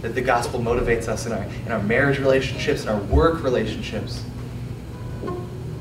that 0.01 0.15
the 0.15 0.21
gospel 0.21 0.59
motivates 0.59 1.07
us 1.07 1.25
in 1.25 1.33
our, 1.33 1.43
in 1.65 1.71
our 1.71 1.81
marriage 1.83 2.19
relationships, 2.19 2.83
in 2.83 2.89
our 2.89 3.01
work 3.03 3.43
relationships. 3.43 4.23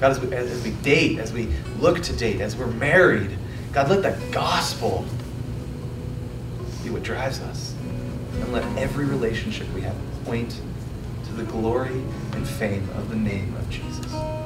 God, 0.00 0.12
as 0.12 0.20
we, 0.20 0.32
as 0.34 0.62
we 0.62 0.70
date, 0.70 1.18
as 1.18 1.32
we 1.32 1.48
look 1.78 2.02
to 2.02 2.12
date, 2.12 2.40
as 2.40 2.56
we're 2.56 2.66
married, 2.66 3.36
God, 3.72 3.90
let 3.90 4.02
the 4.02 4.32
gospel 4.32 5.04
be 6.82 6.90
what 6.90 7.02
drives 7.02 7.40
us. 7.40 7.74
And 8.40 8.52
let 8.52 8.64
every 8.78 9.04
relationship 9.04 9.66
we 9.74 9.80
have 9.82 9.96
point 10.24 10.60
to 11.26 11.32
the 11.32 11.44
glory 11.44 12.02
and 12.32 12.46
fame 12.46 12.88
of 12.96 13.10
the 13.10 13.16
name 13.16 13.54
of 13.56 13.68
Jesus. 13.68 14.37